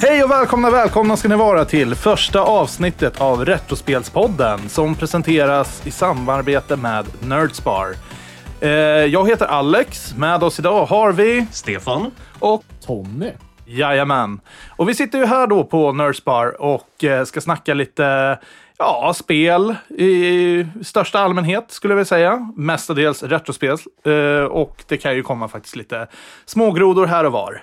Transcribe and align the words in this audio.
Hej 0.00 0.24
och 0.24 0.30
välkomna, 0.30 0.70
välkomna 0.70 1.16
ska 1.16 1.28
ni 1.28 1.36
vara 1.36 1.64
till 1.64 1.94
första 1.94 2.40
avsnittet 2.40 3.20
av 3.20 3.44
Retrospelspodden 3.44 4.68
som 4.68 4.94
presenteras 4.94 5.86
i 5.86 5.90
samarbete 5.90 6.76
med 6.76 7.06
Nerdspar. 7.20 7.94
Eh, 8.60 8.70
jag 9.04 9.28
heter 9.28 9.46
Alex, 9.46 10.14
med 10.16 10.42
oss 10.42 10.58
idag 10.58 10.86
har 10.86 11.12
vi 11.12 11.46
Stefan. 11.52 12.10
och 12.38 12.64
Tommy. 12.86 13.30
Jajamän. 13.66 14.40
Och 14.76 14.88
vi 14.88 14.94
sitter 14.94 15.18
ju 15.18 15.26
här 15.26 15.46
då 15.46 15.64
på 15.64 15.92
Nerdspar 15.92 16.62
och 16.62 17.04
eh, 17.04 17.24
ska 17.24 17.40
snacka 17.40 17.74
lite 17.74 18.38
Ja, 18.78 19.12
spel 19.16 19.74
i 19.88 20.66
största 20.82 21.18
allmänhet 21.18 21.64
skulle 21.68 21.92
jag 21.92 21.96
vilja 21.96 22.04
säga. 22.08 22.52
Mestadels 22.56 23.22
retrospel. 23.22 23.76
Eh, 24.06 24.44
och 24.44 24.84
det 24.88 24.96
kan 24.96 25.14
ju 25.14 25.22
komma 25.22 25.48
faktiskt 25.48 25.76
lite 25.76 26.06
smågrodor 26.46 27.06
här 27.06 27.24
och 27.24 27.32
var. 27.32 27.62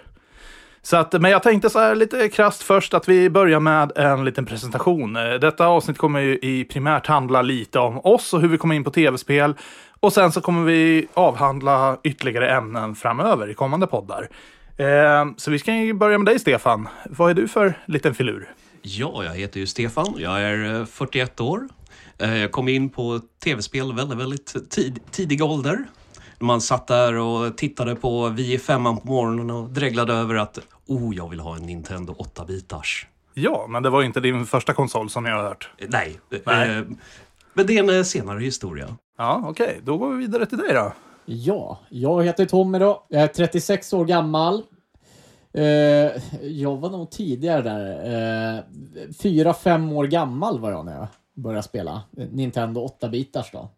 Så 0.86 0.98
att, 0.98 1.22
men 1.22 1.32
jag 1.32 1.44
tänkte 1.44 1.70
så 1.70 1.80
här 1.80 1.96
lite 1.96 2.30
krasst 2.30 2.64
först 2.64 2.94
att 2.94 3.10
vi 3.10 3.30
börjar 3.30 3.60
med 3.60 3.92
en 3.96 4.26
liten 4.26 4.46
presentation. 4.46 5.16
Eh, 5.16 5.34
detta 5.34 5.68
avsnitt 5.68 5.98
kommer 5.98 6.20
ju 6.20 6.40
i 6.42 6.66
primärt 6.66 7.08
handla 7.08 7.42
lite 7.42 7.80
om 7.80 8.00
oss 8.04 8.34
och 8.34 8.42
hur 8.42 8.48
vi 8.48 8.58
kommer 8.58 8.76
in 8.76 8.84
på 8.84 8.92
tv-spel. 8.92 9.54
Och 10.00 10.14
sen 10.14 10.32
så 10.32 10.42
kommer 10.42 10.64
vi 10.64 11.08
avhandla 11.14 11.98
ytterligare 12.04 12.50
ämnen 12.50 12.96
framöver 12.96 13.50
i 13.50 13.54
kommande 13.54 13.88
poddar. 13.88 14.30
Eh, 14.78 15.26
så 15.38 15.52
vi 15.52 15.60
ska 15.60 15.74
ju 15.74 15.94
börja 15.94 16.18
med 16.18 16.26
dig 16.26 16.40
Stefan. 16.40 16.88
Vad 17.06 17.30
är 17.30 17.34
du 17.34 17.48
för 17.48 17.74
liten 17.86 18.16
filur? 18.16 18.50
Ja, 18.82 19.24
jag 19.24 19.34
heter 19.34 19.60
ju 19.60 19.68
Stefan. 19.68 20.16
Jag 20.18 20.42
är 20.42 20.80
eh, 20.80 20.86
41 20.86 21.42
år. 21.42 21.68
Eh, 22.18 22.38
jag 22.38 22.52
kom 22.52 22.68
in 22.68 22.90
på 22.90 23.22
tv-spel 23.44 23.94
väldigt, 23.94 24.20
väldigt 24.20 24.70
tid, 24.70 25.00
tidig 25.12 25.44
ålder. 25.44 25.86
Man 26.40 26.62
satt 26.62 26.88
där 26.88 27.14
och 27.14 27.58
tittade 27.58 27.96
på 27.96 28.30
Vi 28.30 28.54
i 28.54 28.60
femman 28.60 28.98
på 28.98 29.08
morgonen 29.08 29.50
och 29.50 29.70
dreglade 29.70 30.14
över 30.14 30.36
att 30.36 30.60
oh, 30.88 31.16
jag 31.16 31.30
vill 31.30 31.40
ha 31.40 31.56
en 31.56 31.62
Nintendo 31.62 32.14
8-bitars. 32.14 33.06
Ja, 33.34 33.66
men 33.70 33.84
det 33.84 33.90
var 33.90 34.04
inte 34.04 34.20
din 34.20 34.46
första 34.46 34.74
konsol 34.74 35.10
som 35.10 35.26
jag 35.26 35.36
har 35.36 35.44
hört. 35.44 35.70
Eh, 35.78 35.88
Nej, 35.90 36.20
Nej. 36.46 36.78
Eh, 36.78 36.84
men 37.54 37.68
det 37.68 37.78
är 37.78 37.84
en 37.84 37.98
eh, 37.98 38.04
senare 38.04 38.40
historia. 38.40 38.98
Ja, 39.18 39.44
okej. 39.46 39.80
Då 39.84 39.98
går 39.98 40.10
vi 40.10 40.18
vidare 40.18 40.46
till 40.46 40.58
dig 40.58 40.74
då. 40.74 40.94
Ja, 41.26 41.80
jag 41.90 42.24
heter 42.24 42.46
Tommy 42.46 42.80
då. 42.80 43.06
Jag 43.10 43.24
är 43.24 43.28
36 43.28 43.94
år 43.94 44.06
gammal. 44.06 44.64
Eh, 45.54 45.64
jag 46.42 46.78
var 46.78 46.90
nog 46.90 47.12
tidigare 47.12 47.62
där. 47.62 48.56
Eh, 48.58 48.64
Fyra, 49.22 49.54
fem 49.54 49.92
år 49.94 50.08
gammal 50.08 50.60
var 50.60 50.72
jag 50.72 50.86
när 50.86 50.98
jag 50.98 51.08
började 51.34 51.64
spela 51.64 52.02
Nintendo 52.12 52.88
8-bitars 53.02 53.50
då. 53.52 53.70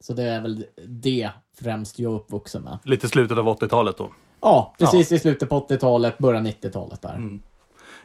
Så 0.00 0.12
det 0.12 0.22
är 0.22 0.40
väl 0.40 0.66
det 0.88 1.30
främst 1.62 1.98
jag 1.98 2.12
är 2.12 2.16
uppvuxen 2.16 2.62
med. 2.62 2.78
Lite 2.82 3.08
slutet 3.08 3.38
av 3.38 3.48
80-talet 3.48 3.96
då. 3.96 4.12
Ja, 4.40 4.74
precis 4.78 5.12
i 5.12 5.18
slutet 5.18 5.48
på 5.48 5.60
80-talet, 5.60 6.18
början 6.18 6.46
90-talet 6.46 7.02
där. 7.02 7.38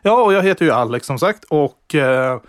Ja, 0.02 0.23
och 0.23 0.33
jag 0.33 0.44
heter 0.44 0.66
ju 0.66 0.72
Alex 0.72 1.08
som 1.08 1.19
sagt. 1.19 1.44
Och 1.50 1.95
eh, 1.95 2.39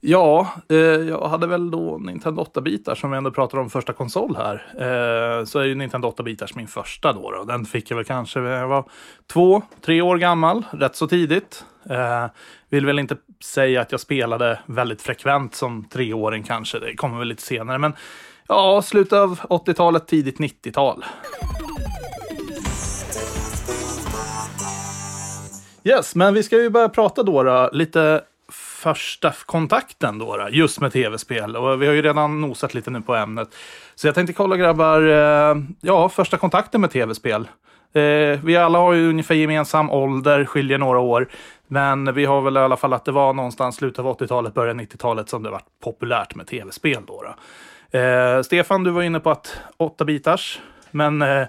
ja, 0.00 0.48
eh, 0.68 0.76
jag 0.76 1.28
hade 1.28 1.46
väl 1.46 1.70
då 1.70 1.98
Nintendo 1.98 2.42
8-bitar 2.42 2.94
som 2.94 3.10
vi 3.10 3.16
ändå 3.16 3.30
pratar 3.30 3.58
om 3.58 3.70
första 3.70 3.92
konsol 3.92 4.36
här. 4.36 4.54
Eh, 4.74 5.44
så 5.44 5.58
är 5.58 5.64
ju 5.64 5.74
Nintendo 5.74 6.10
8-bitars 6.10 6.56
min 6.56 6.68
första 6.68 7.12
då, 7.12 7.30
då. 7.30 7.44
Den 7.44 7.64
fick 7.64 7.90
jag 7.90 7.96
väl 7.96 8.04
kanske 8.04 8.40
när 8.40 8.60
jag 8.60 8.68
var 8.68 8.84
två, 9.32 9.62
tre 9.80 10.02
år 10.02 10.18
gammal, 10.18 10.64
rätt 10.70 10.96
så 10.96 11.06
tidigt. 11.06 11.64
Eh, 11.90 12.26
vill 12.68 12.86
väl 12.86 12.98
inte 12.98 13.16
säga 13.44 13.80
att 13.80 13.92
jag 13.92 14.00
spelade 14.00 14.58
väldigt 14.66 15.02
frekvent 15.02 15.54
som 15.54 15.84
treåring 15.84 16.42
kanske. 16.42 16.78
Det 16.78 16.94
kommer 16.94 17.18
väl 17.18 17.28
lite 17.28 17.42
senare. 17.42 17.78
Men 17.78 17.92
ja, 18.48 18.82
slutet 18.82 19.12
av 19.12 19.38
80-talet, 19.38 20.06
tidigt 20.06 20.38
90-tal. 20.38 21.04
Yes, 25.84 26.14
men 26.14 26.34
vi 26.34 26.42
ska 26.42 26.56
ju 26.56 26.70
börja 26.70 26.88
prata 26.88 27.22
då, 27.22 27.42
då 27.42 27.70
lite 27.72 28.22
första 28.52 29.32
kontakten 29.46 30.18
då, 30.18 30.36
då 30.36 30.48
just 30.50 30.80
med 30.80 30.92
tv-spel. 30.92 31.56
Och 31.56 31.82
vi 31.82 31.86
har 31.86 31.94
ju 31.94 32.02
redan 32.02 32.40
nosat 32.40 32.74
lite 32.74 32.90
nu 32.90 33.00
på 33.00 33.14
ämnet. 33.14 33.48
Så 33.94 34.06
jag 34.06 34.14
tänkte 34.14 34.32
kolla 34.32 34.56
grabbar, 34.56 35.02
eh, 35.02 35.56
ja, 35.80 36.08
första 36.08 36.36
kontakten 36.36 36.80
med 36.80 36.90
tv-spel. 36.90 37.48
Eh, 37.92 38.40
vi 38.44 38.56
alla 38.56 38.78
har 38.78 38.92
ju 38.92 39.08
ungefär 39.08 39.34
gemensam 39.34 39.90
ålder, 39.90 40.44
skiljer 40.44 40.78
några 40.78 40.98
år. 40.98 41.28
Men 41.66 42.14
vi 42.14 42.24
har 42.24 42.40
väl 42.40 42.56
i 42.56 42.60
alla 42.60 42.76
fall 42.76 42.92
att 42.92 43.04
det 43.04 43.12
var 43.12 43.32
någonstans 43.32 43.76
slutet 43.76 43.98
av 43.98 44.06
80-talet, 44.06 44.54
början 44.54 44.80
90-talet 44.80 45.28
som 45.28 45.42
det 45.42 45.50
var 45.50 45.62
populärt 45.84 46.34
med 46.34 46.46
tv-spel 46.46 47.02
då. 47.06 47.22
då. 47.22 47.34
Eh, 47.94 48.42
Stefan, 48.42 48.84
du 48.84 48.90
var 48.90 49.02
inne 49.02 49.20
på 49.20 49.30
att 49.30 49.56
8-bitars, 49.78 50.58
men 50.90 51.22
eh, 51.22 51.46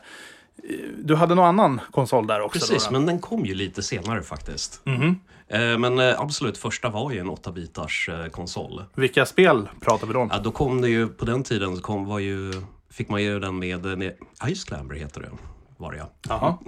du 1.03 1.15
hade 1.15 1.35
någon 1.35 1.45
annan 1.45 1.81
konsol 1.91 2.27
där 2.27 2.41
också? 2.41 2.59
Precis, 2.59 2.85
då, 2.85 2.91
men 2.91 3.05
den 3.05 3.19
kom 3.19 3.45
ju 3.45 3.53
lite 3.53 3.83
senare 3.83 4.23
faktiskt. 4.23 4.81
Mhm. 4.83 5.19
Eh, 5.47 5.77
Men 5.77 5.99
eh, 5.99 6.21
absolut, 6.21 6.57
första 6.57 6.89
var 6.89 7.11
ju 7.11 7.19
en 7.19 7.29
8-bitars 7.31 8.09
eh, 8.09 8.29
konsol. 8.29 8.83
Vilka 8.95 9.25
spel 9.25 9.69
pratar 9.81 10.07
vi 10.07 10.13
då 10.13 10.19
om? 10.19 10.29
Ja, 10.33 10.39
då 10.39 10.51
kom 10.51 10.81
det 10.81 10.89
ju, 10.89 11.07
på 11.07 11.25
den 11.25 11.43
tiden 11.43 11.75
så 11.75 11.81
kom, 11.81 12.05
var 12.05 12.19
ju, 12.19 12.53
fick 12.91 13.09
man 13.09 13.23
ju 13.23 13.39
den 13.39 13.59
med, 13.59 13.85
med 13.97 14.13
Ice 14.55 14.63
Climber 14.63 14.95
heter 14.95 15.21
det, 15.21 15.29
var 15.77 15.91
det 15.91 16.05
ja. 16.29 16.59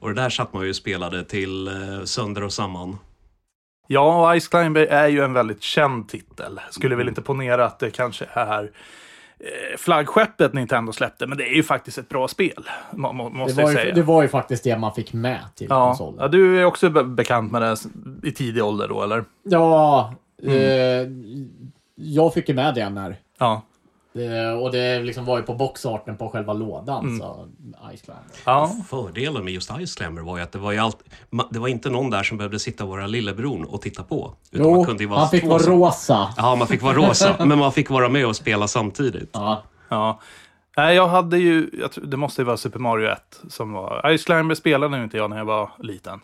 Och 0.00 0.08
det 0.08 0.22
där 0.22 0.30
satt 0.30 0.52
man 0.52 0.62
ju 0.64 0.70
och 0.70 0.76
spelade 0.76 1.24
till 1.24 1.70
sönder 2.04 2.42
och 2.44 2.52
samman. 2.52 2.98
Ja, 3.86 4.40
Ice 4.40 4.48
Climber 4.48 4.86
är 4.86 5.08
ju 5.08 5.24
en 5.24 5.32
väldigt 5.32 5.62
känd 5.62 6.08
titel. 6.08 6.60
Skulle 6.70 6.96
väl 6.96 7.08
inte 7.08 7.22
ponera 7.22 7.64
att 7.66 7.78
det 7.78 7.90
kanske 7.90 8.26
är 8.32 8.62
eh, 9.38 9.76
flaggskeppet 9.78 10.52
Nintendo 10.52 10.92
släppte, 10.92 11.26
men 11.26 11.38
det 11.38 11.44
är 11.44 11.54
ju 11.54 11.62
faktiskt 11.62 11.98
ett 11.98 12.08
bra 12.08 12.28
spel. 12.28 12.64
Må, 12.92 13.12
må, 13.12 13.28
Det, 13.28 13.34
måste 13.34 13.62
var 13.62 13.70
ju, 13.70 13.76
säga. 13.76 13.94
det 13.94 14.02
var 14.02 14.22
ju 14.22 14.28
faktiskt 14.28 14.64
det 14.64 14.78
man 14.78 14.94
fick 14.94 15.12
med 15.12 15.40
till 15.54 15.66
ja. 15.70 15.86
konsolen. 15.86 16.18
ja, 16.20 16.28
du 16.28 16.60
är 16.60 16.64
också 16.64 16.90
be 16.90 17.04
bekant 17.04 17.52
med 17.52 17.62
det 17.62 17.76
i 18.28 18.32
tidig 18.32 18.64
ålder 18.64 18.88
då, 18.88 19.02
eller? 19.02 19.24
Ja, 19.42 20.14
eh, 20.42 20.52
jag 21.94 22.34
fick 22.34 22.48
ju 22.48 22.54
med 22.54 22.74
det 22.74 22.88
när 22.88 23.16
Ja. 23.38 23.62
Det, 24.16 24.52
och 24.52 24.72
det 24.72 25.02
liksom 25.02 25.24
var 25.24 25.38
ju 25.38 25.42
på 25.42 25.54
boxarten 25.54 26.16
på 26.16 26.28
själva 26.28 26.52
lådan. 26.52 27.18
Så 27.18 27.48
Ice 27.96 28.02
Climber. 28.02 28.24
Ja, 28.44 28.70
Fördelen 28.88 29.44
med 29.44 29.52
just 29.52 29.70
Ice 29.86 29.94
Climber 29.94 30.22
var 30.22 30.36
ju 30.36 30.42
att 30.42 30.52
det 30.52 30.58
var 30.58 30.72
ju 30.72 30.78
allt, 30.78 30.98
det 31.50 31.58
var 31.58 31.68
inte 31.68 31.90
någon 31.90 32.10
där 32.10 32.22
som 32.22 32.38
behövde 32.38 32.58
sitta 32.58 32.84
och 32.84 32.90
vara 32.90 33.06
lillebror 33.06 33.74
och 33.74 33.82
titta 33.82 34.02
på. 34.02 34.34
Utan 34.52 34.70
man 34.70 34.78
Jo, 34.78 34.84
kunde 34.84 35.02
ju 35.02 35.08
vara 35.08 35.20
han 35.20 35.28
fick 35.28 35.44
vara 35.44 35.62
rosa. 35.62 36.34
Ja, 36.36 36.56
man 36.56 36.66
fick 36.66 36.82
vara 36.82 36.94
rosa, 36.96 37.36
men 37.46 37.58
man 37.58 37.72
fick 37.72 37.90
vara 37.90 38.08
med 38.08 38.26
och 38.26 38.36
spela 38.36 38.68
samtidigt. 38.68 39.30
Ja. 39.32 39.62
ja. 39.88 40.20
Nej, 40.76 40.96
jag 40.96 41.08
hade 41.08 41.38
ju, 41.38 41.70
jag 41.80 41.92
tror, 41.92 42.04
det 42.04 42.16
måste 42.16 42.42
ju 42.42 42.46
vara 42.46 42.56
Super 42.56 42.78
Mario 42.78 43.08
1 43.08 43.40
som 43.48 43.72
var, 43.72 44.16
Ice 44.16 44.24
Climber 44.24 44.54
spelade 44.54 44.96
nu 44.96 45.04
inte 45.04 45.16
jag 45.16 45.30
när 45.30 45.38
jag 45.38 45.44
var 45.44 45.70
liten. 45.78 46.20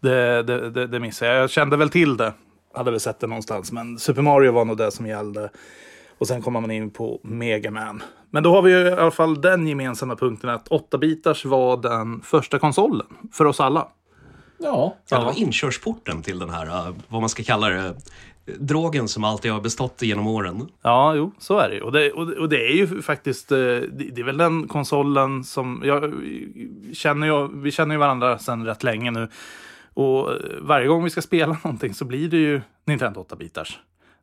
Det, 0.00 0.42
det, 0.42 0.70
det, 0.70 0.86
det 0.86 1.00
missade 1.00 1.30
jag. 1.30 1.42
Jag 1.42 1.50
kände 1.50 1.76
väl 1.76 1.90
till 1.90 2.16
det, 2.16 2.32
hade 2.74 2.90
väl 2.90 3.00
sett 3.00 3.20
det 3.20 3.26
någonstans, 3.26 3.72
men 3.72 3.98
Super 3.98 4.22
Mario 4.22 4.52
var 4.52 4.64
nog 4.64 4.76
det 4.76 4.90
som 4.90 5.06
gällde. 5.06 5.50
Och 6.18 6.26
sen 6.26 6.42
kommer 6.42 6.60
man 6.60 6.70
in 6.70 6.90
på 6.90 7.20
Mega 7.22 7.70
Man. 7.70 8.02
Men 8.30 8.42
då 8.42 8.52
har 8.54 8.62
vi 8.62 8.70
ju 8.72 8.78
i 8.88 8.92
alla 8.92 9.10
fall 9.10 9.40
den 9.40 9.66
gemensamma 9.66 10.16
punkten 10.16 10.50
att 10.50 10.68
8-bitars 10.68 11.46
var 11.46 11.76
den 11.76 12.20
första 12.20 12.58
konsolen 12.58 13.06
för 13.32 13.44
oss 13.44 13.60
alla. 13.60 13.88
ja. 14.58 14.96
Ja, 15.10 15.18
det 15.18 15.24
var 15.24 15.38
inkörsporten 15.38 16.22
till 16.22 16.38
den 16.38 16.50
här, 16.50 16.66
eh, 16.66 16.94
vad 17.08 17.20
man 17.20 17.28
ska 17.28 17.42
kalla 17.42 17.68
det, 17.68 17.94
drogen 18.58 19.08
som 19.08 19.24
alltid 19.24 19.52
har 19.52 19.60
bestått 19.60 20.02
genom 20.02 20.26
åren. 20.26 20.68
Ja, 20.82 21.14
jo, 21.14 21.32
så 21.38 21.58
är 21.58 21.68
det 21.68 21.74
ju. 21.74 21.80
Och 21.82 21.92
det, 21.92 22.12
och, 22.12 22.48
det- 22.48 22.56
är 22.70 22.74
ju 22.76 23.02
faktiskt, 23.02 23.52
eh, 23.52 23.56
det, 23.58 23.88
det 24.12 24.20
är 24.20 24.24
väl 24.24 24.36
den 24.36 24.68
konsolen 24.68 25.44
som, 25.44 25.82
jag 25.84 26.14
känner 26.96 27.26
ju, 27.26 27.48
vi 27.62 27.70
känner 27.70 27.94
ju 27.94 27.98
varandra 27.98 28.38
sedan 28.38 28.66
rätt 28.66 28.82
länge 28.82 29.10
nu. 29.10 29.28
Och 29.94 30.32
eh, 30.32 30.36
varje 30.60 30.86
gång 30.86 31.04
vi 31.04 31.10
ska 31.10 31.22
spela 31.22 31.56
någonting 31.64 31.94
så 31.94 32.04
blir 32.04 32.28
det 32.28 32.36
ju 32.36 32.60
Nintendo 32.84 33.26
8-bitars. 33.30 33.76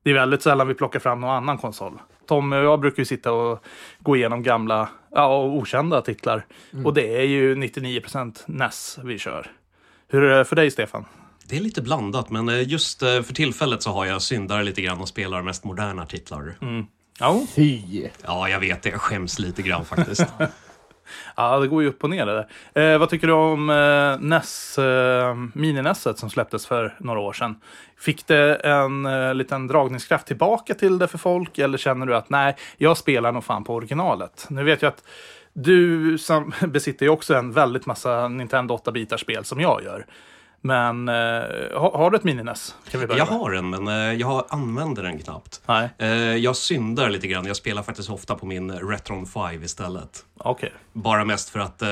Det 0.05 0.11
är 0.11 0.13
väldigt 0.13 0.41
sällan 0.41 0.67
vi 0.67 0.73
plockar 0.73 0.99
fram 0.99 1.21
någon 1.21 1.29
annan 1.29 1.57
konsol. 1.57 1.99
Tommy 2.27 2.55
och 2.55 2.63
jag 2.63 2.79
brukar 2.79 3.01
ju 3.01 3.05
sitta 3.05 3.31
och 3.31 3.63
gå 3.99 4.15
igenom 4.15 4.43
gamla 4.43 4.89
ja, 5.11 5.37
och 5.37 5.55
okända 5.55 6.01
titlar. 6.01 6.45
Och 6.83 6.93
det 6.93 7.17
är 7.17 7.23
ju 7.23 7.55
99% 7.55 8.35
NES 8.45 8.99
vi 9.03 9.17
kör. 9.17 9.51
Hur 10.07 10.23
är 10.23 10.37
det 10.37 10.45
för 10.45 10.55
dig, 10.55 10.71
Stefan? 10.71 11.05
Det 11.45 11.55
är 11.57 11.61
lite 11.61 11.81
blandat, 11.81 12.29
men 12.29 12.49
eh, 12.49 12.67
just 12.67 13.01
eh, 13.01 13.21
för 13.21 13.33
tillfället 13.33 13.83
så 13.83 13.91
har 13.91 14.05
jag 14.05 14.21
syndar 14.21 14.63
lite 14.63 14.81
grann 14.81 15.01
och 15.01 15.07
spelar 15.07 15.41
mest 15.41 15.63
moderna 15.63 16.05
titlar. 16.05 16.55
Ja, 17.19 17.41
Fy. 17.55 18.07
Ja, 18.23 18.49
jag 18.49 18.59
vet 18.59 18.83
det. 18.83 18.89
Jag 18.89 19.01
skäms 19.01 19.39
lite 19.39 19.61
grann 19.61 19.85
faktiskt. 19.85 20.25
Ja, 21.35 21.59
det 21.59 21.67
går 21.67 21.83
ju 21.83 21.89
upp 21.89 22.03
och 22.03 22.09
ner 22.09 22.25
det 22.25 22.45
där. 22.73 22.93
Eh, 22.93 22.99
vad 22.99 23.09
tycker 23.09 23.27
du 23.27 23.33
om 23.33 23.69
eh, 23.69 24.19
NES, 24.19 24.77
eh, 24.77 25.35
mini-NESet 25.53 26.19
som 26.19 26.29
släpptes 26.29 26.67
för 26.67 26.95
några 26.99 27.19
år 27.19 27.33
sedan? 27.33 27.55
Fick 27.97 28.27
det 28.27 28.55
en 28.55 29.05
eh, 29.05 29.33
liten 29.33 29.67
dragningskraft 29.67 30.27
tillbaka 30.27 30.73
till 30.73 30.97
det 30.97 31.07
för 31.07 31.17
folk 31.17 31.57
eller 31.57 31.77
känner 31.77 32.05
du 32.05 32.15
att 32.15 32.29
nej, 32.29 32.55
jag 32.77 32.97
spelar 32.97 33.31
nog 33.31 33.43
fan 33.43 33.63
på 33.63 33.73
originalet? 33.73 34.45
Nu 34.49 34.63
vet 34.63 34.81
jag 34.81 34.89
att 34.89 35.03
du 35.53 36.17
besitter 36.67 37.05
ju 37.05 37.09
också 37.09 37.35
en 37.35 37.51
väldigt 37.51 37.85
massa 37.85 38.27
Nintendo 38.27 38.77
8-bitars 38.77 39.17
spel 39.17 39.45
som 39.45 39.59
jag 39.59 39.83
gör. 39.83 40.05
Men 40.65 41.07
eh, 41.09 41.13
har, 41.79 41.97
har 41.97 42.11
du 42.11 42.17
ett 42.17 42.23
mini-NES? 42.23 42.75
Kan 42.91 42.99
vi 43.01 43.07
börja 43.07 43.17
Jag 43.17 43.25
har 43.25 43.51
en, 43.51 43.69
men 43.69 43.87
eh, 43.87 43.93
jag 44.13 44.45
använder 44.49 45.03
den 45.03 45.19
knappt. 45.19 45.61
Nej, 45.65 45.89
Eh, 45.97 46.07
Jag 46.35 46.55
syndar 46.55 47.09
lite 47.09 47.27
grann. 47.27 47.45
Jag 47.45 47.55
spelar 47.55 47.83
faktiskt 47.83 48.09
ofta 48.09 48.35
på 48.35 48.45
min 48.45 48.71
Retron 48.71 49.25
5 49.25 49.63
istället. 49.63 50.25
okej. 50.37 50.73
Bara 50.93 51.25
mest 51.25 51.49
för 51.49 51.59
att 51.59 51.81
eh, 51.81 51.87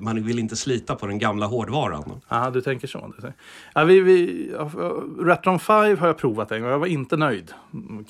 man 0.00 0.22
vill 0.24 0.38
inte 0.38 0.56
slita 0.56 0.94
på 0.94 1.06
den 1.06 1.18
gamla 1.18 1.46
hårdvaran. 1.46 2.20
Ja, 2.28 2.50
du 2.50 2.60
tänker 2.60 2.88
så. 2.88 2.98
Du 3.16 3.22
tänker. 3.22 3.34
Ja, 3.74 3.84
vi, 3.84 4.00
vi, 4.00 4.50
ja, 4.58 4.70
Retron 5.20 5.58
5 5.58 5.98
har 5.98 6.06
jag 6.06 6.18
provat 6.18 6.52
en 6.52 6.62
gång. 6.62 6.70
Jag 6.70 6.78
var 6.78 6.86
inte 6.86 7.16
nöjd. 7.16 7.52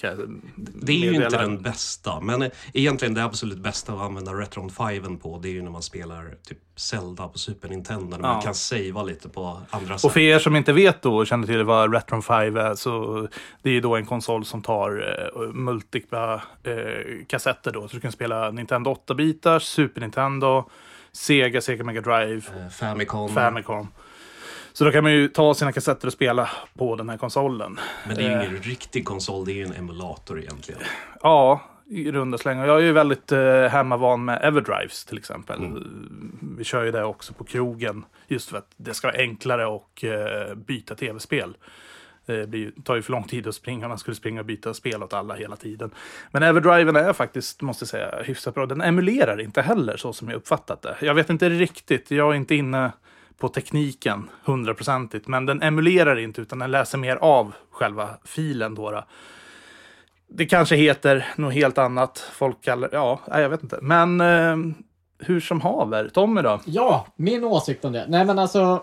jag 0.00 0.18
Det 0.56 0.92
är 0.92 0.96
ju 0.96 1.14
inte 1.14 1.28
den 1.38 1.62
bästa, 1.62 2.20
men 2.20 2.42
eh, 2.42 2.50
egentligen 2.72 3.14
det 3.14 3.24
absolut 3.24 3.58
bästa 3.58 3.92
att 3.92 4.00
använda 4.00 4.32
Retron 4.32 4.70
5 4.70 5.16
på, 5.18 5.38
det 5.42 5.48
är 5.48 5.52
ju 5.52 5.62
när 5.62 5.70
man 5.70 5.82
spelar 5.82 6.34
typ 6.48 6.58
Zelda 6.76 7.28
på 7.28 7.38
Super 7.38 7.68
Nintendo, 7.68 8.16
när 8.16 8.28
Ja. 8.28 8.32
man 8.34 8.42
kan 8.42 8.54
savea 8.54 9.02
lite 9.02 9.28
på 9.28 9.58
andra 9.70 9.94
Och 9.94 10.00
sätt. 10.00 10.12
för 10.12 10.20
er 10.20 10.38
som 10.38 10.56
inte 10.56 10.72
vet 10.72 11.02
då 11.02 11.16
och 11.16 11.26
känner 11.26 11.46
till 11.46 11.62
vad 11.64 11.94
Retron 11.94 12.22
5 12.22 12.56
är 12.56 12.74
så 12.74 13.28
det 13.62 13.70
är 13.70 13.74
ju 13.74 13.80
då 13.80 13.96
en 13.96 14.06
konsol 14.06 14.44
som 14.44 14.62
tar 14.62 15.16
eh, 15.36 15.40
multipla 15.52 16.34
eh, 16.62 17.24
kassetter 17.26 17.72
då. 17.72 17.88
Så 17.88 17.94
du 17.96 18.00
kan 18.00 18.12
spela 18.12 18.50
Nintendo 18.50 18.96
8-bitars, 19.06 19.58
Super 19.62 20.00
Nintendo, 20.00 20.64
Sega, 21.14 21.60
Sega 21.60 21.84
Mega 21.84 22.00
Drive, 22.00 22.42
Eh, 22.56 22.68
Famicom. 22.68 23.28
Famicom. 23.34 23.88
Så 24.72 24.84
då 24.84 24.90
kan 24.92 25.02
man 25.02 25.12
ju 25.12 25.28
ta 25.28 25.54
sina 25.54 25.72
kassetter 25.72 26.06
och 26.06 26.12
spela 26.12 26.50
på 26.78 26.96
den 26.96 27.08
här 27.08 27.16
konsolen. 27.16 27.80
Men 28.06 28.16
det 28.16 28.22
är 28.22 28.28
ju 28.30 28.34
Eh. 28.36 28.50
ingen 28.50 28.62
riktig 28.62 29.04
konsol, 29.04 29.44
det 29.44 29.52
är 29.52 29.54
ju 29.54 29.64
en 29.64 29.72
emulator 29.74 30.40
egentligen. 30.40 30.80
Ja, 31.22 31.60
i 31.86 32.12
runda 32.12 32.38
slängar. 32.38 32.66
Jag 32.66 32.76
är 32.76 32.84
ju 32.84 32.92
väldigt 32.92 33.32
eh, 33.32 33.64
hemmavan 33.66 34.24
med 34.24 34.40
Everdrives 34.44 35.04
till 35.04 35.18
exempel. 35.18 35.60
Vi 36.58 36.64
kör 36.64 36.84
ju 36.84 36.90
det 36.90 37.04
också 37.04 37.32
på 37.32 37.44
krogen. 37.44 38.04
Just 38.28 38.50
för 38.50 38.58
att 38.58 38.68
det 38.76 38.94
ska 38.94 39.08
vara 39.08 39.16
enklare 39.18 39.76
att 39.76 40.02
eh, 40.04 40.54
byta 40.54 40.94
tv-spel. 40.94 41.56
Eh, 42.26 42.36
det 42.36 42.46
blir, 42.46 42.72
tar 42.84 42.96
ju 42.96 43.02
för 43.02 43.12
lång 43.12 43.24
tid 43.24 43.46
att 43.46 43.54
springa. 43.54 43.88
Man 43.88 43.98
skulle 43.98 44.14
springa 44.14 44.40
och 44.40 44.46
byta 44.46 44.74
spel 44.74 45.02
åt 45.02 45.12
alla 45.12 45.34
hela 45.34 45.56
tiden. 45.56 45.90
Men 46.30 46.42
Everdriven 46.42 46.96
är 46.96 47.12
faktiskt, 47.12 47.62
måste 47.62 47.82
jag 47.82 47.88
säga, 47.88 48.22
hyfsat 48.22 48.54
bra. 48.54 48.66
Den 48.66 48.80
emulerar 48.80 49.40
inte 49.40 49.62
heller 49.62 49.96
så 49.96 50.12
som 50.12 50.28
jag 50.28 50.36
uppfattat 50.36 50.82
det. 50.82 50.96
Jag 51.00 51.14
vet 51.14 51.30
inte 51.30 51.48
riktigt. 51.48 52.10
Jag 52.10 52.30
är 52.30 52.34
inte 52.34 52.54
inne 52.54 52.92
på 53.38 53.48
tekniken 53.48 54.30
hundraprocentigt. 54.44 55.28
Men 55.28 55.46
den 55.46 55.62
emulerar 55.62 56.18
inte 56.18 56.40
utan 56.40 56.58
den 56.58 56.70
läser 56.70 56.98
mer 56.98 57.16
av 57.16 57.52
själva 57.70 58.08
filen. 58.24 58.74
Då, 58.74 58.90
då. 58.90 59.04
Det 60.28 60.46
kanske 60.46 60.76
heter 60.76 61.26
något 61.36 61.54
helt 61.54 61.78
annat. 61.78 62.18
Folk 62.32 62.64
kallar 62.64 62.88
ja, 62.92 63.20
jag 63.26 63.48
vet 63.48 63.62
inte. 63.62 63.78
Men 63.82 64.20
eh, 64.20 64.56
hur 65.18 65.40
som 65.40 65.60
haver. 65.60 66.08
Tommy 66.08 66.42
då? 66.42 66.60
Ja, 66.64 67.06
min 67.16 67.44
åsikt 67.44 67.84
om 67.84 67.92
det. 67.92 68.06
Nej 68.08 68.24
men 68.24 68.38
alltså, 68.38 68.82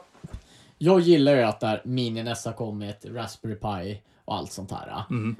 jag 0.83 1.00
gillar 1.00 1.36
ju 1.36 1.42
att 1.42 1.60
där 1.60 1.81
Mini-NES 1.86 2.45
har 2.45 2.54
kommit, 2.54 3.06
Raspberry 3.06 3.56
Pi 3.56 4.01
och 4.25 4.36
allt 4.36 4.51
sånt 4.51 4.72
här. 4.72 5.04
Mm. 5.10 5.36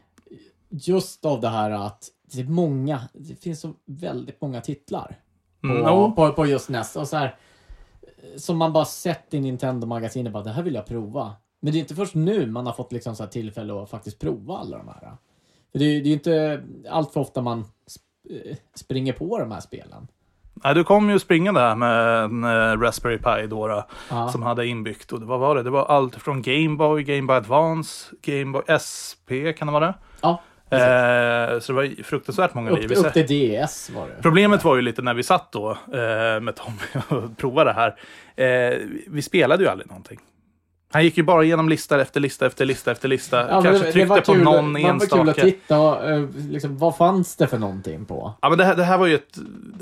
Just 0.69 1.25
av 1.25 1.41
det 1.41 1.49
här 1.49 1.71
att 1.71 2.07
det 2.23 2.41
är 2.41 2.45
många, 2.45 3.01
det 3.13 3.35
finns 3.35 3.59
så 3.61 3.73
väldigt 3.85 4.41
många 4.41 4.61
titlar 4.61 5.19
på, 5.61 5.67
Mm, 5.67 6.15
på, 6.15 6.33
på 6.33 6.45
just 6.45 6.69
NES. 6.69 6.95
Och 6.95 7.07
så 7.07 7.17
här, 7.17 7.35
som 8.38 8.57
man 8.57 8.73
bara 8.73 8.85
sett 8.85 9.33
i 9.33 9.39
Nintendo-magasinet, 9.39 10.33
bara 10.33 10.43
det 10.43 10.49
här 10.51 10.63
vill 10.63 10.75
jag 10.75 10.85
prova. 10.85 11.35
Men 11.59 11.73
det 11.73 11.79
är 11.79 11.81
inte 11.81 11.95
först 11.95 12.15
nu 12.15 12.45
man 12.47 12.65
har 12.65 12.73
fått 12.73 12.91
liksom 12.91 13.15
så 13.15 13.23
här 13.23 13.29
tillfälle 13.29 13.83
att 13.83 13.89
faktiskt 13.89 14.19
prova 14.19 14.57
alla 14.57 14.77
de 14.77 14.87
här. 14.87 15.17
För 15.71 15.79
det 15.79 15.85
är 15.85 15.89
ju 15.89 16.01
det 16.01 16.07
är 16.07 16.09
ju 16.09 16.13
inte 16.13 16.63
allt 16.89 17.13
för 17.13 17.19
ofta 17.19 17.41
man 17.41 17.63
sp- 17.63 18.49
eh, 18.49 18.57
springer 18.75 19.13
på 19.13 19.39
de 19.39 19.51
här 19.51 19.59
spelen. 19.59 20.07
Nej, 20.63 20.75
du 20.75 20.83
kom 20.83 21.09
ju 21.09 21.19
springa 21.19 21.51
där 21.51 21.75
med 21.75 22.23
en 22.23 22.43
eh, 22.43 22.79
Raspberry 22.81 23.17
Pi 23.17 23.47
då, 23.47 23.67
då 23.67 23.83
Ja. 24.09 24.29
som 24.29 24.43
hade 24.43 24.67
inbyggt. 24.67 25.11
Och 25.11 25.19
det, 25.19 25.25
vad 25.25 25.39
var 25.39 25.55
det? 25.55 25.63
Det 25.63 25.69
var 25.69 25.85
allt 25.85 26.15
från 26.15 26.41
Game 26.41 26.75
Boy, 26.75 27.03
Game 27.03 27.21
Boy 27.27 27.37
Advance, 27.37 28.15
Game 28.21 28.51
Boy 28.51 28.77
SP, 28.87 29.29
kan 29.57 29.67
det 29.67 29.71
vara 29.73 29.85
det? 29.85 29.93
Ja, 30.21 30.41
Eh, 30.73 31.59
så 31.59 31.71
det 31.71 31.75
var 31.75 32.03
fruktansvärt 32.03 32.53
många 32.53 32.71
liv. 32.71 32.91
upp, 32.91 33.05
upp 33.05 33.13
till 33.13 33.25
DS 33.27 33.89
var 33.95 34.07
det. 34.07 34.21
Problemet 34.21 34.63
var 34.63 34.75
ju 34.75 34.81
lite 34.81 35.01
när 35.01 35.13
vi 35.13 35.23
satt 35.23 35.51
då 35.51 35.69
eh, 35.71 36.39
med 36.41 36.53
Tommy 36.55 36.77
och 37.23 37.37
provade 37.37 37.69
det 37.69 37.73
här. 37.73 37.95
Eh, 38.35 38.77
vi 39.07 39.21
spelade 39.21 39.63
ju 39.63 39.69
aldrig 39.69 39.87
någonting. 39.87 40.19
Han 40.91 41.03
gick 41.03 41.17
ju 41.17 41.23
bara 41.23 41.43
igenom 41.43 41.69
lista 41.69 42.01
efter 42.01 42.19
lista 42.19 42.45
efter 42.45 42.65
lista 42.65 42.91
efter 42.91 43.07
lista. 43.07 43.38
Ja, 43.39 43.47
Kanske 43.61 43.71
det- 43.71 43.77
det 43.77 43.91
tryckte 43.91 44.09
var 44.09 44.21
på 44.21 44.33
kul, 44.33 44.43
någon 44.43 44.73
det 44.73 44.81
var 44.83 44.89
kul 44.89 44.99
att 44.99 45.17
enstaka. 45.27 45.41
titta 45.41 45.79
och, 45.79 46.09
eh, 46.09 46.25
liksom, 46.49 46.77
vad 46.77 46.97
fanns 46.97 47.35
det 47.35 47.47
för 47.47 47.57
någonting 47.57 48.05
på? 48.05 48.33
Ja, 48.41 48.49
men 48.49 48.57
det, 48.57 48.65
här, 48.65 48.75
det 48.75 48.83
här 48.83 48.97
var 48.97 49.07
ju 49.07 49.15
ett... 49.15 49.38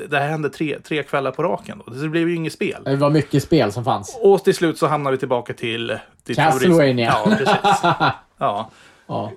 Det 0.09 0.19
här 0.19 0.27
hände 0.29 0.49
tre, 0.49 0.77
tre 0.83 1.03
kvällar 1.03 1.31
på 1.31 1.43
raken 1.43 1.81
då. 1.85 1.91
Det 1.93 2.09
blev 2.09 2.29
ju 2.29 2.35
inget 2.35 2.53
spel. 2.53 2.81
Det 2.85 2.95
var 2.95 3.09
mycket 3.09 3.43
spel 3.43 3.71
som 3.71 3.83
fanns. 3.85 4.17
Och 4.21 4.43
till 4.43 4.55
slut 4.55 4.77
så 4.77 4.87
hamnade 4.87 5.15
vi 5.15 5.19
tillbaka 5.19 5.53
till... 5.53 5.97
till 6.25 6.35
Castlevania. 6.35 7.13
Ja, 7.25 7.31
precis. 7.37 7.57
Ja. 8.37 8.69
Ja. 9.07 9.31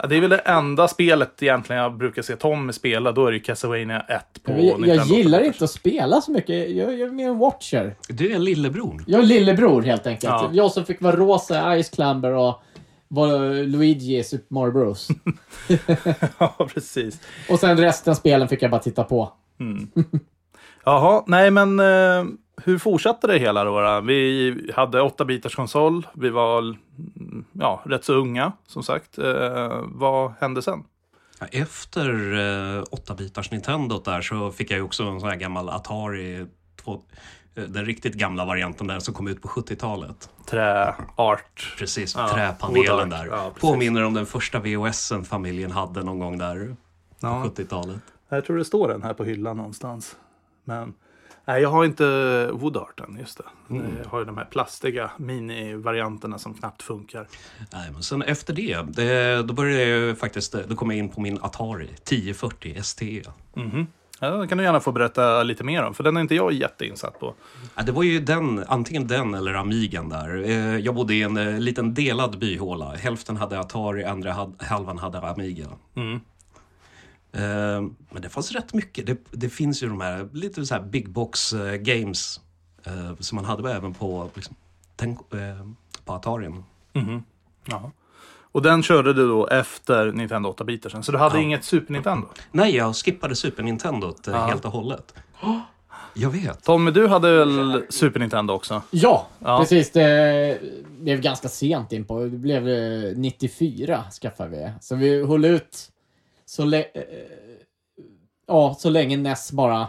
Ja, 0.00 0.06
Det 0.06 0.16
är 0.16 0.20
väl 0.20 0.30
det 0.30 0.38
enda 0.38 0.88
spelet 0.88 1.42
egentligen 1.42 1.82
jag 1.82 1.96
brukar 1.96 2.22
se 2.22 2.36
Tommy 2.36 2.72
spela. 2.72 3.12
Då 3.12 3.26
är 3.26 3.30
det 3.30 3.36
ju 3.36 3.42
Castlevania 3.42 4.00
1 4.00 4.42
på 4.42 4.52
Jag, 4.52 4.64
jag 4.64 4.80
Nintendo 4.80 5.14
gillar 5.14 5.38
8. 5.38 5.46
inte 5.46 5.64
att 5.64 5.70
spela 5.70 6.20
så 6.20 6.30
mycket. 6.30 6.70
Jag, 6.70 6.92
jag 6.98 7.00
är 7.08 7.12
mer 7.12 7.28
en 7.28 7.38
watcher. 7.38 7.96
Du 8.08 8.32
är 8.34 8.38
lillebror. 8.38 9.04
Jag 9.06 9.20
är 9.20 9.24
lillebror 9.24 9.82
helt 9.82 10.06
enkelt. 10.06 10.24
Ja. 10.32 10.50
Jag 10.52 10.70
som 10.72 10.84
fick 10.84 11.00
vara 11.02 11.16
rosa 11.16 11.82
Ice 11.82 11.88
Climber 11.90 12.32
och 12.32 12.62
var 13.08 13.62
Luigi 13.66 14.18
i 14.18 14.24
Super 14.24 14.54
Mario 14.54 14.72
Bros. 14.72 15.08
Ja, 16.38 16.68
precis. 16.74 17.20
och 17.50 17.58
sen 17.60 17.76
resten 17.76 18.16
spelen 18.16 18.48
fick 18.48 18.62
jag 18.62 18.70
bara 18.70 18.80
titta 18.82 19.04
på. 19.04 19.32
Jaha, 20.84 21.22
nej 21.26 21.50
men 21.50 21.80
eh, 21.80 22.24
hur 22.56 22.78
fortsatte 22.78 23.26
det 23.26 23.38
hela 23.38 23.64
då? 23.64 24.00
Vi 24.00 24.72
hade 24.76 25.00
8-bitars 25.00 25.56
konsol. 25.56 26.06
Vi 26.14 26.30
var 26.30 26.58
mm, 26.58 27.44
ja, 27.52 27.82
rätt 27.84 28.04
så 28.04 28.14
unga, 28.14 28.52
som 28.66 28.82
sagt. 28.82 29.18
Eh, 29.18 29.80
vad 29.84 30.32
hände 30.40 30.62
sen? 30.62 30.84
Efter 31.50 32.08
eh, 32.32 32.82
8-bitars 32.82 33.50
Nintendo 33.50 34.02
där 34.04 34.20
så 34.20 34.50
fick 34.50 34.70
jag 34.70 34.76
ju 34.76 34.82
också 34.82 35.02
en 35.04 35.20
sån 35.20 35.28
här 35.28 35.36
gammal 35.36 35.68
Atari, 35.68 36.46
två, 36.84 37.00
eh, 37.54 37.64
den 37.64 37.84
riktigt 37.84 38.14
gamla 38.14 38.44
varianten 38.44 38.86
där 38.86 38.98
som 39.00 39.14
kom 39.14 39.28
ut 39.28 39.42
på 39.42 39.48
70-talet. 39.48 40.30
Träart. 40.46 41.74
Precis, 41.78 42.14
Ja, 42.16 42.28
träpanelen 42.34 43.10
där. 43.10 43.26
Ja. 43.26 43.52
Påminner 43.60 44.02
om 44.04 44.14
den 44.14 44.26
första 44.26 44.60
VHSen 44.60 45.24
familjen 45.24 45.70
hade 45.70 46.02
någon 46.02 46.18
gång 46.18 46.38
där 46.38 46.76
på 47.20 47.26
Ja. 47.26 47.44
70-talet. 47.56 48.00
Jag 48.28 48.44
tror 48.44 48.56
det 48.56 48.64
står 48.64 48.88
den 48.88 49.02
här 49.02 49.14
på 49.14 49.24
hyllan 49.24 49.56
någonstans. 49.56 50.16
Men 50.64 50.94
nej, 51.44 51.62
jag 51.62 51.68
har 51.70 51.84
inte 51.84 52.04
Woodarten, 52.52 53.16
just 53.20 53.38
det. 53.38 53.44
Jag 54.02 54.10
har 54.10 54.18
ju 54.18 54.24
de 54.24 54.36
här 54.36 54.44
plastiga 54.44 55.10
mini-varianterna 55.16 56.38
som 56.38 56.54
knappt 56.54 56.82
funkar. 56.82 57.26
Nej, 57.72 57.90
men 57.92 58.02
sen 58.02 58.22
efter 58.22 58.54
det, 58.54 58.78
det 58.88 59.42
då 59.42 59.54
började 59.54 59.84
jag 59.84 60.18
faktiskt, 60.18 60.52
då 60.68 60.74
kom 60.76 60.90
jag 60.90 60.98
in 60.98 61.08
på 61.08 61.20
min 61.20 61.38
Atari 61.42 61.84
1040 61.84 62.74
ST. 62.78 63.22
Mhm. 63.54 63.86
Ja, 64.20 64.30
det 64.30 64.48
kan 64.48 64.58
du 64.58 64.64
gärna 64.64 64.80
få 64.80 64.92
berätta 64.92 65.42
lite 65.42 65.64
mer 65.64 65.82
om, 65.82 65.94
för 65.94 66.04
den 66.04 66.16
är 66.16 66.20
inte 66.20 66.34
jag 66.34 66.52
jätteinsatt 66.52 67.20
på. 67.20 67.34
Ja, 67.74 67.82
det 67.82 67.92
var 67.92 68.02
ju 68.02 68.20
den, 68.20 68.64
antingen 68.68 69.06
den 69.06 69.34
eller 69.34 69.54
Amigan 69.54 70.08
där. 70.08 70.42
Eh, 70.44 70.76
Jag 70.78 70.94
bodde 70.94 71.14
i 71.14 71.22
en 71.22 71.36
eh, 71.36 71.58
liten 71.60 71.94
delad 71.94 72.38
byhåla. 72.38 72.92
Hälften 72.94 73.36
hade 73.36 73.60
Atari, 73.60 74.04
andra 74.04 74.36
halvan 74.58 74.98
hade 74.98 75.20
Amiga. 75.20 75.66
Mm. 75.96 76.20
Eh, 77.34 77.40
Men 78.10 78.22
det 78.22 78.28
fanns 78.28 78.52
rätt 78.52 78.74
mycket. 78.74 79.06
Det, 79.06 79.18
det 79.30 79.48
finns 79.48 79.82
ju 79.82 79.88
de 79.88 80.00
här 80.00 80.28
lite 80.32 80.66
så 80.66 80.74
här 80.74 80.82
big 80.82 81.10
box 81.10 81.52
eh, 81.52 81.74
games 81.76 82.40
eh, 82.86 83.14
som 83.20 83.36
man 83.36 83.44
hade 83.44 83.72
även 83.72 83.94
på, 83.94 84.30
liksom, 84.34 84.54
tänk, 84.96 85.18
på 86.04 86.12
Atarien. 86.12 86.64
Mhm. 86.92 87.22
Ja. 87.66 87.90
Och 88.52 88.62
den 88.62 88.82
körde 88.82 89.12
du 89.12 89.28
då 89.28 89.46
efter 89.48 90.12
Nintendo 90.12 90.52
8-bitarsen, 90.52 91.02
så 91.02 91.12
du 91.12 91.18
hade 91.18 91.36
Ja. 91.36 91.42
inget 91.42 91.64
Super 91.64 91.92
Nintendo? 91.92 92.26
Nej, 92.52 92.76
jag 92.76 92.96
skippade 92.96 93.36
Super 93.36 93.62
Nintendo 93.62 94.14
Ja. 94.26 94.46
helt 94.46 94.64
och 94.64 94.72
hållet. 94.72 95.14
Jag 96.16 96.30
vet. 96.30 96.64
Tommy, 96.64 96.90
du 96.90 97.06
hade 97.06 97.36
väl 97.36 97.82
Super 97.90 98.20
Nintendo 98.20 98.54
också? 98.54 98.82
Ja, 98.90 99.26
Ja. 99.38 99.58
precis. 99.58 99.90
Det 99.92 100.58
blev 101.00 101.20
ganska 101.20 101.48
sent 101.48 101.92
in 101.92 102.04
på. 102.04 102.20
Det 102.24 102.30
blev 102.30 102.68
eh, 102.68 103.16
94 103.16 104.04
skaffade 104.22 104.50
vi. 104.50 104.72
Så 104.80 104.96
vi 104.96 105.26
höll 105.26 105.44
ut 105.44 105.90
så, 106.54 106.72
eh, 106.72 106.82
ja, 108.46 108.74
så 108.78 108.90
länge 108.90 109.16
NES 109.16 109.52
bara 109.52 109.86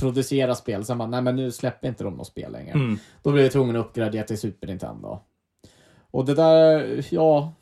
producerar 0.00 0.54
spel. 0.54 0.84
Sen 0.84 0.98
bara, 0.98 1.08
nej 1.08 1.22
men 1.22 1.36
nu 1.36 1.50
släpper 1.52 1.88
inte 1.88 2.04
de 2.04 2.14
något 2.14 2.26
spel 2.26 2.52
längre. 2.52 2.72
Mm. 2.72 2.98
Då 3.22 3.32
blev 3.32 3.44
jag 3.44 3.52
tvungen 3.52 3.76
att 3.76 3.86
uppgradera 3.86 4.24
till 4.24 4.38
Super 4.38 4.66
Nintendo. 4.66 5.18
Och 6.10 6.24
det 6.24 6.34
där, 6.34 7.04
ja, 7.10 7.52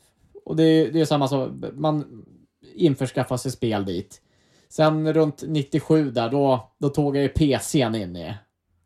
och 0.45 0.55
det, 0.55 0.89
det 0.89 1.01
är 1.01 1.05
samma 1.05 1.27
sak. 1.27 1.49
Man 1.73 2.25
införskaffar 2.75 3.37
sig 3.37 3.51
spel 3.51 3.85
dit. 3.85 4.21
Sen 4.69 5.13
runt 5.13 5.43
97 5.47 6.11
där, 6.11 6.29
då, 6.29 6.69
då 6.77 6.89
tog 6.89 7.15
jag 7.17 7.23
ju 7.23 7.29
PCn 7.29 7.95
in 7.95 8.15
i 8.15 8.33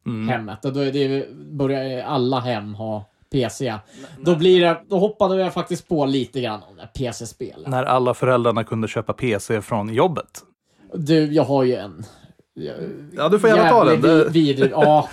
Mm. 0.06 0.30
hemmet. 0.30 0.66
Och 0.66 0.74
då 0.74 0.80
är 0.80 0.92
det, 0.92 1.28
börjar 1.34 2.04
alla 2.04 2.40
hem 2.40 2.76
ha 2.76 3.06
PC. 3.30 3.76
Då, 4.22 4.36
blir 4.36 4.62
det, 4.62 4.82
då 4.90 5.00
hoppade 5.00 5.36
jag 5.42 5.54
faktiskt 5.54 5.88
på 5.88 6.06
lite 6.06 6.42
grann 6.42 6.64
om 6.64 6.76
det 6.76 6.82
här 6.82 6.90
PC-spelen. 6.90 7.72
När 7.72 7.84
alla 7.84 8.14
föräldrarna 8.14 8.64
kunde 8.64 8.88
köpa 8.88 9.14
PC 9.14 9.62
från 9.62 9.94
jobbet. 9.94 10.44
Du, 10.94 11.34
jag 11.34 11.44
har 11.44 11.64
ju 11.64 11.76
en... 11.76 12.04
Ja, 13.16 13.30
du 13.30 13.40
får 13.40 13.50
gärna 13.50 13.70
ta 13.70 13.84
den. 13.84 14.02
vid- 14.02 14.32
vid, 14.58 14.60
ja. 14.72 15.10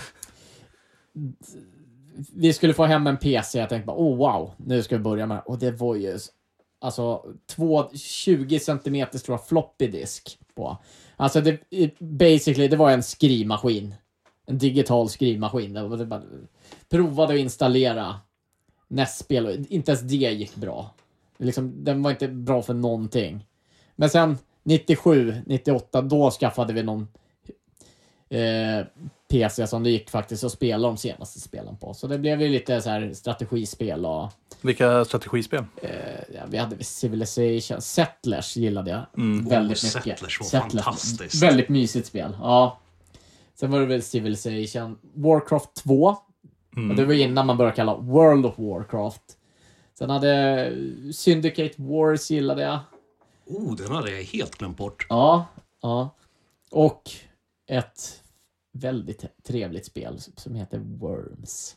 Vi 2.34 2.52
skulle 2.52 2.74
få 2.74 2.84
hem 2.84 3.06
en 3.06 3.16
PC. 3.16 3.58
Jag 3.58 3.68
tänkte 3.68 3.86
bara, 3.86 3.96
oh 3.96 4.16
wow, 4.16 4.50
nu 4.56 4.82
ska 4.82 4.96
vi 4.96 5.02
börja 5.02 5.26
med 5.26 5.36
det. 5.36 5.42
Och 5.46 5.58
det 5.58 5.70
var 5.70 5.94
ju 5.94 6.18
alltså 6.80 7.24
två 7.46 7.84
20 7.94 8.60
centimeter 8.60 9.18
stora 9.18 9.38
floppy 9.38 9.86
disk 9.86 10.38
på. 10.56 10.78
Alltså 11.16 11.40
det, 11.40 11.58
basically, 11.98 12.68
det 12.68 12.76
var 12.76 12.90
en 12.90 13.02
skrivmaskin. 13.02 13.94
en 14.46 14.58
digital 14.58 15.08
skrivmaskin. 15.08 15.72
Det 15.72 15.88
var 15.88 15.96
det 15.96 16.06
bara, 16.06 16.22
provade 16.88 17.34
att 17.34 17.40
installera 17.40 18.16
NES-spel 18.88 19.46
och 19.46 19.52
inte 19.68 19.90
ens 19.92 20.02
det 20.02 20.16
gick 20.16 20.54
bra. 20.56 20.94
Det 21.38 21.44
Liksom, 21.44 21.84
den 21.84 22.02
var 22.02 22.10
inte 22.10 22.28
bra 22.28 22.62
för 22.62 22.74
någonting. 22.74 23.46
Men 23.96 24.10
sen 24.10 24.38
97, 24.62 25.34
98, 25.46 26.00
då 26.02 26.30
skaffade 26.30 26.72
vi 26.72 26.82
någon 26.82 27.08
eh, 28.28 28.86
PC 29.30 29.66
som 29.66 29.82
det 29.82 29.90
gick 29.90 30.10
faktiskt 30.10 30.44
att 30.44 30.52
spela 30.52 30.88
de 30.88 30.96
senaste 30.96 31.40
spelen 31.40 31.76
på. 31.76 31.94
Så 31.94 32.06
det 32.06 32.18
blev 32.18 32.42
ju 32.42 32.48
lite 32.48 32.82
så 32.82 32.90
här 32.90 33.12
strategispel 33.14 34.06
och 34.06 34.30
Vilka 34.60 35.04
strategispel? 35.04 35.64
eh, 35.82 35.90
ja, 36.34 36.40
vi 36.48 36.58
hade 36.58 36.84
Civilization, 36.84 37.80
Settlers 37.80 38.56
gillade 38.56 38.90
jag 38.90 39.02
Mm. 39.16 39.44
väldigt 39.48 39.84
Åh, 39.84 39.88
mycket. 39.96 40.18
Settlers 40.18 40.40
var 40.40 40.60
fantastiskt. 40.60 41.42
Väldigt 41.42 41.68
mysigt 41.68 42.06
spel. 42.06 42.36
Ja. 42.40 42.78
Sen 43.54 43.70
var 43.70 43.80
det 43.80 43.86
väl 43.86 44.02
Civilization, 44.02 44.98
Warcraft 45.14 45.74
2. 45.74 46.16
Mm. 46.76 46.90
Och 46.90 46.96
det 46.96 47.04
var 47.04 47.14
innan 47.14 47.46
man 47.46 47.56
började 47.56 47.76
kalla 47.76 47.96
World 47.96 48.46
of 48.46 48.58
Warcraft. 48.58 49.38
Sen 49.98 50.10
hade 50.10 50.72
Syndicate 51.12 51.74
Wars 51.76 52.30
gillade 52.30 52.62
jag. 52.62 52.78
Oh, 53.46 53.76
den 53.76 53.92
hade 53.92 54.10
jag 54.10 54.22
helt 54.22 54.58
glömt 54.58 54.76
bort. 54.76 55.06
Ja, 55.08 55.46
ja. 55.82 56.10
Och 56.70 57.10
ett 57.66 58.22
väldigt 58.72 59.24
trevligt 59.42 59.86
spel 59.86 60.18
som 60.36 60.54
heter 60.54 60.78
Worms. 60.78 61.76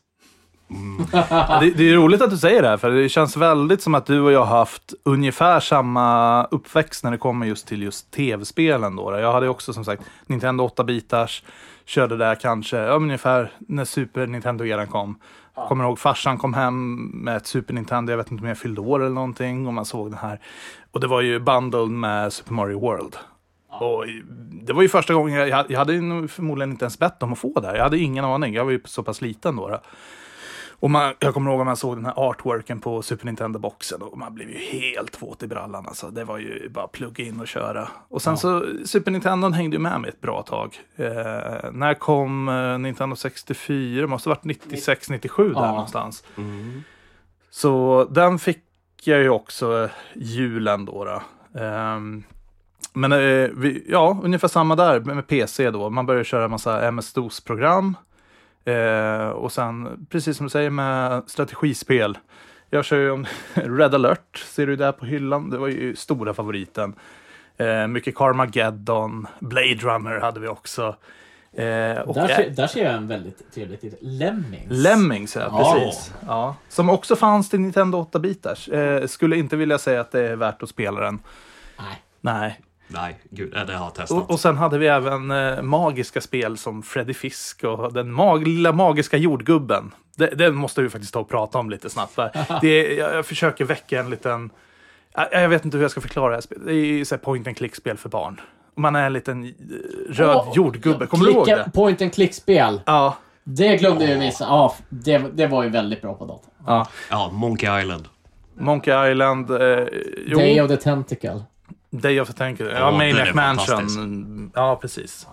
Ja, 1.12 1.58
Det, 1.62 1.70
det 1.70 1.90
är 1.90 1.96
roligt 1.96 2.22
att 2.22 2.30
du 2.30 2.38
säger 2.38 2.62
det 2.62 2.68
här, 2.68 2.78
för 2.78 2.92
det 2.92 3.10
känns 3.10 3.38
väldigt 3.38 3.82
som 3.82 3.96
att 3.96 4.06
du 4.06 4.22
och 4.22 4.32
jag 4.32 4.46
har 4.46 4.58
haft 4.58 4.94
ungefär 5.04 5.60
samma 5.60 6.44
uppväxt 6.44 7.04
när 7.04 7.12
det 7.12 7.18
kommer 7.18 7.46
just 7.46 7.68
till 7.68 7.84
just 7.84 8.12
tv-spelen. 8.12 8.96
Då. 8.96 9.20
Jag 9.20 9.34
hade 9.34 9.50
också 9.50 9.74
som 9.74 9.86
sagt 9.86 10.04
Nintendo 10.26 10.68
8-bitars, 10.68 11.44
körde 11.86 12.18
där 12.18 12.36
kanske 12.36 12.78
ja, 12.78 12.94
ungefär 12.94 13.52
när 13.60 13.86
Super 13.86 14.28
Nintendo-eran 14.28 14.88
kom. 14.88 15.20
Kommer 15.68 15.84
ihåg 15.84 16.00
farsan 16.00 16.38
kom 16.38 16.54
hem 16.54 16.96
med 17.14 17.38
ett 17.38 17.48
Super 17.48 17.74
Nintendo, 17.74 18.12
jag 18.12 18.18
vet 18.18 18.32
inte 18.32 18.42
om 18.42 18.48
jag 18.48 18.58
fyllde 18.58 18.82
år 18.82 19.00
eller 19.00 19.16
någonting, 19.16 19.68
och 19.68 19.74
man 19.74 19.86
såg 19.86 20.12
den 20.12 20.20
här. 20.20 20.40
Och 20.92 21.00
det 21.00 21.08
var 21.08 21.22
ju 21.22 21.40
bundled 21.40 21.90
med 21.90 22.34
Super 22.34 22.54
Mario 22.54 22.80
World. 22.80 23.16
Och 23.70 24.06
det 24.52 24.74
var 24.74 24.82
ju 24.82 24.90
första 24.90 25.14
gången, 25.14 25.48
jag, 25.48 25.66
jag 25.72 25.80
hade 25.80 25.94
förmodligen 26.28 26.72
inte 26.72 26.86
ens 26.86 27.00
bett 27.00 27.24
om 27.24 27.34
att 27.34 27.40
få 27.40 27.60
det 27.60 27.68
här. 27.68 27.76
Jag 27.76 27.84
hade 27.84 27.98
ingen 27.98 28.26
aning, 28.26 28.54
jag 28.54 28.66
var 28.66 28.72
ju 28.72 28.82
så 28.86 29.04
pass 29.04 29.22
liten 29.22 29.56
då. 29.56 29.70
då. 29.70 29.80
Och 30.80 30.92
man, 30.92 31.14
jag 31.20 31.34
kommer 31.34 31.52
ihåg 31.52 31.60
att 31.60 31.66
man 31.66 31.78
såg 31.78 31.98
den 31.98 32.06
här 32.06 32.14
artworken 32.30 32.80
på 32.80 33.02
Super 33.02 33.26
Nintendo-boxen 33.26 34.02
och 34.02 34.18
man 34.18 34.34
blev 34.34 34.50
ju 34.50 34.58
helt 34.58 35.22
våt 35.22 35.44
i 35.44 35.48
brallan. 35.48 35.86
Alltså. 35.88 36.10
Det 36.10 36.24
var 36.24 36.38
ju 36.38 36.70
bara 36.70 36.88
plugga 36.88 37.24
in 37.24 37.40
och 37.40 37.48
köra. 37.48 37.88
Och 38.10 38.22
sen 38.22 38.38
så, 38.38 38.66
Super 38.86 39.12
Nintendo 39.12 39.50
hängde 39.50 39.76
ju 39.76 39.80
med 39.82 40.02
mig 40.02 40.10
ett 40.10 40.22
bra 40.22 40.44
tag. 40.44 40.80
Eh, 40.96 41.72
när 41.72 41.94
kom 41.94 42.50
eh, 42.50 42.78
Nintendo 42.80 43.16
64? 43.16 44.02
Det 44.02 44.08
måste 44.08 44.30
ha 44.30 44.36
varit 44.36 44.44
96, 44.44 45.10
97 45.10 45.54
där 45.54 45.62
Ja. 45.62 45.68
någonstans. 45.72 46.24
Mm. 46.38 46.84
Så 47.50 48.08
den 48.12 48.40
fick 48.40 48.64
jag 49.04 49.20
ju 49.20 49.30
också 49.30 49.90
julen 50.16 50.86
då. 50.86 51.06
då. 51.06 51.22
Ehm, 51.60 52.24
men 52.94 53.12
eh, 53.12 53.18
vi, 53.56 53.86
ja, 53.90 54.20
ungefär 54.24 54.48
samma 54.48 54.76
där 54.76 55.00
med 55.00 55.28
PC 55.28 55.72
då. 55.72 55.90
Man 55.90 56.06
börjar 56.06 56.24
köra 56.24 56.46
en 56.46 56.52
massa 56.52 56.82
MS-DOS-program. 56.88 57.96
Eh, 58.68 59.30
och 59.30 59.52
sen, 59.52 60.08
precis 60.10 60.38
som 60.38 60.46
du 60.46 60.50
säger 60.50 60.70
med 60.70 61.24
strategispel. 61.28 62.18
Jag 62.70 62.86
kör 62.86 62.98
ju 62.98 63.12
om 63.12 63.26
Red 63.54 63.96
alert, 63.96 64.38
ser 64.38 64.68
du 64.68 64.76
där 64.76 64.92
på 64.92 65.06
hyllan. 65.06 65.50
Det 65.50 65.58
var 65.58 65.68
ju 65.68 65.96
stora 65.96 66.34
favoriten. 66.34 66.94
Eh, 67.58 67.88
mycket 67.88 68.16
Carmageddon, 68.16 69.28
Blade 69.40 69.76
Runner 69.76 70.20
hade 70.20 70.40
vi 70.40 70.48
också. 70.48 70.96
Eh, 71.54 71.64
Där, 71.64 72.28
ser, 72.28 72.50
där 72.50 72.68
ser 72.68 72.84
jag 72.86 72.94
en 72.94 73.08
väldigt 73.08 73.54
trevlig 73.54 73.82
titel. 73.82 74.00
Lemmings. 74.02 74.66
Lemmings, 74.70 75.36
ja, 75.36 75.42
Ja. 75.52 75.74
precis. 75.80 76.14
Ja. 76.28 76.56
Som 76.70 76.90
också 76.90 77.16
fanns 77.16 77.50
till 77.50 77.60
Nintendo 77.60 78.08
8-bitars. 78.12 78.70
Eh, 78.70 79.08
skulle 79.08 79.38
inte 79.38 79.56
vilja 79.56 79.78
säga 79.78 80.02
att 80.02 80.12
det 80.12 80.28
är 80.30 80.36
värt 80.36 80.64
att 80.64 80.70
spela 80.70 81.00
den. 81.02 81.20
Nej. 81.78 82.02
Nej. 82.22 82.60
Nej, 82.88 83.20
gud, 83.30 83.52
det 83.52 83.74
har 83.74 83.86
jag 83.86 83.96
testat. 83.96 84.18
Och, 84.24 84.30
och 84.32 84.40
sen 84.40 84.58
hade 84.58 84.78
vi 84.78 84.88
även 84.88 85.32
eh, 85.32 85.62
magiska 85.62 86.22
spel 86.22 86.58
som 86.58 86.84
Freddy 86.84 87.14
Fisk 87.14 87.64
och 87.64 87.94
den 87.94 88.12
mag 88.12 88.48
lilla 88.48 88.72
magiska 88.72 89.18
jordgubben. 89.18 89.92
Det, 90.16 90.28
den 90.28 90.56
måste 90.56 90.82
vi 90.82 90.90
faktiskt 90.90 91.14
ta 91.14 91.20
och 91.20 91.30
prata 91.30 91.58
om 91.58 91.70
lite 91.70 91.90
snabbt. 91.90 92.16
där. 92.16 92.32
Det 92.62 92.68
är, 92.68 92.98
jag, 92.98 93.14
jag 93.16 93.26
försöker 93.26 93.66
väcka 93.66 94.00
en 94.00 94.10
liten... 94.10 94.50
Jag, 95.14 95.28
jag 95.32 95.50
vet 95.50 95.66
inte 95.66 95.78
hur 95.78 95.84
jag 95.84 95.92
ska 95.92 96.02
förklara 96.02 96.30
det 96.30 96.36
här 96.36 96.42
spelet. 96.42 96.66
Det 96.66 96.72
är 96.72 96.76
ju 96.86 97.06
så 97.06 97.16
här 97.16 97.20
point 97.20 97.48
and 97.48 97.58
click-spel 97.58 97.98
för 97.98 98.10
barn. 98.10 98.42
Och 98.76 98.82
Man 98.82 98.96
är 98.96 99.06
en 99.06 99.14
liten 99.14 99.44
eh, 99.46 99.52
röd 100.14 100.36
Åh, 100.36 100.52
jordgubbe. 100.56 101.08
Kommer 101.08 101.26
du 101.26 101.32
ihåg 101.32 101.46
klicka- 101.48 101.64
det? 101.66 101.72
Point 101.72 102.02
and 102.02 102.14
click-spel. 102.14 102.82
Ja. 102.86 103.18
Det 103.44 103.78
glömde 103.78 104.06
jag 104.06 104.20
missa. 104.20 104.44
Ja, 104.44 104.76
det, 104.90 105.18
det 105.18 105.48
var 105.48 105.64
ju 105.64 105.70
väldigt 105.70 106.02
bra 106.02 106.14
på 106.14 106.26
datorn. 106.26 106.52
ja. 106.66 106.88
Ja, 107.10 107.30
Monkey 107.34 107.82
Island. 107.82 108.08
Monkey 108.60 109.12
Island. 109.12 109.52
Eh. 109.52 109.58
Day 110.38 110.62
of 110.62 110.68
the 110.68 110.78
Tentacle. 110.78 111.44
Day 111.90 112.22
of 112.22 112.28
the 112.28 112.34
Tank. 112.34 112.60
Ja, 112.60 112.66
den 112.66 112.98
Maniac 112.98 113.34
Mansion. 113.34 114.52
Ja, 114.56 114.76
precis. 114.76 115.28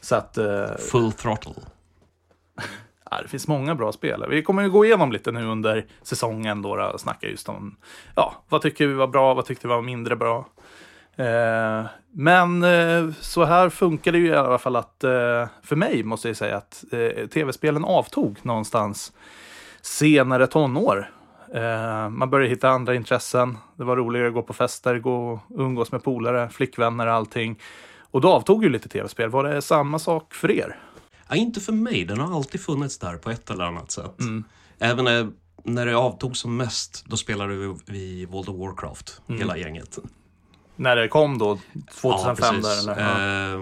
Så 0.00 0.14
att... 0.14 0.38
Eh, 0.38 0.76
Full 0.90 1.12
throttle. 1.12 1.52
ja, 3.10 3.22
det 3.22 3.28
finns 3.28 3.48
många 3.48 3.74
bra 3.74 3.92
spel. 3.92 4.24
Vi 4.28 4.42
kommer 4.42 4.62
ju 4.62 4.70
gå 4.70 4.84
igenom 4.84 5.12
lite 5.12 5.32
nu 5.32 5.46
under 5.46 5.86
säsongen 6.02 6.62
då, 6.62 6.82
och 6.92 7.00
snacka 7.00 7.26
just 7.26 7.48
om 7.48 7.76
ja, 8.16 8.44
vad 8.48 8.62
tycker 8.62 8.86
vi 8.86 8.94
var 8.94 9.06
bra, 9.06 9.34
vad 9.34 9.44
tyckte 9.44 9.68
vi 9.68 9.74
var 9.74 9.82
mindre 9.82 10.16
bra. 10.16 10.46
Eh, 11.16 11.84
men 12.12 12.62
eh, 12.62 13.12
så 13.20 13.44
här 13.44 13.68
funkar 13.68 14.12
det 14.12 14.18
ju 14.18 14.26
i 14.26 14.34
alla 14.34 14.58
fall 14.58 14.76
att 14.76 14.96
för 15.62 15.76
mig 15.76 16.02
måste 16.02 16.28
jag 16.28 16.36
säga 16.36 16.56
att 16.56 16.84
tv-spelen 17.30 17.84
avtog 17.84 18.38
någonstans 18.42 19.12
senare 19.82 20.46
tonår. 20.46 21.10
Eh, 21.54 22.08
man 22.08 22.30
började 22.30 22.50
hitta 22.50 22.68
andra 22.68 22.94
intressen. 22.94 23.58
Det 23.76 23.84
var 23.84 23.96
roligare 23.96 24.28
att 24.28 24.34
gå 24.34 24.42
på 24.42 24.52
fester, 24.52 24.98
gå 24.98 25.32
och 25.32 25.60
umgås 25.60 25.92
med 25.92 26.02
polare, 26.02 26.48
flickvänner 26.48 27.06
och 27.06 27.12
allting. 27.12 27.58
Och 28.00 28.20
då 28.20 28.32
avtog 28.32 28.64
ju 28.64 28.68
lite 28.68 28.88
tv-spel. 28.88 29.30
Var 29.30 29.44
det 29.44 29.62
samma 29.62 29.98
sak 29.98 30.34
för 30.34 30.50
er? 30.50 30.78
Ja, 31.28 31.36
inte 31.36 31.60
för 31.60 31.72
mig. 31.72 32.04
Den 32.04 32.20
har 32.20 32.36
alltid 32.36 32.60
funnits 32.60 32.98
där 32.98 33.16
på 33.16 33.30
ett 33.30 33.50
eller 33.50 33.64
annat 33.64 33.90
sätt. 33.90 34.16
Även 34.78 35.04
när, 35.04 35.30
när 35.64 35.86
det 35.86 35.96
avtog 35.96 36.36
som 36.36 36.56
mest, 36.56 37.04
då 37.06 37.16
spelade 37.16 37.76
vi, 37.86 38.26
World 38.26 38.48
of 38.48 38.56
Warcraft, 38.56 39.20
hela 39.26 39.56
gänget. 39.56 39.98
När 40.76 40.96
det 40.96 41.08
kom 41.08 41.38
då, 41.38 41.58
2005 42.00 42.54
ja, 42.62 42.68
där 42.68 42.78
eller? 42.78 43.54
Eh, 43.54 43.60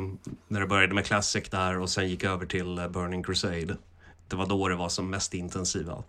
när 0.49 0.61
det 0.61 0.67
började 0.67 0.95
med 0.95 1.07
Classic 1.07 1.49
där 1.51 1.79
och 1.79 1.91
sen 1.91 2.09
gick 2.09 2.25
över 2.25 2.47
till 2.47 2.79
eh, 2.79 2.89
Burning 2.89 3.23
Crusade. 3.23 3.77
Det 4.29 4.37
var 4.37 4.47
då 4.47 4.69
det 4.69 4.77
var 4.77 4.89
som 4.89 5.11
mest 5.11 5.35
intensiva. 5.35 6.03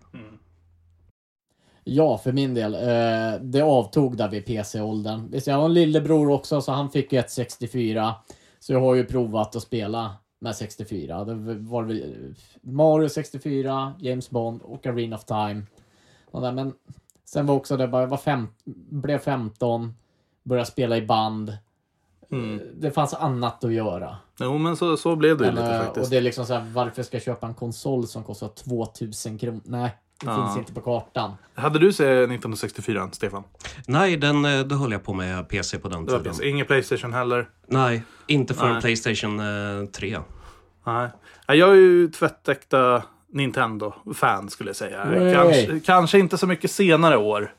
Ja, 1.84 2.18
för 2.18 2.32
min 2.32 2.54
del. 2.54 2.74
Eh, 2.74 3.42
det 3.42 3.62
avtog 3.62 4.18
där 4.18 4.30
vid 4.30 4.46
PC-åldern. 4.46 5.28
Visst, 5.32 5.48
Jag 5.48 5.56
har 5.56 5.66
en 5.66 5.74
lillebror 5.74 6.30
också, 6.30 6.62
så 6.62 6.72
han 6.72 6.90
fick 6.90 7.14
ju 7.14 7.20
ett 7.20 7.32
64. 7.32 8.16
Så 8.60 8.74
jag 8.74 8.80
har 8.80 8.96
ju 8.96 9.06
provat 9.06 9.56
att 9.56 9.64
spela 9.64 10.16
med 10.40 10.56
64. 10.56 11.24
Det 11.24 11.34
var 11.56 11.84
väl 11.84 12.04
eh, 12.04 12.72
Mario 12.72 13.10
64, 13.10 13.94
James 14.00 14.30
Bond 14.30 14.62
och 14.62 14.86
Arena 14.86 15.16
of 15.16 15.26
Time. 15.26 15.64
Där, 16.32 16.52
men 16.52 16.74
sen 17.26 17.46
var 17.46 17.56
också 17.56 17.78
det 17.78 17.88
bara, 17.88 18.02
jag 18.02 18.08
var 18.08 18.18
fem, 18.18 18.48
blev 18.90 19.20
15, 19.20 19.94
började 20.44 20.66
spela 20.70 20.98
i 20.98 21.02
band. 21.02 21.58
Mm. 22.32 22.62
Det 22.76 22.92
fanns 22.92 23.14
annat 23.14 23.64
att 23.64 23.74
göra. 23.74 24.18
Jo, 24.40 24.58
men 24.58 24.78
så, 24.78 24.98
så 24.98 25.16
blev 25.16 25.38
det 25.38 25.46
ju 25.46 25.52
lite 25.52 25.76
eh, 25.76 25.80
faktiskt. 25.80 26.06
och 26.06 26.10
det 26.10 26.18
är 26.18 26.22
liksom 26.22 26.46
så 26.46 26.54
här, 26.54 26.66
varför 26.74 27.04
ska 27.04 27.16
jag 27.16 27.24
köpa 27.24 27.48
en 27.48 27.54
konsol 27.54 28.08
som 28.08 28.24
kostar 28.24 28.48
2000 28.48 29.38
kronor? 29.38 29.62
Nej, 29.64 29.92
det 30.22 30.28
Ja. 30.32 30.46
finns 30.46 30.58
inte 30.58 30.74
på 30.74 30.82
kartan. 30.82 31.32
Hade 31.56 31.80
du 31.80 31.94
sett 31.94 32.08
1964, 32.30 33.10
Stefan? 33.12 33.44
Nej, 33.88 34.18
den, 34.18 34.46
eh, 34.46 34.60
då 34.60 34.76
höll 34.76 34.92
jag 34.92 35.04
på 35.04 35.14
med 35.14 35.50
PC 35.50 35.80
på 35.80 35.90
den 35.90 36.08
tiden. 36.08 36.34
Ingen 36.44 36.66
Playstation 36.66 37.14
heller? 37.14 37.50
Nej, 37.68 38.04
inte 38.28 38.54
förrän 38.54 38.72
Nej. 38.74 38.82
Playstation 38.82 39.40
eh, 39.40 39.86
3. 39.92 40.18
Nej. 40.86 41.10
Nej, 41.48 41.58
Jag 41.58 41.70
är 41.70 41.76
ju 41.76 42.08
tvättäkta 42.08 43.04
Nintendo-fan 43.34 44.50
skulle 44.50 44.70
jag 44.70 44.76
säga. 44.76 45.06
Way. 45.06 45.34
Kanske, 45.34 45.80
kanske 45.80 46.20
inte 46.20 46.38
så 46.38 46.48
mycket 46.48 46.72
senare 46.72 47.18
år. 47.18 47.54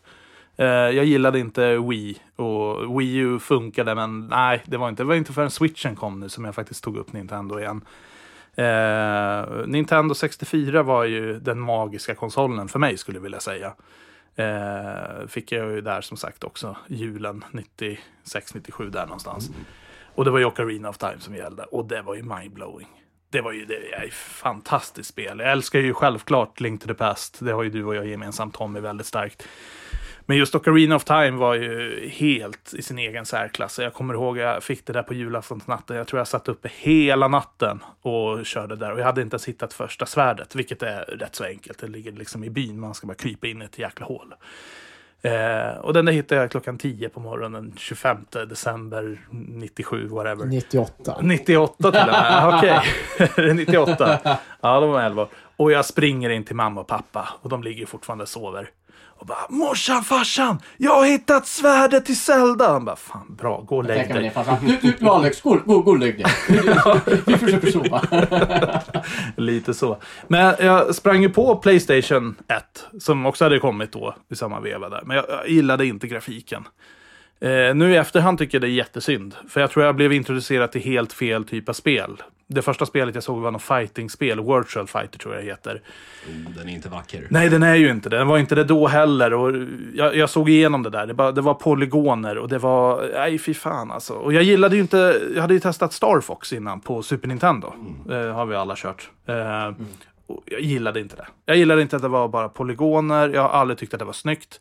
Eh, 0.57 0.67
jag 0.67 1.05
gillade 1.05 1.39
inte 1.39 1.77
Wii 1.79 2.19
och 2.37 3.01
Wii 3.01 3.17
U 3.17 3.39
funkade 3.39 3.95
men 3.95 4.27
nej, 4.27 4.63
det 4.67 4.77
var 4.77 4.89
inte, 4.89 5.03
det 5.03 5.07
var 5.07 5.15
inte 5.15 5.33
förrän 5.33 5.51
Switchen 5.51 5.97
kom 5.97 6.21
nu 6.21 6.29
som 6.29 6.45
jag 6.45 6.55
faktiskt 6.55 6.85
tog 6.85 6.97
upp 6.97 7.13
Nintendo 7.13 7.59
igen. 7.61 7.85
Eh, 8.57 9.67
Nintendo 9.67 10.15
64 10.15 10.83
var 10.83 11.05
ju 11.05 11.41
den 11.41 11.61
magiska 11.61 12.15
konsolen 12.15 12.69
för 12.69 12.79
mig 12.79 12.97
skulle 12.97 13.19
jag 13.19 13.23
vilja 13.23 13.41
säga. 13.41 13.75
Eh, 14.37 15.27
fick 15.29 15.53
jag 15.53 15.71
ju 15.71 15.81
där 15.81 16.01
som 16.01 16.17
sagt 16.17 16.45
också 16.45 16.77
julen 16.87 17.45
96-97 17.53 18.91
där 18.91 19.07
någonstans. 19.07 19.51
Och 20.15 20.25
det 20.25 20.31
var 20.31 20.39
ju 20.39 20.45
Ocarina 20.45 20.89
of 20.89 20.99
Time 20.99 21.19
som 21.19 21.35
gällde 21.37 21.63
och 21.63 21.87
det 21.87 22.03
var 22.03 22.15
ju 22.15 22.23
mindblowing. 22.23 22.89
Det 23.31 23.41
var 23.41 23.53
ju 23.53 23.65
det 23.65 23.75
ett 23.75 24.15
fantastiskt 24.15 25.09
spel. 25.09 25.39
Jag 25.39 25.53
älskar 25.53 25.79
ju 25.79 25.95
självklart 25.95 26.61
Link 26.61 26.81
to 26.81 26.87
the 26.87 26.95
Past. 26.95 27.39
Det 27.41 27.53
har 27.53 27.63
ju 27.63 27.71
du 27.71 27.85
och 27.85 27.95
jag 27.95 28.07
gemensamt 28.07 28.55
Tommy 28.55 28.81
väldigt 28.81 29.07
starkt. 29.07 29.49
Men 30.33 30.39
just 30.39 30.55
Ocarina 30.55 30.97
of 30.97 31.05
Time 31.05 31.31
var 31.31 31.55
ju 31.55 32.09
helt 32.09 32.75
i 32.75 32.83
sin 32.83 32.99
egen 32.99 33.27
särklass. 33.27 33.79
Jag 33.79 33.95
kommer 33.95 34.15
ihåg 34.15 34.39
jag 34.39 34.63
fick 34.63 34.87
det 34.87 34.93
där 34.93 35.03
på 35.03 35.15
julaftonsnatten. 35.15 35.97
Jag 35.97 36.07
tror 36.07 36.21
jag 36.21 36.29
satt 36.29 36.49
uppe 36.49 36.71
hela 36.75 37.29
natten 37.29 37.81
och 38.03 38.47
körde 38.47 38.77
där. 38.77 38.93
Och 38.93 39.01
jag 39.01 39.05
hade 39.05 39.23
inte 39.23 39.35
ens 39.35 39.49
hittat 39.49 39.73
första 39.73 40.07
svärdet, 40.07 40.55
vilket 40.55 40.83
är 40.83 41.01
rätt 41.05 41.35
så 41.35 41.45
enkelt. 41.45 41.79
Det 41.79 41.87
ligger 41.87 42.13
liksom 42.13 42.45
i 42.45 42.51
byn, 42.51 42.81
man 42.81 42.95
ska 42.95 43.07
bara 43.07 43.15
krypa 43.15 43.47
in 43.47 43.63
i 43.63 43.65
ett 43.65 43.79
jäkla 43.79 44.07
hål. 44.07 44.35
Eh, 45.23 45.79
och 45.81 45.93
den 45.93 46.05
där 46.05 46.13
hittade 46.13 46.41
jag 46.41 46.51
klockan 46.51 46.79
10 46.79 47.09
på 47.09 47.21
morgonen 47.21 47.53
den 47.53 47.75
25 47.77 48.17
december 48.31 49.21
97, 49.31 50.09
whatever. 50.09 50.45
98. 50.45 51.19
98 51.23 51.93
till 51.93 52.01
och 52.01 52.07
med, 52.07 52.49
okej. 52.59 52.81
Okay. 53.33 53.53
98. 53.53 54.19
Ja, 54.61 54.81
de 54.81 54.91
var 54.91 55.03
11 55.03 55.23
år. 55.23 55.29
Och 55.57 55.73
jag 55.73 55.85
springer 55.85 56.31
in 56.31 56.45
till 56.45 56.57
mamma 56.57 56.81
och 56.81 56.87
pappa 56.87 57.29
och 57.43 57.49
de 57.49 57.63
ligger 57.63 57.87
fortfarande 57.87 58.23
och 58.23 58.29
sover. 58.29 58.71
Och 59.23 59.27
bara 59.27 59.47
morsan, 59.49 60.05
farsan, 60.05 60.59
jag 60.77 60.95
har 60.95 61.07
hittat 61.07 61.47
svärdet 61.47 62.05
till 62.05 62.17
Zelda. 62.21 62.73
Han 62.73 62.85
bara, 62.85 62.97
fan 62.97 63.37
bra, 63.39 63.61
gå 63.61 63.77
och 63.77 63.85
lägg 63.85 64.15
dig. 64.15 64.31
farsan. 64.31 64.57
Du, 64.83 64.93
du, 64.99 65.09
Alex, 65.09 65.41
gå, 65.41 65.59
gå, 65.65 65.81
gå 65.83 65.91
och 65.91 65.99
lägg 65.99 66.19
dig. 66.19 66.27
Vi 67.27 67.37
försöker 67.39 67.71
sova. 67.71 68.03
Lite 69.37 69.75
så. 69.75 69.99
Men 70.29 70.55
jag 70.59 70.95
sprang 70.95 71.23
ju 71.23 71.29
på 71.29 71.57
Playstation 71.57 72.37
1, 72.49 73.03
som 73.03 73.27
också 73.27 73.45
hade 73.45 73.59
kommit 73.59 73.93
då 73.93 74.15
i 74.31 74.37
samma 74.37 74.61
veva 74.61 74.89
där. 74.89 75.03
Men 75.07 75.17
jag, 75.17 75.25
jag 75.29 75.49
gillade 75.49 75.87
inte 75.87 76.07
grafiken. 76.07 76.65
Eh, 77.43 77.75
nu 77.75 77.93
i 77.93 77.97
efterhand 77.97 78.39
tycker 78.39 78.57
jag 78.57 78.63
det 78.63 78.69
är 78.69 78.77
jättesynd. 78.77 79.35
För 79.49 79.61
jag 79.61 79.71
tror 79.71 79.85
jag 79.85 79.97
blev 79.97 80.13
introducerad 80.13 80.73
till 80.73 80.81
helt 80.81 81.13
fel 81.13 81.45
typ 81.45 81.69
av 81.69 81.73
spel. 81.73 82.23
Det 82.47 82.63
första 82.63 82.87
spelet 82.87 83.15
jag 83.15 83.25
såg 83.25 83.41
var 83.41 83.51
något 83.51 83.63
fighting-spel, 83.63 84.41
Virtual 84.41 84.87
Fighter 84.87 85.19
tror 85.19 85.35
jag 85.35 85.45
det 85.45 85.51
heter. 85.51 85.83
Oh, 86.29 86.57
den 86.57 86.69
är 86.69 86.73
inte 86.73 86.89
vacker. 86.89 87.27
Nej, 87.31 87.49
den 87.49 87.63
är 87.63 87.75
ju 87.75 87.91
inte 87.91 88.09
det. 88.09 88.19
Den 88.19 88.27
var 88.27 88.39
inte 88.39 88.55
det 88.55 88.65
då 88.65 88.87
heller. 88.87 89.35
Och 89.35 89.55
jag, 89.95 90.17
jag 90.17 90.31
såg 90.31 90.49
igenom 90.49 90.83
det 90.83 90.91
där. 90.91 91.07
Det, 91.07 91.15
bara, 91.15 91.33
det 91.33 91.41
var 91.41 91.55
polygoner 91.55 92.39
och 92.39 92.49
det 92.49 92.59
var... 92.59 93.11
Nej, 93.15 93.39
fy 93.39 93.55
fan 93.55 93.91
alltså. 93.91 94.15
Och 94.15 94.33
jag 94.33 94.43
gillade 94.43 94.77
ju 94.77 94.83
inte... 94.83 95.21
Jag 95.35 95.41
hade 95.41 95.55
ju 95.55 95.61
testat 95.61 95.93
Star 95.93 96.21
Fox 96.21 96.53
innan 96.53 96.81
på 96.81 97.03
Super 97.03 97.29
Nintendo. 97.29 97.75
Eh, 98.11 98.35
har 98.35 98.47
vi 98.47 98.57
alla 98.57 98.75
kört. 98.77 99.11
Eh, 99.27 99.71
och 100.27 100.43
jag 100.47 100.61
gillade 100.61 101.01
inte 101.01 101.17
det. 101.17 101.27
Jag 101.47 101.57
gillade 101.57 101.83
inte 101.83 101.97
att 101.97 102.03
det 102.03 102.09
var 102.09 102.29
bara 102.29 102.49
polygoner. 102.49 103.29
Jag 103.29 103.43
har 103.43 103.49
aldrig 103.49 103.79
tyckt 103.79 103.95
att 103.95 103.99
det 104.01 104.05
var 104.05 104.13
snyggt. 104.13 104.61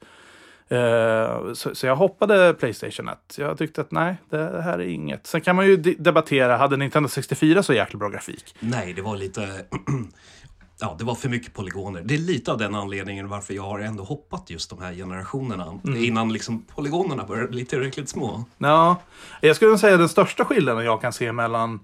Eh, 0.72 1.54
så, 1.54 1.76
så 1.76 1.86
jag 1.88 1.96
hoppade 1.96 2.54
Playstation 2.54 3.10
1. 3.10 3.18
Jag 3.38 3.58
tyckte 3.58 3.82
att 3.82 3.92
nej, 3.92 4.16
det 4.30 4.62
här 4.62 4.74
är 4.80 4.88
inget. 4.88 5.28
Sen 5.28 5.42
kan 5.42 5.56
man 5.56 5.66
ju 5.68 5.78
de- 5.78 5.96
debattera, 5.96 6.58
hade 6.58 6.78
Nintendo 6.78 7.10
64 7.10 7.64
så 7.64 7.74
jäkla 7.74 8.00
bra 8.00 8.10
grafik? 8.10 8.56
Nej, 8.60 8.94
det 8.94 9.02
var 9.02 9.18
lite... 9.18 9.66
Ja, 10.84 10.96
det 11.00 11.04
var 11.04 11.16
för 11.16 11.30
mycket 11.30 11.54
polygoner. 11.54 12.02
Det 12.06 12.14
är 12.14 12.18
lite 12.18 12.52
av 12.52 12.58
den 12.58 12.76
anledningen 12.76 13.30
varför 13.30 13.54
jag 13.54 13.64
har 13.64 13.80
ändå 13.80 14.04
hoppat 14.04 14.50
just 14.50 14.70
de 14.70 14.82
här 14.82 14.94
generationerna. 14.94 15.80
Innan 15.98 16.34
liksom 16.34 16.66
polygonerna 16.76 17.24
började 17.24 17.48
bli 17.48 17.66
tillräckligt 17.66 18.10
små. 18.10 18.44
Ja, 18.58 19.02
jag 19.42 19.56
skulle 19.56 19.78
säga 19.78 19.98
den 19.98 20.10
största 20.10 20.46
skillnaden 20.46 20.86
jag 20.86 21.02
kan 21.02 21.14
se 21.14 21.32
mellan 21.32 21.80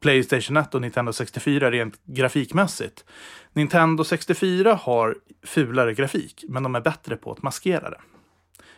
Playstation 0.00 0.56
1 0.56 0.74
och 0.74 0.80
Nintendo 0.80 1.12
64 1.12 1.70
rent 1.70 1.94
grafikmässigt. 2.04 3.04
Nintendo 3.52 4.04
64 4.04 4.74
har 4.82 5.16
fulare 5.46 5.94
grafik, 5.94 6.44
men 6.48 6.62
de 6.62 6.74
är 6.74 6.80
bättre 6.80 7.16
på 7.16 7.32
att 7.32 7.42
maskera 7.42 7.90
det. 7.90 8.00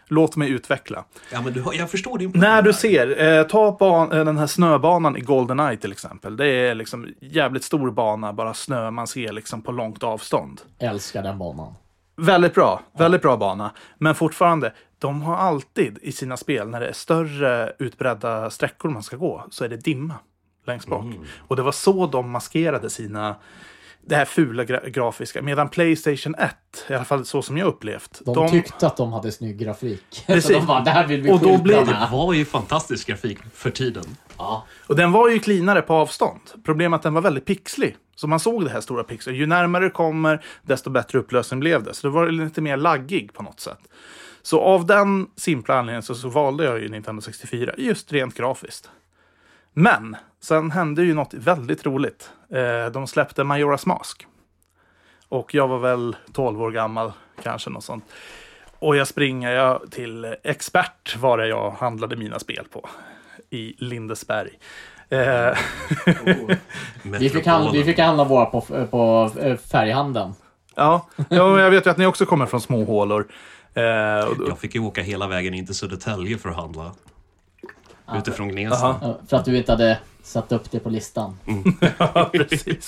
Låt 0.06 0.36
mig 0.36 0.50
utveckla. 0.50 1.04
Ja, 1.32 1.42
men 1.42 1.52
du, 1.52 1.64
jag 1.72 1.90
förstår 1.90 2.18
din 2.18 2.32
När 2.34 2.62
du 2.62 2.72
ser, 2.72 3.38
eh, 3.38 3.46
ta 3.46 3.76
ban, 3.80 4.12
eh, 4.12 4.24
den 4.24 4.38
här 4.38 4.46
snöbanan 4.46 5.16
i 5.16 5.20
GoldenEye 5.20 5.76
till 5.76 5.92
exempel. 5.92 6.36
Det 6.36 6.46
är 6.46 6.74
liksom 6.74 7.14
jävligt 7.20 7.64
stor 7.64 7.90
bana, 7.90 8.32
bara 8.32 8.54
snö 8.54 8.90
man 8.90 9.06
ser 9.06 9.32
liksom 9.32 9.62
på 9.62 9.72
långt 9.72 10.02
avstånd. 10.02 10.60
Älskar 10.78 11.22
den 11.22 11.38
banan. 11.38 11.74
Väldigt 12.16 12.54
bra, 12.54 12.80
väldigt 12.98 13.22
bra 13.22 13.36
bana. 13.36 13.70
Men 13.98 14.14
fortfarande, 14.14 14.72
de 14.98 15.22
har 15.22 15.36
alltid 15.36 15.98
i 16.02 16.12
sina 16.12 16.36
spel, 16.36 16.68
när 16.68 16.80
det 16.80 16.86
är 16.86 16.92
större 16.92 17.72
utbredda 17.78 18.50
sträckor 18.50 18.88
man 18.88 19.02
ska 19.02 19.16
gå, 19.16 19.44
så 19.50 19.64
är 19.64 19.68
det 19.68 19.76
dimma 19.76 20.14
längst 20.66 20.88
bak. 20.88 21.04
Och 21.48 21.56
det 21.56 21.62
var 21.62 21.72
så 21.72 22.06
de 22.06 22.30
maskerade 22.30 22.90
sina, 22.90 23.36
det 24.06 24.16
här 24.16 24.24
fula 24.24 24.64
gra- 24.64 24.88
grafiska. 24.88 25.42
Medan 25.42 25.68
Playstation 25.68 26.34
1, 26.34 26.54
i 26.88 26.94
alla 26.94 27.04
fall 27.04 27.24
så 27.24 27.42
som 27.42 27.58
jag 27.58 27.66
upplevt, 27.68 28.20
De, 28.24 28.50
tyckte 28.50 28.86
att 28.86 28.96
de 28.96 29.12
hade 29.12 29.32
snygg 29.32 29.58
grafik. 29.58 30.24
Precis. 30.26 30.46
Så 30.52 30.52
de 30.52 30.66
bara, 30.66 30.80
det 30.80 30.90
här 30.90 31.06
vill 31.06 31.22
vi 31.22 31.32
Och 31.32 31.40
då 31.40 31.62
blir 31.62 31.76
det-. 31.76 31.84
Det 31.84 32.08
var 32.12 32.32
ju 32.32 32.44
fantastisk 32.44 33.06
grafik 33.06 33.38
för 33.54 33.70
tiden. 33.70 34.04
Ja. 34.38 34.66
Och 34.86 34.96
den 34.96 35.12
var 35.12 35.28
ju 35.28 35.38
cleanare 35.38 35.82
på 35.82 35.94
avstånd. 35.94 36.40
Problemet 36.64 36.96
är 36.96 36.98
att 36.98 37.02
den 37.02 37.14
var 37.14 37.20
väldigt 37.22 37.44
pixlig. 37.44 37.96
Så 38.16 38.26
man 38.26 38.40
såg 38.40 38.64
det 38.64 38.70
här 38.70 38.80
stora 38.80 39.04
pixlar. 39.04 39.34
Ju 39.34 39.46
närmare 39.46 39.84
du 39.84 39.90
kommer, 39.90 40.44
desto 40.62 40.90
bättre 40.90 41.18
upplösning 41.18 41.60
blev 41.60 41.82
det. 41.82 41.94
Så 41.94 42.06
det 42.06 42.12
var 42.12 42.28
lite 42.30 42.60
mer 42.60 42.76
laggig 42.76 43.32
på 43.32 43.42
något 43.42 43.60
sätt. 43.60 43.78
Så 44.42 44.60
av 44.60 44.86
den 44.86 45.26
simpla 45.36 45.78
anledningen 45.78 46.02
så, 46.02 46.14
så 46.14 46.28
valde 46.28 46.64
jag 46.64 46.80
ju 46.80 46.88
Nintendo 46.88 47.22
64, 47.22 47.72
just 47.78 48.12
rent 48.12 48.34
grafiskt. 48.34 48.90
Men 49.74 50.16
sen 50.40 50.70
hände 50.70 51.02
ju 51.02 51.14
något 51.14 51.34
väldigt 51.34 51.86
roligt. 51.86 52.30
Eh, 52.50 52.86
de 52.92 53.06
släppte 53.06 53.42
Majora's 53.42 53.88
Mask. 53.88 54.26
Och 55.28 55.54
jag 55.54 55.68
var 55.68 55.78
väl 55.78 56.16
12 56.32 56.62
år 56.62 56.70
gammal, 56.70 57.12
kanske 57.42 57.70
något 57.70 57.84
sånt. 57.84 58.04
Och 58.78 58.96
jag 58.96 59.08
springer 59.08 59.50
jag 59.50 59.90
till 59.90 60.36
Expert, 60.42 61.16
var 61.16 61.38
det 61.38 61.48
jag 61.48 61.70
handlade 61.70 62.16
mina 62.16 62.38
spel 62.38 62.66
på. 62.72 62.88
I 63.50 63.74
Lindesberg. 63.78 64.58
Eh, 65.08 65.58
Vi, 67.02 67.30
fick 67.30 67.46
handla, 67.46 67.70
vi 67.72 67.84
fick 67.84 67.98
handla 67.98 68.24
våra 68.24 68.46
på, 68.46 68.60
på 68.90 69.30
eh, 69.40 69.56
färghandeln. 69.56 70.34
ja, 70.74 71.08
ja, 71.16 71.50
men 71.50 71.60
jag 71.62 71.70
vet 71.70 71.86
ju 71.86 71.90
att 71.90 71.98
ni 71.98 72.06
också 72.06 72.26
kommer 72.26 72.46
från 72.46 72.60
små 72.60 72.84
hålor. 72.84 73.26
Eh, 73.74 73.82
Jag 73.82 74.58
fick 74.60 74.74
ju 74.74 74.80
åka 74.80 75.02
hela 75.02 75.26
vägen 75.28 75.54
in 75.54 75.66
till 75.66 75.74
Södertälje 75.74 76.38
för 76.38 76.48
att 76.48 76.56
handla. 76.56 76.92
Utifrån 78.16 78.48
Gnesta. 78.48 78.96
Ja, 79.02 79.18
För 79.28 79.36
att 79.36 79.44
du 79.44 79.56
inte 79.56 79.72
hade 79.72 79.98
satt 80.22 80.52
upp 80.52 80.70
det 80.70 80.78
på 80.80 80.90
listan. 80.90 81.38
Ja, 81.98 82.30
precis. 82.32 82.86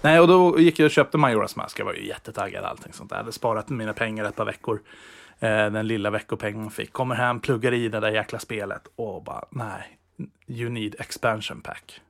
Nej, 0.00 0.20
och 0.20 0.28
då 0.28 0.60
gick 0.60 0.78
jag 0.78 0.84
och 0.86 0.90
köpte 0.90 1.16
Majora's 1.18 1.52
Mask. 1.58 1.80
Jag 1.80 1.84
var 1.84 1.92
ju 1.92 2.06
jättetaggad 2.08 2.64
allting 2.64 2.92
sånt 2.92 3.10
där. 3.10 3.16
Jag 3.16 3.22
hade 3.22 3.32
sparat 3.32 3.68
mina 3.68 3.92
pengar 3.92 4.24
ett 4.24 4.36
par 4.36 4.44
veckor. 4.44 4.80
Eh, 5.40 5.48
den 5.48 5.86
lilla 5.86 6.10
veckopengen 6.10 6.62
jag 6.62 6.72
fick. 6.72 6.92
Kommer 6.92 7.14
hem, 7.14 7.40
pluggar 7.40 7.74
i 7.74 7.88
det 7.88 8.00
där 8.00 8.10
jäkla 8.10 8.38
spelet 8.38 8.82
och 8.96 9.24
bara 9.24 9.44
nej, 9.50 9.98
you 10.46 10.70
need 10.70 10.94
expansion 10.98 11.60
pack. 11.60 12.00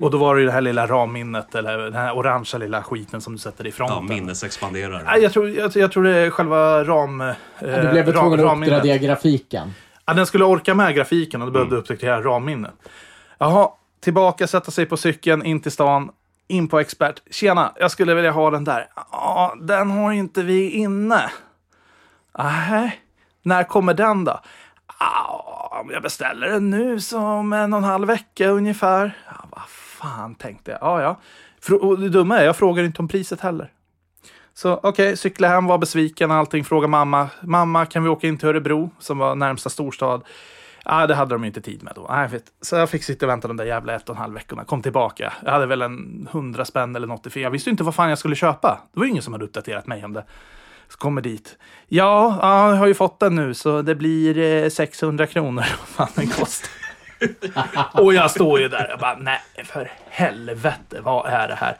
Och 0.00 0.10
då 0.10 0.18
var 0.18 0.34
det 0.34 0.40
ju 0.40 0.46
det 0.46 0.52
här 0.52 0.60
lilla 0.60 0.86
ramminnet, 0.86 1.54
eller 1.54 1.78
den 1.78 1.94
här 1.94 2.16
orangea 2.16 2.58
lilla 2.58 2.82
skiten 2.82 3.20
som 3.20 3.32
du 3.32 3.38
sätter 3.38 3.66
i 3.66 3.72
fronten. 3.72 3.96
Ja, 3.96 4.02
minnesexpanderare. 4.14 5.02
Nej, 5.04 5.22
jag, 5.22 5.32
tror, 5.32 5.48
jag, 5.50 5.76
jag 5.76 5.92
tror 5.92 6.02
det 6.04 6.16
är 6.16 6.30
själva 6.30 6.84
ram... 6.84 7.20
Eh, 7.20 7.34
Du 7.58 7.90
blev 7.90 8.06
ram- 8.12 8.12
tvungen 8.30 8.46
att 8.48 8.56
uppgradera 8.58 8.96
grafiken. 8.98 9.74
Ja, 10.06 10.14
den 10.14 10.26
skulle 10.26 10.44
orka 10.44 10.74
med 10.74 10.94
grafiken 10.94 11.42
och 11.42 11.46
det 11.46 11.52
behövde 11.52 11.76
uppdatera 11.76 12.22
ramminnen. 12.22 12.72
Jaha, 13.38 13.68
tillbaka, 14.00 14.46
sätta 14.46 14.70
sig 14.70 14.86
på 14.86 14.96
cykeln, 14.96 15.44
in 15.44 15.60
till 15.60 15.72
stan, 15.72 16.10
in 16.48 16.68
på 16.68 16.80
expert. 16.80 17.22
Tjena, 17.30 17.72
jag 17.76 17.90
skulle 17.90 18.14
vilja 18.14 18.30
ha 18.30 18.50
den 18.50 18.64
där. 18.64 18.88
Ja, 19.12 19.54
den 19.60 19.90
har 19.90 20.12
inte 20.12 20.42
vi 20.42 20.70
inne. 20.70 21.30
Nej, 22.38 23.00
när 23.42 23.64
kommer 23.64 23.94
den 23.94 24.24
då? 24.24 24.40
Om 25.80 25.90
jag 25.90 26.02
beställer 26.02 26.48
den 26.48 26.70
nu 26.70 27.00
som 27.00 27.52
en 27.52 27.72
och 27.72 27.78
en 27.78 27.84
halv 27.84 28.08
vecka 28.08 28.48
ungefär. 28.48 29.18
Ja, 29.26 29.44
vad 29.50 29.68
fan 29.68 30.34
tänkte 30.34 30.70
jag. 30.70 30.80
Ja, 30.80 31.02
ja. 31.02 31.16
Och 31.76 31.98
det 31.98 32.08
dumma 32.08 32.38
är, 32.38 32.44
jag 32.44 32.56
frågar 32.56 32.84
inte 32.84 33.02
om 33.02 33.08
priset 33.08 33.40
heller. 33.40 33.70
Så 34.54 34.80
okej, 34.82 35.16
cykla 35.16 35.48
hem, 35.48 35.66
var 35.66 35.78
besviken 35.78 36.30
och 36.30 36.36
allting. 36.36 36.64
Fråga 36.64 36.88
mamma. 36.88 37.28
Mamma, 37.40 37.86
kan 37.86 38.02
vi 38.02 38.08
åka 38.08 38.26
in 38.26 38.38
till 38.38 38.48
Örebro 38.48 38.90
som 38.98 39.18
var 39.18 39.34
närmsta 39.34 39.70
storstad? 39.70 40.22
Ja, 40.84 41.06
det 41.06 41.14
hade 41.14 41.34
de 41.34 41.42
ju 41.42 41.46
inte 41.46 41.60
tid 41.60 41.82
med 41.82 41.92
då. 41.96 42.06
Nej, 42.10 42.28
vet. 42.28 42.44
Så 42.60 42.76
jag 42.76 42.90
fick 42.90 43.04
sitta 43.04 43.26
och 43.26 43.30
vänta 43.30 43.48
de 43.48 43.56
där 43.56 43.64
jävla 43.64 43.94
ett 43.94 44.08
och 44.08 44.14
en 44.14 44.20
halv 44.20 44.34
veckorna. 44.34 44.64
Kom 44.64 44.82
tillbaka. 44.82 45.32
Jag 45.44 45.52
hade 45.52 45.66
väl 45.66 45.82
en 45.82 46.28
hundra 46.32 46.64
spänn 46.64 46.96
eller 46.96 47.06
något. 47.06 47.32
För 47.32 47.40
jag 47.40 47.50
visste 47.50 47.70
ju 47.70 47.72
inte 47.72 47.84
vad 47.84 47.94
fan 47.94 48.08
jag 48.08 48.18
skulle 48.18 48.36
köpa. 48.36 48.80
Det 48.92 49.00
var 49.00 49.04
ju 49.04 49.10
ingen 49.10 49.22
som 49.22 49.32
hade 49.32 49.44
uppdaterat 49.44 49.86
mig 49.86 50.04
om 50.04 50.12
det. 50.12 50.24
Så 50.88 50.98
kommer 50.98 51.22
dit. 51.22 51.58
Ja, 51.88 52.38
ah, 52.42 52.70
jag 52.70 52.76
har 52.76 52.86
ju 52.86 52.94
fått 52.94 53.20
den 53.20 53.34
nu 53.34 53.54
så 53.54 53.82
det 53.82 53.94
blir 53.94 54.38
eh, 54.38 54.68
600 54.68 55.26
kronor. 55.26 55.64
Vad 55.96 56.08
fan 56.08 56.08
den 56.14 56.28
kostar. 56.28 56.70
och 57.92 58.14
jag 58.14 58.30
står 58.30 58.60
ju 58.60 58.68
där 58.68 58.92
och 58.92 58.98
bara, 59.00 59.16
nej 59.16 59.40
för 59.64 59.92
helvete, 60.08 61.00
vad 61.02 61.26
är 61.26 61.48
det 61.48 61.54
här? 61.54 61.76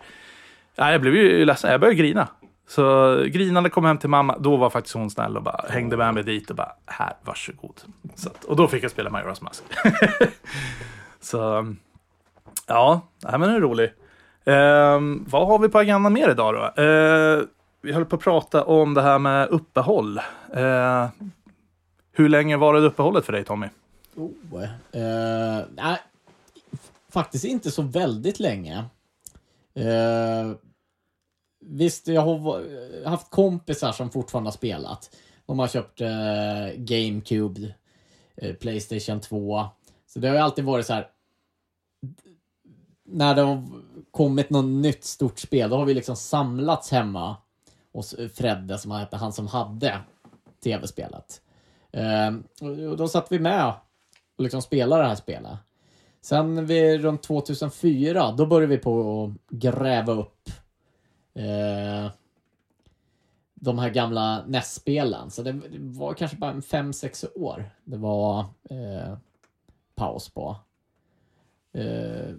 Ja, 0.75 0.93
jag 0.93 1.01
blev 1.01 1.17
ju 1.17 1.45
ledsen, 1.45 1.71
jag 1.71 1.81
började 1.81 1.99
grina. 1.99 2.29
Så 2.75 3.17
grinande 3.27 3.71
kom 3.71 3.85
hem 3.85 3.99
till 3.99 4.09
mamma, 4.09 4.39
då 4.39 4.57
var 4.57 4.71
faktiskt 4.71 4.95
hon 4.95 5.11
snäll 5.11 5.37
och 5.37 5.43
bara 5.43 5.65
hängde 5.69 5.97
med 5.97 6.15
mig 6.15 6.23
dit 6.23 6.51
och 6.51 6.57
bara, 6.57 6.73
här, 6.87 7.13
varsågod. 7.23 7.81
Så 8.15 8.29
att, 8.29 8.45
och 8.45 8.57
då 8.57 8.69
fick 8.69 8.85
jag 8.85 8.91
spela 8.91 9.11
Majora's 9.11 9.43
Mask. 9.45 9.65
så, 11.21 11.75
ja, 12.67 13.01
nej, 13.25 13.39
men 13.39 13.41
den 13.41 13.55
är 13.57 13.61
rolig. 13.61 13.93
Ehm, 14.45 15.25
vad 15.29 15.47
har 15.47 15.59
vi 15.59 15.69
på 15.69 15.79
agendan 15.79 16.13
mer 16.13 16.31
idag 16.31 16.55
då? 16.55 16.83
Ehm, 16.83 17.47
vi 17.83 17.93
höll 17.93 18.05
på 18.05 18.17
att 18.17 18.23
prata 18.23 18.65
om 18.65 18.95
det 18.95 19.03
här 19.03 19.19
med 19.19 19.49
uppehåll. 19.49 20.21
Ehm, 20.55 21.09
hur 22.13 22.29
länge 22.29 22.57
var 22.57 22.75
det 22.75 22.81
uppehållet 22.81 23.25
för 23.25 23.33
dig 23.33 23.45
Tommy? 23.45 23.67
Oh, 24.17 24.63
eh, 24.93 25.65
nej, 25.77 25.99
faktiskt 27.13 27.45
inte 27.45 27.71
så 27.71 27.83
väldigt 27.83 28.41
länge. 28.41 28.85
Eh, 29.75 30.57
visst, 31.63 32.09
jag 32.09 32.23
har 32.23 32.65
haft 33.05 33.31
kompisar 33.31 33.93
som 33.93 34.11
fortfarande 34.11 34.47
har 34.47 34.53
spelat. 34.53 35.17
De 35.47 35.59
har 35.59 35.69
köpt 35.69 36.01
eh, 36.01 36.77
GameCube, 36.77 37.75
eh, 38.37 38.55
Playstation 38.55 39.21
2. 39.21 39.65
Så 40.07 40.19
det 40.19 40.29
har 40.29 40.35
ju 40.35 40.41
alltid 40.41 40.65
varit 40.65 40.87
så 40.87 40.93
här. 40.93 41.09
När 43.05 43.35
det 43.35 43.43
har 43.43 43.65
kommit 44.11 44.51
något 44.51 44.65
nytt 44.65 45.05
stort 45.05 45.39
spel, 45.39 45.71
då 45.71 45.77
har 45.77 45.85
vi 45.85 45.95
liksom 45.95 46.17
samlats 46.17 46.91
hemma 46.91 47.37
hos 47.93 48.15
eh, 48.15 48.29
Fredde, 48.29 48.79
som 48.79 48.91
han 48.91 49.01
hette, 49.01 49.17
han 49.17 49.33
som 49.33 49.47
hade 49.47 50.01
tv-spelet. 50.65 51.43
Eh, 51.93 52.31
och 52.91 52.97
då 52.97 53.09
satt 53.09 53.33
vi 53.33 53.39
med 53.39 53.75
och 54.37 54.43
liksom 54.43 54.63
spelade 54.63 55.03
det 55.03 55.09
här 55.09 55.15
spelet. 55.15 55.59
Sen 56.21 56.67
vid 56.67 57.01
runt 57.01 57.23
2004, 57.23 58.33
då 58.33 58.47
började 58.47 58.77
vi 58.77 58.79
på 58.79 59.25
att 59.25 59.59
gräva 59.59 60.13
upp 60.13 60.51
eh, 61.35 62.11
de 63.55 63.79
här 63.79 63.91
gamla 63.91 64.45
NES-spelen. 64.47 65.31
Så 65.31 65.43
det, 65.43 65.53
det 65.53 65.79
var 65.79 66.15
kanske 66.15 66.37
bara 66.37 66.53
5-6 66.53 67.27
år 67.39 67.71
det 67.85 67.97
var 67.97 68.41
eh, 68.71 69.17
paus 69.95 70.29
på. 70.31 70.57
Eh, 71.73 72.35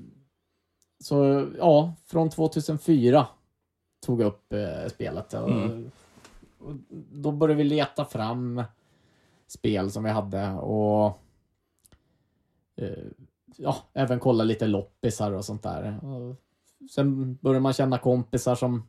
så 0.99 1.47
ja, 1.57 1.93
från 2.05 2.29
2004 2.29 3.27
tog 4.05 4.21
jag 4.21 4.27
upp 4.27 4.53
eh, 4.53 4.87
spelet. 4.89 5.33
Och, 5.33 5.49
Mm. 5.51 5.91
och 6.59 6.73
då 7.11 7.31
började 7.31 7.57
vi 7.57 7.69
leta 7.69 8.05
fram 8.05 8.63
spel 9.47 9.91
som 9.91 10.03
vi 10.03 10.09
hade 10.09 10.51
och 10.53 11.19
eh, 12.75 13.03
ja, 13.57 13.75
även 13.93 14.19
kolla 14.19 14.43
lite 14.43 14.67
loppisar 14.67 15.31
och 15.31 15.45
sånt 15.45 15.63
där. 15.63 16.05
Och 16.05 16.35
sen 16.91 17.35
började 17.41 17.59
man 17.59 17.73
känna 17.73 17.97
kompisar 17.97 18.55
som 18.55 18.83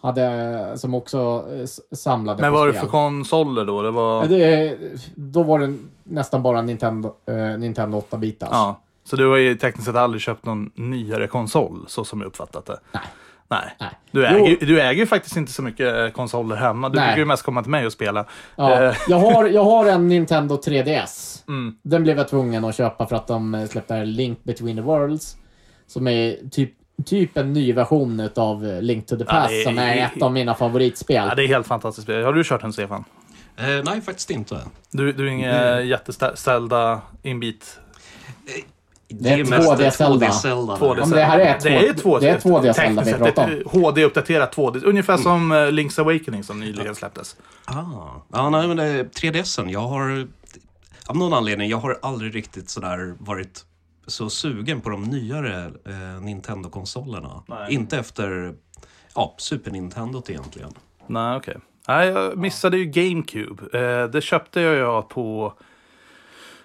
hade, 0.00 0.72
som 0.78 0.94
också 0.94 1.44
eh, 1.52 1.96
samlade 1.96 2.42
Men 2.42 2.52
vad 2.52 2.60
var 2.60 2.66
det 2.66 2.72
för 2.72 2.86
konsoler 2.86 3.64
då? 3.64 3.82
Det 3.82 3.90
var... 3.90 4.26
Det, 4.26 4.76
då 5.14 5.42
var 5.42 5.58
det 5.58 5.74
nästan 6.04 6.42
bara 6.42 6.62
Nintendo, 6.62 7.14
eh, 7.26 7.58
Nintendo 7.58 8.02
8-bitars. 8.10 8.48
Ja. 8.50 8.80
Så 9.04 9.16
du 9.16 9.28
har 9.28 9.36
ju 9.36 9.54
tekniskt 9.54 9.86
sett 9.86 9.96
aldrig 9.96 10.20
köpt 10.22 10.44
någon 10.46 10.70
nyare 10.74 11.26
konsol, 11.26 11.84
så 11.88 12.04
som 12.04 12.20
jag 12.20 12.26
uppfattat 12.26 12.66
det? 12.66 12.78
Nej. 12.92 13.02
Nej. 13.50 13.76
Nej. 13.80 13.90
Du 14.10 14.20
Jo. 14.20 14.44
äger, 14.46 14.66
du 14.66 14.80
äger 14.80 15.00
ju 15.00 15.06
faktiskt 15.06 15.36
inte 15.36 15.52
så 15.52 15.62
mycket 15.62 15.96
eh, 15.98 16.08
konsoler 16.08 16.56
hemma. 16.56 16.88
Du 16.88 16.96
Nej. 16.96 17.06
brukar 17.06 17.18
ju 17.18 17.24
mest 17.24 17.42
komma 17.42 17.62
till 17.62 17.70
mig 17.70 17.86
och 17.86 17.92
spela. 17.92 18.24
Ja, 18.56 18.82
Eh. 18.82 18.94
jag, 19.08 19.18
har, 19.18 19.46
jag 19.46 19.64
har 19.64 19.86
en 19.86 20.08
Nintendo 20.08 20.56
3DS. 20.56 21.42
Mm. 21.48 21.74
Den 21.82 22.02
blev 22.02 22.16
jag 22.18 22.28
tvungen 22.28 22.64
att 22.64 22.74
köpa 22.76 23.06
för 23.06 23.16
att 23.16 23.26
de 23.26 23.66
släppte 23.70 24.04
Link 24.04 24.44
Between 24.44 24.76
the 24.76 24.82
Worlds. 24.82 25.36
Som 25.88 26.08
är 26.08 26.36
typ, 26.50 26.72
typ 27.04 27.36
en 27.36 27.52
ny 27.52 27.72
version 27.72 28.28
av 28.36 28.78
Link 28.82 29.06
to 29.06 29.16
the 29.16 29.24
Ja, 29.28 29.32
Past, 29.32 29.48
det 29.48 29.60
är- 29.60 29.64
som 29.64 29.78
är 29.78 29.96
ett 30.16 30.22
av 30.22 30.32
mina 30.32 30.54
favoritspel. 30.54 31.26
Ja, 31.28 31.34
det 31.34 31.44
är 31.44 31.48
helt 31.48 31.66
fantastiskt 31.66 32.04
spel. 32.04 32.24
Har 32.24 32.32
du 32.32 32.44
kört 32.44 32.60
den, 32.60 32.72
Stefan? 32.72 33.04
Eh, 33.56 33.64
nej, 33.84 34.00
faktiskt 34.00 34.30
inte. 34.30 34.60
Du, 34.90 35.12
du 35.12 35.26
är 35.26 35.30
ingen 35.30 35.88
jätteställda 35.88 37.00
inbit? 37.22 37.78
Det 39.08 39.30
är 39.30 39.38
är 39.38 39.44
mest 39.44 39.68
2D 39.70 39.90
Zelda. 39.90 40.26
2D 40.26 40.30
Zelda. 40.32 40.76
2D 40.76 40.94
Ja, 40.98 41.06
men 41.06 41.10
det 41.10 41.24
här 41.24 41.38
är 41.38 41.54
ett 41.56 41.62
det 41.62 41.68
är 41.68 41.82
ju 41.82 41.92
två- 41.92 42.00
två, 42.00 42.18
det 42.18 42.28
är 42.28 42.38
2D 42.38 42.40
Zelda 42.40 42.72
tekniskt 42.74 43.06
vi 43.06 43.10
sett 43.12 43.34
pratar 43.34 43.50
ett 43.50 43.66
HD-uppdaterat 43.66 44.54
2D. 44.56 44.82
Ungefär 44.84 45.16
som 45.16 45.52
eh, 45.52 45.56
Link's 45.56 46.00
Awakening 46.00 46.42
som 46.44 46.60
nyligen 46.60 46.94
släpptes. 46.94 47.36
Ah. 47.64 47.74
Ja, 48.32 48.50
nej, 48.50 48.68
men 48.68 48.76
det 48.76 48.84
är 48.84 49.04
3DSen. 49.04 49.70
Jag 49.70 49.80
har... 49.80 50.28
Av 51.06 51.16
någon 51.16 51.32
anledning, 51.32 51.70
jag 51.70 51.76
har 51.78 51.98
aldrig 52.02 52.34
riktigt 52.34 52.70
sådär 52.70 53.14
varit 53.18 53.64
så 54.08 54.30
sugen 54.30 54.80
på 54.80 54.90
de 54.90 55.02
nyare 55.02 55.64
eh, 55.64 56.22
Nintendo-konsolerna. 56.22 57.42
Inte 57.68 57.98
efter 57.98 58.54
ja, 59.14 59.34
Super 59.38 59.70
Nintendo 59.70 60.22
egentligen. 60.28 60.70
Nej, 61.06 61.36
okej. 61.36 61.56
Nej, 61.88 62.08
jag 62.08 62.38
missade 62.38 62.78
ju 62.78 62.84
GameCube. 62.84 63.78
Eh, 63.78 64.10
det 64.10 64.20
köpte 64.20 64.60
jag 64.60 65.08
på 65.08 65.52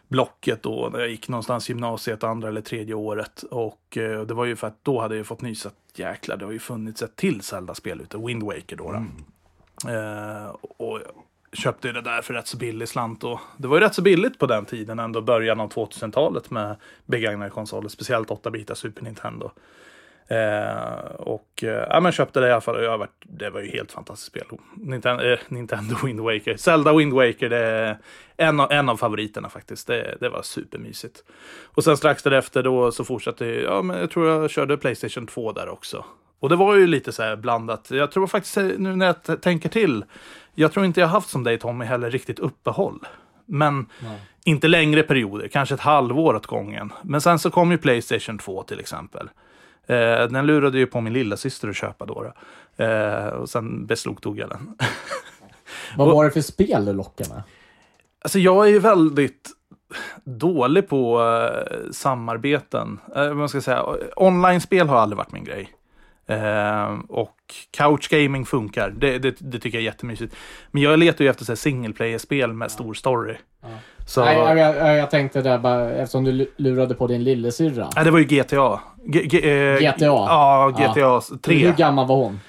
Blocket 0.08 0.64
då 0.64 0.90
när 0.94 1.00
jag 1.00 1.10
gick 1.10 1.30
någonstans 1.30 1.70
gymnasiet 1.70 2.24
andra 2.24 2.48
eller 2.48 2.62
tredje 2.62 2.94
året. 2.94 3.44
Och 3.44 3.98
eh, 3.98 4.22
det 4.22 4.34
var 4.34 4.46
ju 4.46 4.56
för 4.56 4.68
att 4.68 4.84
då 4.84 5.02
hade 5.02 5.18
jag 5.18 5.26
fått 5.26 5.42
nys 5.42 5.66
att 5.66 5.76
jäklar, 5.96 6.38
det 6.38 6.46
har 6.46 6.52
ju 6.52 6.60
funnits 6.60 7.02
ett 7.02 7.16
till 7.16 7.42
Zelda-spel 7.42 8.02
ute, 8.02 8.18
Wind 8.18 8.44
Waker 8.44 8.76
då. 8.76 8.92
då. 8.92 8.98
Eh, 9.92 10.48
och 10.78 11.00
köpte 11.54 11.88
ju 11.88 11.94
det 11.94 12.02
där 12.02 12.22
för 12.22 12.34
rätt 12.34 12.48
så 12.48 12.58
billig 12.58 12.88
slant. 12.88 13.24
Och 13.24 13.40
det 13.58 13.68
var 13.68 13.78
ju 13.78 13.84
rätt 13.84 13.96
så 13.96 14.02
billigt 14.02 14.40
på 14.40 14.46
den 14.46 14.66
tiden, 14.66 15.00
ändå 15.00 15.22
början 15.22 15.60
av 15.60 15.74
2000-talet 15.74 16.52
med 16.52 16.76
begagnade 17.06 17.52
konsoler, 17.52 17.90
speciellt 17.90 18.30
8-bitar 18.30 18.76
Super 18.76 19.04
Nintendo. 19.04 19.52
Eh, 20.28 21.16
och 21.18 21.64
eh, 21.64 21.88
ja, 21.90 22.00
men 22.00 22.12
köpte 22.12 22.40
det 22.40 22.48
i 22.48 22.52
alla 22.52 22.62
fall. 22.62 22.76
och 22.76 22.84
Jag 22.84 22.98
varit, 22.98 23.24
det 23.24 23.50
var 23.50 23.62
ju 23.62 23.70
helt 23.70 23.92
fantastiskt 23.92 24.28
spel. 24.28 24.44
Nintendo, 24.76 25.24
eh, 25.24 25.40
Nintendo 25.48 25.96
Wind 26.04 26.20
Waker. 26.20 26.58
Zelda 26.58 26.94
Wind 26.94 27.14
Waker, 27.14 27.50
det 27.50 27.58
är 27.58 27.98
en 28.38 28.60
av, 28.60 28.72
en 28.72 28.90
av 28.90 28.98
favoriterna 28.98 29.50
faktiskt. 29.50 29.88
Det, 29.88 30.18
det 30.20 30.30
var 30.30 30.42
supermysigt. 30.42 31.24
Och 31.66 31.84
sen 31.84 31.98
strax 31.98 32.24
därefter 32.24 32.64
då 32.64 32.92
så 32.92 33.04
fortsatte 33.04 33.46
ja 33.46 33.82
men 33.82 34.00
jag 34.00 34.12
tror 34.12 34.30
jag 34.30 34.50
körde 34.52 34.78
Playstation 34.78 35.28
2 35.28 35.52
där 35.52 35.70
också. 35.70 36.06
Och 36.44 36.50
det 36.50 36.56
var 36.56 36.76
ju 36.76 36.88
lite 36.88 37.12
så 37.12 37.24
här 37.24 37.36
blandat. 37.36 37.92
Jag 37.92 38.12
tror 38.12 38.28
faktiskt, 38.28 38.58
eh, 38.58 38.64
nu 38.78 38.96
när 38.96 39.06
jag 39.06 39.42
tänker 39.42 39.70
till, 39.70 40.06
jag 40.56 40.72
tror 40.72 40.86
inte 40.86 41.00
jag 41.00 41.08
haft 41.08 41.30
som 41.30 41.44
dig 41.44 41.60
Tommy 41.60 41.86
heller 41.86 42.12
riktigt 42.12 42.40
uppehåll. 42.40 43.00
Men 43.46 43.90
Nej. 44.00 44.20
inte 44.44 44.68
längre 44.68 45.04
perioder, 45.04 45.48
kanske 45.48 45.76
ett 45.76 45.82
halvår 45.82 46.36
åt 46.36 46.46
gången. 46.46 46.94
Men 47.02 47.22
sen 47.22 47.40
så 47.40 47.52
kom 47.52 47.72
ju 47.72 47.78
Playstation 47.78 48.38
2 48.38 48.64
till 48.64 48.80
exempel. 48.80 49.30
Eh, 49.88 50.24
den 50.28 50.46
lurade 50.46 50.78
ju 50.78 50.86
på 50.86 51.02
min 51.02 51.14
lilla 51.14 51.38
syster 51.38 51.70
att 51.70 51.76
köpa 51.76 52.06
då. 52.06 52.24
då. 52.24 52.34
Eh, 52.84 53.28
och 53.28 53.50
sen 53.50 53.86
beslagtog 53.86 54.40
jag 54.40 54.50
den. 54.50 54.76
Vad 55.98 56.08
var 56.08 56.26
det 56.26 56.32
för 56.32 56.42
spel 56.42 56.86
du 56.86 56.94
lockade 56.94 57.30
med? 57.30 57.44
Alltså 58.22 58.40
jag 58.40 58.68
är 58.68 58.72
ju 58.72 58.80
väldigt 58.80 59.50
dålig 60.24 60.88
på 60.88 61.22
eh, 61.22 61.92
samarbeten. 61.92 63.00
Eh, 63.16 63.28
vad 63.28 63.38
man 63.38 63.50
ska 63.50 63.62
säga. 63.62 63.86
Online-spel 64.16 64.88
har 64.88 64.98
aldrig 64.98 65.18
varit 65.18 65.32
min 65.32 65.44
grej. 65.44 65.70
Eh, 66.28 67.00
och 67.10 67.36
couch 67.78 68.10
gaming 68.10 68.46
funkar. 68.46 68.90
Det, 68.98 69.18
det, 69.20 69.36
det 69.40 69.60
tycker 69.60 69.78
jag 69.78 69.82
är 69.82 69.86
jättemysigt. 69.86 70.36
Men 70.72 70.82
jag 70.84 71.00
letar 71.00 71.24
ju 71.26 71.30
efter 71.30 71.46
så 71.46 71.56
single 71.56 71.94
player-spel 71.94 72.54
med 72.54 72.72
stor 72.72 72.94
story. 72.94 73.36
Ja. 73.62 73.68
Så, 74.08 74.26
Nej, 74.26 74.38
jag, 74.38 74.58
jag, 74.58 74.98
jag 74.98 75.12
tänkte 75.12 75.42
där 75.42 75.58
bara, 75.58 75.92
eftersom 75.92 76.24
du 76.24 76.48
lurade 76.58 76.96
på 76.96 77.08
din 77.08 77.24
lillasyrra. 77.24 77.90
Nej, 77.96 78.06
det 78.06 78.12
var 78.12 78.20
ju 78.20 78.26
GTA. 78.26 78.80
G- 79.06 79.24
G- 79.24 79.52
eh, 79.52 79.78
GTA? 79.80 80.06
Ja, 80.06 80.70
GTA 80.78 81.00
Ja. 81.00 81.22
3. 81.42 81.56
Hur 81.56 81.74
gammal 81.74 82.08
var 82.08 82.16
hon? 82.16 82.40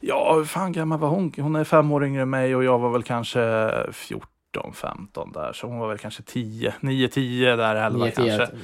Ja, 0.00 0.34
hur 0.34 0.44
fan 0.44 0.72
gammal 0.72 0.98
var 0.98 1.08
hon? 1.08 1.32
Hon 1.38 1.56
är 1.56 1.64
fem 1.64 1.92
år 1.92 2.04
yngre 2.04 2.22
än 2.22 2.30
mig 2.30 2.56
och 2.56 2.64
jag 2.64 2.78
var 2.78 2.90
väl 2.90 3.02
kanske 3.02 3.70
14, 3.92 4.28
15 4.74 5.32
där. 5.32 5.52
Så 5.52 5.66
hon 5.66 5.78
var 5.78 5.88
väl 5.88 5.98
kanske 5.98 6.22
10, 6.22 6.74
9, 6.80 7.08
10 7.08 7.56
där, 7.56 7.74
11 7.74 8.04
Nio, 8.04 8.10
tio. 8.10 8.36
kanske. 8.36 8.56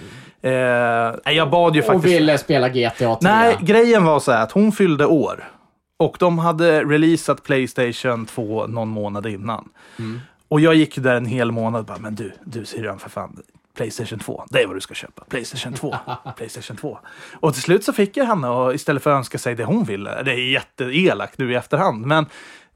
Eh, 0.42 1.32
jag 1.34 1.50
bad 1.50 1.74
ju 1.74 1.80
Och 1.80 1.86
faktiskt... 1.86 2.14
ville 2.14 2.38
spela 2.38 2.68
GTA 2.68 2.90
3. 2.90 3.16
Nej, 3.20 3.58
grejen 3.60 4.04
var 4.04 4.20
så 4.20 4.32
här 4.32 4.42
att 4.42 4.52
hon 4.52 4.72
fyllde 4.72 5.06
år. 5.06 5.48
Och 5.96 6.16
de 6.20 6.38
hade 6.38 6.84
releasat 6.84 7.42
Playstation 7.42 8.26
2 8.26 8.66
någon 8.66 8.88
månad 8.88 9.26
innan. 9.26 9.68
Mm. 9.98 10.20
Och 10.48 10.60
jag 10.60 10.74
gick 10.74 10.98
där 10.98 11.14
en 11.14 11.26
hel 11.26 11.52
månad 11.52 11.80
och 11.80 11.86
bara, 11.86 11.98
men 11.98 12.14
du, 12.14 12.32
du 12.44 12.64
syrran 12.64 12.98
för 12.98 13.10
fan. 13.10 13.42
Playstation 13.74 14.18
2, 14.18 14.44
det 14.50 14.62
är 14.62 14.66
vad 14.66 14.76
du 14.76 14.80
ska 14.80 14.94
köpa. 14.94 15.24
Playstation 15.24 15.72
2, 15.74 15.96
Playstation 16.36 16.76
2. 16.76 16.98
Och 17.40 17.52
till 17.52 17.62
slut 17.62 17.84
så 17.84 17.92
fick 17.92 18.16
jag 18.16 18.24
henne 18.24 18.48
och 18.48 18.74
istället 18.74 19.02
för 19.02 19.10
att 19.10 19.16
önska 19.16 19.38
sig 19.38 19.54
det 19.54 19.64
hon 19.64 19.84
ville. 19.84 20.22
Det 20.22 20.32
är 20.32 20.52
jätteelakt 20.52 21.38
nu 21.38 21.52
i 21.52 21.54
efterhand, 21.54 22.06
men 22.06 22.26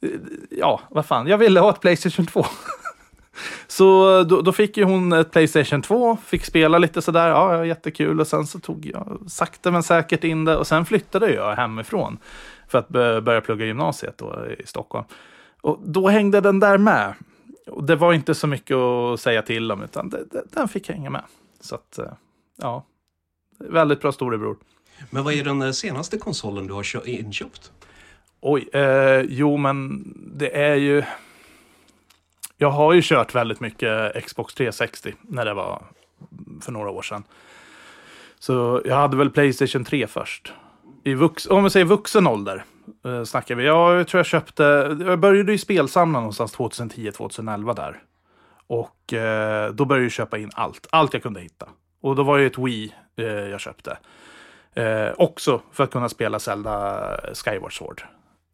eh, 0.02 0.10
ja, 0.50 0.80
vad 0.90 1.06
fan, 1.06 1.26
jag 1.26 1.38
ville 1.38 1.60
ha 1.60 1.70
ett 1.70 1.80
Playstation 1.80 2.26
2. 2.26 2.46
Så 3.66 4.22
då, 4.22 4.40
då 4.42 4.52
fick 4.52 4.76
ju 4.76 4.84
hon 4.84 5.12
ett 5.12 5.30
Playstation 5.30 5.82
2, 5.82 6.16
fick 6.24 6.44
spela 6.44 6.78
lite 6.78 7.02
sådär, 7.02 7.28
ja, 7.28 7.56
ja, 7.56 7.64
jättekul. 7.66 8.20
Och 8.20 8.26
sen 8.26 8.46
så 8.46 8.58
tog 8.58 8.86
jag 8.86 9.18
sakta 9.26 9.70
men 9.70 9.82
säkert 9.82 10.24
in 10.24 10.44
det 10.44 10.56
och 10.56 10.66
sen 10.66 10.86
flyttade 10.86 11.32
jag 11.34 11.56
hemifrån 11.56 12.18
för 12.68 12.78
att 12.78 12.88
bö- 12.88 13.20
börja 13.20 13.40
plugga 13.40 13.66
gymnasiet 13.66 14.18
då 14.18 14.46
i 14.58 14.66
Stockholm. 14.66 15.04
Och 15.60 15.80
då 15.84 16.08
hängde 16.08 16.40
den 16.40 16.60
där 16.60 16.78
med. 16.78 17.14
Och 17.66 17.84
det 17.84 17.96
var 17.96 18.12
inte 18.12 18.34
så 18.34 18.46
mycket 18.46 18.76
att 18.76 19.20
säga 19.20 19.42
till 19.42 19.72
om, 19.72 19.82
utan 19.82 20.08
det, 20.08 20.24
det, 20.30 20.42
den 20.52 20.68
fick 20.68 20.88
hänga 20.88 21.10
med. 21.10 21.22
Så 21.60 21.74
att, 21.74 21.98
eh, 21.98 22.12
ja, 22.62 22.84
väldigt 23.58 24.00
bra 24.00 24.12
storebror. 24.12 24.56
Men 25.10 25.24
vad 25.24 25.34
är 25.34 25.44
den 25.44 25.62
eh, 25.62 25.70
senaste 25.70 26.18
konsolen 26.18 26.66
du 26.66 26.72
har 26.74 26.82
kö- 26.82 27.04
inköpt? 27.04 27.72
Oj, 28.40 28.68
eh, 28.72 29.20
jo 29.28 29.56
men 29.56 30.04
det 30.34 30.56
är 30.56 30.74
ju... 30.74 31.02
Jag 32.56 32.70
har 32.70 32.92
ju 32.92 33.00
kört 33.04 33.34
väldigt 33.34 33.60
mycket 33.60 34.24
Xbox 34.24 34.54
360 34.54 35.14
när 35.22 35.44
det 35.44 35.54
var 35.54 35.82
för 36.60 36.72
några 36.72 36.90
år 36.90 37.02
sedan. 37.02 37.24
Så 38.38 38.82
jag 38.84 38.96
hade 38.96 39.16
väl 39.16 39.30
Playstation 39.30 39.84
3 39.84 40.06
först. 40.06 40.52
I 41.04 41.14
vux, 41.14 41.46
om 41.46 41.64
vi 41.64 41.70
säger 41.70 41.86
vuxen 41.86 42.26
ålder 42.26 42.64
eh, 43.04 43.24
snackar 43.24 43.54
vi. 43.54 43.66
Jag 43.66 44.08
tror 44.08 44.18
jag 44.18 44.26
köpte... 44.26 44.96
Jag 45.06 45.18
började 45.18 45.52
ju 45.52 45.58
spelsamla 45.58 46.18
någonstans 46.18 46.56
2010-2011 46.56 47.74
där. 47.74 48.02
Och 48.66 49.12
eh, 49.12 49.72
då 49.72 49.84
började 49.84 50.04
jag 50.04 50.12
köpa 50.12 50.38
in 50.38 50.50
allt. 50.54 50.86
Allt 50.90 51.14
jag 51.14 51.22
kunde 51.22 51.40
hitta. 51.40 51.68
Och 52.00 52.16
då 52.16 52.22
var 52.22 52.38
det 52.38 52.44
ett 52.44 52.58
Wii 52.58 52.94
eh, 53.16 53.24
jag 53.26 53.60
köpte. 53.60 53.98
Eh, 54.74 55.08
också 55.16 55.62
för 55.72 55.84
att 55.84 55.90
kunna 55.90 56.08
spela 56.08 56.38
Zelda 56.38 57.08
Skyward 57.34 57.78
Sword. 57.78 58.02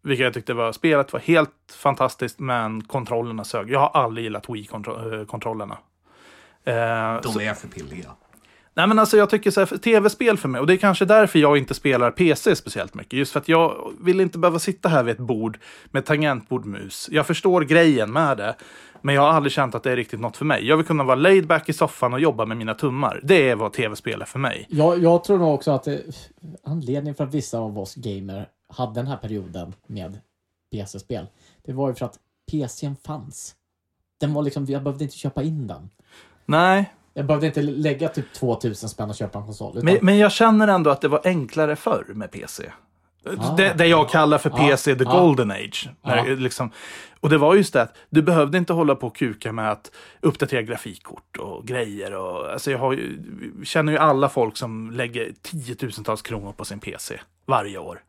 Vilket 0.02 0.24
jag 0.24 0.34
tyckte 0.34 0.54
var, 0.54 0.72
spelet 0.72 1.12
var 1.12 1.20
helt 1.20 1.50
fantastiskt, 1.76 2.38
men 2.38 2.82
kontrollerna 2.82 3.44
sög. 3.44 3.70
Jag 3.70 3.80
har 3.80 4.02
aldrig 4.02 4.24
gillat 4.24 4.48
Wii-kontrollerna. 4.48 5.78
Eh, 6.64 6.74
De 6.74 7.40
är 7.48 7.54
för 7.54 7.68
pilliga. 7.68 8.10
Nej 8.74 8.86
men 8.86 8.98
alltså 8.98 9.16
jag 9.16 9.30
tycker 9.30 9.50
så 9.50 9.60
här, 9.60 9.66
tv-spel 9.66 10.36
för 10.38 10.48
mig, 10.48 10.60
och 10.60 10.66
det 10.66 10.72
är 10.72 10.76
kanske 10.76 11.04
därför 11.04 11.38
jag 11.38 11.58
inte 11.58 11.74
spelar 11.74 12.10
PC 12.10 12.56
speciellt 12.56 12.94
mycket. 12.94 13.12
Just 13.12 13.32
för 13.32 13.40
att 13.40 13.48
jag 13.48 13.92
vill 14.00 14.20
inte 14.20 14.38
behöva 14.38 14.58
sitta 14.58 14.88
här 14.88 15.02
vid 15.02 15.12
ett 15.12 15.20
bord 15.20 15.58
med 15.90 16.04
tangentbord 16.04 16.66
mus. 16.66 17.08
Jag 17.12 17.26
förstår 17.26 17.60
grejen 17.60 18.12
med 18.12 18.36
det, 18.36 18.54
men 19.00 19.14
jag 19.14 19.22
har 19.22 19.28
aldrig 19.28 19.52
känt 19.52 19.74
att 19.74 19.82
det 19.82 19.92
är 19.92 19.96
riktigt 19.96 20.20
något 20.20 20.36
för 20.36 20.44
mig. 20.44 20.68
Jag 20.68 20.76
vill 20.76 20.86
kunna 20.86 21.04
vara 21.04 21.16
laid 21.16 21.46
back 21.46 21.68
i 21.68 21.72
soffan 21.72 22.12
och 22.12 22.20
jobba 22.20 22.46
med 22.46 22.56
mina 22.56 22.74
tummar. 22.74 23.20
Det 23.22 23.48
är 23.50 23.56
vad 23.56 23.72
tv-spel 23.72 24.20
är 24.22 24.26
för 24.26 24.38
mig. 24.38 24.66
Jag, 24.70 25.02
jag 25.02 25.24
tror 25.24 25.38
nog 25.38 25.54
också 25.54 25.70
att 25.70 25.84
det, 25.84 26.02
anledningen 26.64 27.14
för 27.14 27.24
att 27.24 27.34
vissa 27.34 27.58
av 27.58 27.78
oss 27.78 27.94
gamer 27.94 28.46
hade 28.72 28.92
den 28.94 29.06
här 29.06 29.16
perioden 29.16 29.74
med 29.86 30.20
PC-spel, 30.72 31.26
det 31.62 31.72
var 31.72 31.88
ju 31.88 31.94
för 31.94 32.06
att 32.06 32.18
PCn 32.52 32.96
fanns. 33.04 33.54
Den 34.20 34.34
var 34.34 34.42
liksom, 34.42 34.66
jag 34.66 34.82
behövde 34.82 35.04
inte 35.04 35.16
köpa 35.16 35.42
in 35.42 35.66
den. 35.66 35.90
Nej, 36.46 36.92
Jag 37.14 37.26
behövde 37.26 37.46
inte 37.46 37.62
lägga 37.62 38.08
typ 38.08 38.32
2000 38.32 38.88
spänn 38.88 39.08
och 39.10 39.16
köpa 39.16 39.38
en 39.38 39.44
konsol. 39.44 39.72
Utan, 39.78 39.84
men, 39.84 39.98
men 40.02 40.18
jag 40.18 40.32
känner 40.32 40.68
ändå 40.68 40.90
att 40.90 41.00
det 41.00 41.08
var 41.08 41.20
enklare 41.24 41.76
förr 41.76 42.04
med 42.14 42.30
PC. 42.30 42.72
Ah. 43.38 43.56
Det, 43.56 43.72
det 43.78 43.86
jag 43.86 44.08
kallar 44.10 44.38
för. 44.38 44.50
PC, 44.50 44.94
the 44.94 45.04
Ja. 45.04 45.20
golden 45.20 45.50
age. 45.50 45.88
När, 46.02 46.36
liksom, 46.36 46.70
och 47.20 47.28
det 47.30 47.38
var 47.38 47.54
just 47.54 47.72
det 47.72 47.82
att 47.82 47.96
du 48.10 48.22
behövde 48.22 48.58
inte 48.58 48.72
hålla 48.72 48.94
på 48.94 49.06
och 49.06 49.16
kuka 49.16 49.52
med 49.52 49.70
att 49.72 49.90
uppdatera 50.20 50.62
grafikkort 50.62 51.36
och 51.36 51.66
grejer. 51.66 52.14
Och, 52.14 52.52
alltså 52.52 52.70
jag 52.70 52.94
ju, 52.94 53.20
känner 53.64 53.92
ju 53.92 53.98
alla 53.98 54.28
folk 54.28 54.56
som 54.56 54.90
lägger 54.90 55.32
tiotusentals 55.42 56.22
kronor 56.22 56.52
på 56.52 56.64
sin 56.64 56.80
PC 56.80 57.20
varje 57.46 57.78
år. 57.78 58.02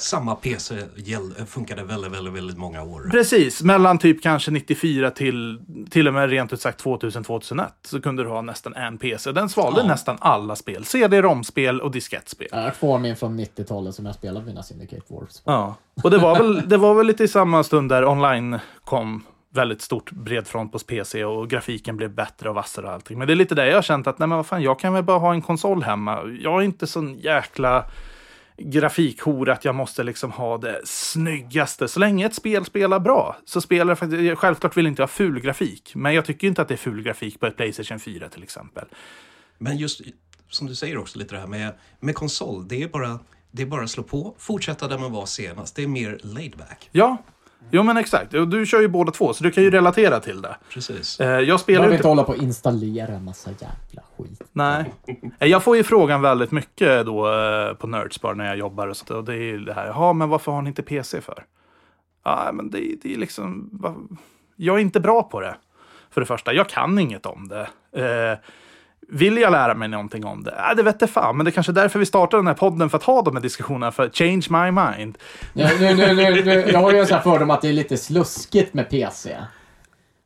Samma 0.00 0.34
PC 0.34 0.74
gäll, 0.96 1.34
funkade 1.46 1.84
väldigt, 1.84 2.12
väldigt, 2.12 2.34
väldigt 2.34 2.58
många 2.58 2.82
år. 2.82 3.08
Precis, 3.10 3.62
mellan 3.62 3.98
typ 3.98 4.22
kanske 4.22 4.50
94 4.50 5.10
till 5.10 5.60
till 5.90 6.08
och 6.08 6.14
med 6.14 6.30
rent 6.30 6.52
ut 6.52 6.60
sagt 6.60 6.84
2000-2001 6.84 7.66
så 7.82 8.00
kunde 8.00 8.22
du 8.22 8.28
ha 8.28 8.42
nästan 8.42 8.74
en 8.74 8.98
PC. 8.98 9.32
Den 9.32 9.48
svalde 9.48 9.80
Ja. 9.80 9.86
nästan 9.86 10.16
alla 10.20 10.56
spel. 10.56 10.84
CD-ROM-spel 10.84 11.80
och 11.80 11.90
diskettspel. 11.90 12.48
jag 12.50 12.62
har 12.62 12.70
kvar 12.70 12.98
min 12.98 13.16
från 13.16 13.40
90-talet 13.40 13.94
som 13.94 14.06
jag 14.06 14.14
spelade 14.14 14.46
mina 14.46 14.62
Syndicate 14.62 15.02
Wars. 15.08 15.42
Ja, 15.44 15.74
och 16.02 16.10
det 16.10 16.18
var, 16.18 16.38
väl, 16.38 16.68
det 16.68 16.76
var 16.76 16.94
väl 16.94 17.06
lite 17.06 17.24
i 17.24 17.28
samma 17.28 17.62
stund 17.64 17.88
där 17.88 18.04
online 18.04 18.58
kom 18.84 19.24
väldigt 19.54 19.82
stort 19.82 20.10
bred 20.10 20.46
front 20.46 20.72
på 20.72 20.78
PC 20.78 21.24
och 21.24 21.50
grafiken 21.50 21.96
blev 21.96 22.10
bättre 22.14 22.48
och 22.48 22.54
vassare 22.54 22.86
och 22.86 22.92
allting. 22.92 23.18
Men 23.18 23.26
det 23.26 23.32
är 23.32 23.36
lite 23.36 23.54
det 23.54 23.66
jag 23.66 23.74
har 23.74 23.82
känt 23.82 24.06
att 24.06 24.18
nej 24.18 24.28
men 24.28 24.36
vad 24.36 24.46
fan, 24.46 24.62
jag 24.62 24.78
kan 24.78 24.92
väl 24.92 25.02
bara 25.04 25.18
ha 25.18 25.32
en 25.32 25.42
konsol 25.42 25.82
hemma. 25.82 26.38
Jag 26.40 26.60
är 26.60 26.64
inte 26.64 26.86
sån 26.86 27.18
jäkla 27.18 27.84
grafikhora 28.56 29.52
att 29.52 29.64
jag 29.64 29.74
måste 29.74 30.02
liksom 30.02 30.32
ha 30.32 30.58
det 30.58 30.80
snyggaste. 30.84 31.88
Så 31.88 32.00
länge 32.00 32.26
ett 32.26 32.34
spel 32.34 32.64
spelar 32.64 33.00
bra 33.00 33.36
så 33.44 33.60
spelar 33.60 33.92
det 33.92 33.96
faktiskt, 33.96 34.38
självklart 34.38 34.76
vill 34.76 34.86
inte 34.86 35.02
jag 35.02 35.06
ha 35.06 35.12
ful 35.12 35.40
grafik, 35.40 35.92
men 35.94 36.14
jag 36.14 36.24
tycker 36.24 36.46
inte 36.46 36.62
att 36.62 36.68
det 36.68 36.74
är 36.74 36.78
ful 36.78 37.02
grafik 37.02 37.40
på 37.40 37.46
ett 37.46 37.56
Playstation 37.56 38.00
4 38.00 38.28
till 38.28 38.42
exempel. 38.42 38.84
Men 39.58 39.76
just 39.76 40.00
som 40.48 40.66
du 40.66 40.74
säger 40.74 40.98
också 40.98 41.18
lite 41.18 41.34
det 41.34 41.40
här 41.40 41.46
med, 41.46 41.72
med 42.00 42.14
konsol. 42.14 42.68
Det 42.68 42.82
är, 42.82 42.88
bara, 42.88 43.18
det 43.50 43.62
är 43.62 43.66
bara 43.66 43.82
att 43.82 43.90
slå 43.90 44.02
på, 44.02 44.34
fortsätta 44.38 44.88
där 44.88 44.98
man 44.98 45.12
var 45.12 45.26
senast. 45.26 45.76
Det 45.76 45.82
är 45.82 45.88
mer 45.88 46.20
laid 46.22 46.56
back. 46.56 46.88
Ja, 46.92 47.16
jo 47.70 47.82
men 47.82 47.96
exakt. 47.96 48.30
Du 48.30 48.66
kör 48.66 48.80
ju 48.80 48.88
båda 48.88 49.12
två, 49.12 49.32
så 49.32 49.44
du 49.44 49.50
kan 49.50 49.62
ju 49.64 49.70
relatera 49.70 50.20
till 50.20 50.42
det. 50.42 50.56
Precis. 50.70 51.20
Eh, 51.20 51.40
Jag 51.40 51.60
spelar 51.60 51.82
ju 51.84 51.88
vill 51.88 51.96
inte 51.96 52.08
hålla 52.08 52.24
på 52.24 52.32
och 52.32 52.38
installera 52.42 53.12
en 53.12 53.24
massa 53.24 53.50
jävla 53.50 54.02
skit. 54.18 54.42
Nej. 54.52 54.92
Eh, 55.38 55.48
Jag 55.48 55.62
får 55.62 55.76
ju 55.76 55.82
frågan 55.84 56.22
väldigt 56.22 56.50
mycket 56.50 57.06
då 57.06 57.26
eh, 57.32 57.74
på 57.74 57.86
Nerdspar 57.86 58.34
när 58.34 58.46
jag 58.46 58.56
jobbar 58.56 58.88
och 58.88 58.96
sånt. 58.96 59.10
Och 59.10 59.24
det 59.24 59.34
är 59.34 59.38
ju 59.42 59.58
det 59.64 59.74
här, 59.74 59.86
ja 59.86 60.12
men 60.12 60.28
varför 60.28 60.52
har 60.52 60.62
ni 60.62 60.68
inte 60.68 60.82
PC 60.82 61.20
för? 61.20 61.44
Ja, 62.24 62.50
men 62.52 62.70
det, 62.70 62.78
det 63.02 63.14
är 63.14 63.18
liksom, 63.18 63.70
jag 64.56 64.76
är 64.76 64.80
inte 64.80 65.00
bra 65.00 65.22
på 65.22 65.40
det. 65.40 65.56
För 66.10 66.20
det 66.20 66.26
första, 66.26 66.52
jag 66.52 66.68
kan 66.68 66.98
inget 66.98 67.26
om 67.26 67.48
det. 67.48 67.68
Vill 69.08 69.36
jag 69.38 69.52
lära 69.52 69.74
mig 69.74 69.88
någonting 69.88 70.24
om 70.24 70.44
det? 70.44 70.50
Äh, 70.50 70.76
det 70.76 70.82
vet 70.82 70.96
jag 71.00 71.10
fan, 71.10 71.36
men 71.36 71.44
det 71.44 71.50
är 71.50 71.52
kanske 71.52 71.72
är 71.72 71.74
därför 71.74 71.98
vi 71.98 72.06
startar 72.06 72.38
den 72.38 72.46
här 72.46 72.54
podden, 72.54 72.90
för 72.90 72.98
att 72.98 73.04
ha 73.04 73.22
de 73.22 73.36
här 73.36 73.42
diskussionerna, 73.42 73.92
för 73.92 74.08
change 74.10 74.42
my 74.50 74.70
mind. 74.70 75.18
Nu, 75.52 75.68
nu, 75.80 75.94
nu, 75.94 76.14
nu, 76.14 76.44
nu, 76.44 76.64
jag 76.72 76.80
har 76.80 76.92
ju 76.92 76.98
en 76.98 77.06
sån 77.06 77.14
här 77.16 77.22
fördom 77.22 77.50
att 77.50 77.62
det 77.62 77.68
är 77.68 77.72
lite 77.72 77.96
sluskigt 77.96 78.74
med 78.74 78.90
PC. 78.90 79.36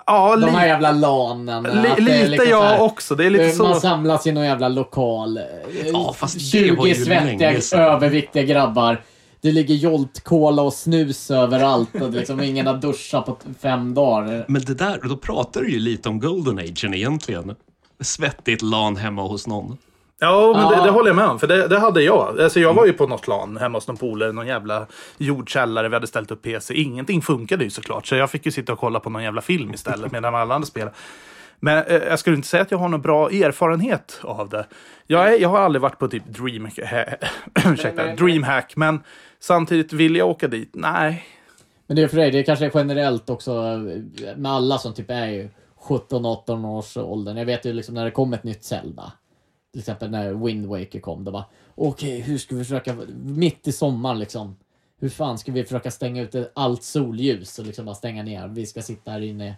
Ja, 0.06 0.36
De 0.36 0.50
här 0.50 0.66
jävla 0.66 0.92
lanen. 0.92 1.62
li, 1.62 1.88
lite 2.04 2.28
liksom 2.28 2.46
så 2.46 2.50
jag 2.52 2.62
här- 2.62 2.80
också. 2.80 3.14
Det 3.14 3.26
är 3.26 3.30
lite 3.30 3.44
Eh, 3.44 3.56
Man 3.58 3.74
så. 3.74 3.80
samlas 3.80 4.26
i 4.26 4.32
någon 4.32 4.44
jävla 4.44 4.68
lokal. 4.68 5.36
Eh, 5.38 5.44
Ja, 5.92 6.14
fast 6.18 6.52
det 6.52 6.72
var 6.72 6.86
ju 6.86 6.94
20 6.94 7.04
svettiga, 7.04 7.78
överviktiga 7.92 8.42
grabbar. 8.42 9.00
Det 9.40 9.52
ligger 9.52 9.74
Jolt 9.74 10.24
Cola 10.24 10.62
och 10.62 10.72
snus 10.72 11.30
överallt 11.30 11.94
och 11.94 12.10
liksom 12.10 12.40
ingen 12.42 12.66
har 12.66 12.74
duschat 12.74 13.26
på 13.26 13.36
fem 13.62 13.94
dagar. 13.94 14.44
Men 14.48 14.62
det 14.62 14.74
där, 14.74 15.00
då 15.08 15.16
pratar 15.16 15.60
du 15.60 15.70
ju 15.72 15.78
lite 15.78 16.08
om 16.08 16.20
golden 16.20 16.58
agen 16.58 16.94
egentligen. 16.94 17.54
Svettigt 18.00 18.62
LAN 18.62 18.96
hemma 18.96 19.22
hos 19.22 19.46
någon. 19.46 19.78
Ja, 20.20 20.52
men. 20.56 20.78
Det, 20.78 20.84
det 20.84 20.90
håller 20.90 21.08
jag 21.08 21.16
med 21.16 21.24
om. 21.28 21.38
För 21.38 21.46
det, 21.46 21.68
det 21.68 21.78
hade 21.78 22.02
jag. 22.02 22.40
Alltså, 22.40 22.60
jag 22.60 22.74
var 22.74 22.86
ju 22.86 22.92
på 22.92 23.06
något 23.06 23.28
LAN 23.28 23.56
hemma 23.56 23.78
hos 23.78 23.88
någon 23.88 23.96
polare, 23.96 24.32
någon 24.32 24.46
jävla 24.46 24.86
jordkällare. 25.18 25.88
Vi 25.88 25.94
hade 25.94 26.06
ställt 26.06 26.30
upp 26.30 26.42
PC. 26.42 26.74
Ingenting 26.74 27.22
funkade 27.22 27.64
ju 27.64 27.70
såklart. 27.70 28.06
Så 28.06 28.14
jag 28.14 28.30
fick 28.30 28.46
ju 28.46 28.52
sitta 28.52 28.72
och 28.72 28.78
kolla 28.78 29.00
på 29.00 29.10
någon 29.10 29.22
jävla 29.22 29.40
film 29.40 29.74
istället 29.74 30.12
medan 30.12 30.34
alla 30.34 30.54
andra 30.54 30.66
spelade. 30.66 30.92
Men 31.60 31.84
eh, 31.84 31.94
jag 31.96 32.18
skulle 32.18 32.36
inte 32.36 32.48
säga 32.48 32.62
att 32.62 32.70
jag 32.70 32.78
har 32.78 32.88
någon 32.88 33.02
bra 33.02 33.30
erfarenhet 33.30 34.20
av 34.22 34.48
det. 34.48 34.66
Jag, 35.06 35.34
är, 35.34 35.38
jag 35.40 35.48
har 35.48 35.60
aldrig 35.60 35.82
varit 35.82 35.98
på 35.98 36.08
typ 36.08 36.26
Dream, 36.26 36.66
ursäkta, 37.72 38.04
men- 38.04 38.16
Dreamhack, 38.16 38.76
men 38.76 39.00
samtidigt 39.40 39.92
vill 39.92 40.16
jag 40.16 40.28
åka 40.28 40.48
dit? 40.48 40.70
Nej. 40.72 41.24
Men 41.86 41.96
det 41.96 42.02
är 42.02 42.08
för 42.08 42.16
dig, 42.16 42.30
det 42.30 42.38
är 42.38 42.42
kanske 42.44 42.70
generellt 42.74 43.30
också 43.30 43.52
eh, 43.52 44.36
med 44.36 44.52
alla 44.52 44.78
som 44.78 44.94
typ 44.94 45.10
är 45.10 45.26
ju 45.26 45.48
17-18 45.88 46.66
års 46.66 46.96
åldern. 46.96 47.36
Jag 47.36 47.46
vet 47.46 47.64
ju 47.64 47.72
liksom 47.72 47.94
när 47.94 48.04
det 48.04 48.10
kom 48.10 48.32
ett 48.32 48.44
nytt 48.44 48.64
Zelda. 48.64 49.12
Till 49.72 49.80
exempel 49.80 50.10
när 50.10 50.34
Wind 50.34 50.66
Waker 50.66 51.00
kom. 51.00 51.24
Då 51.24 51.32
bara, 51.32 51.44
okej, 51.74 52.20
hur 52.20 52.38
ska 52.38 52.56
vi 52.56 52.64
försöka, 52.64 52.96
mitt 53.22 53.68
i 53.68 53.72
sommaren 53.72 54.18
liksom. 54.18 54.56
Hur 55.00 55.08
fan 55.08 55.38
ska 55.38 55.52
vi 55.52 55.64
försöka 55.64 55.90
stänga 55.90 56.22
ut 56.22 56.52
allt 56.54 56.82
solljus 56.82 57.58
och 57.58 57.66
liksom 57.66 57.84
bara 57.84 57.94
stänga 57.94 58.22
ner? 58.22 58.48
Vi 58.48 58.66
ska 58.66 58.82
sitta 58.82 59.10
här 59.10 59.20
inne 59.20 59.56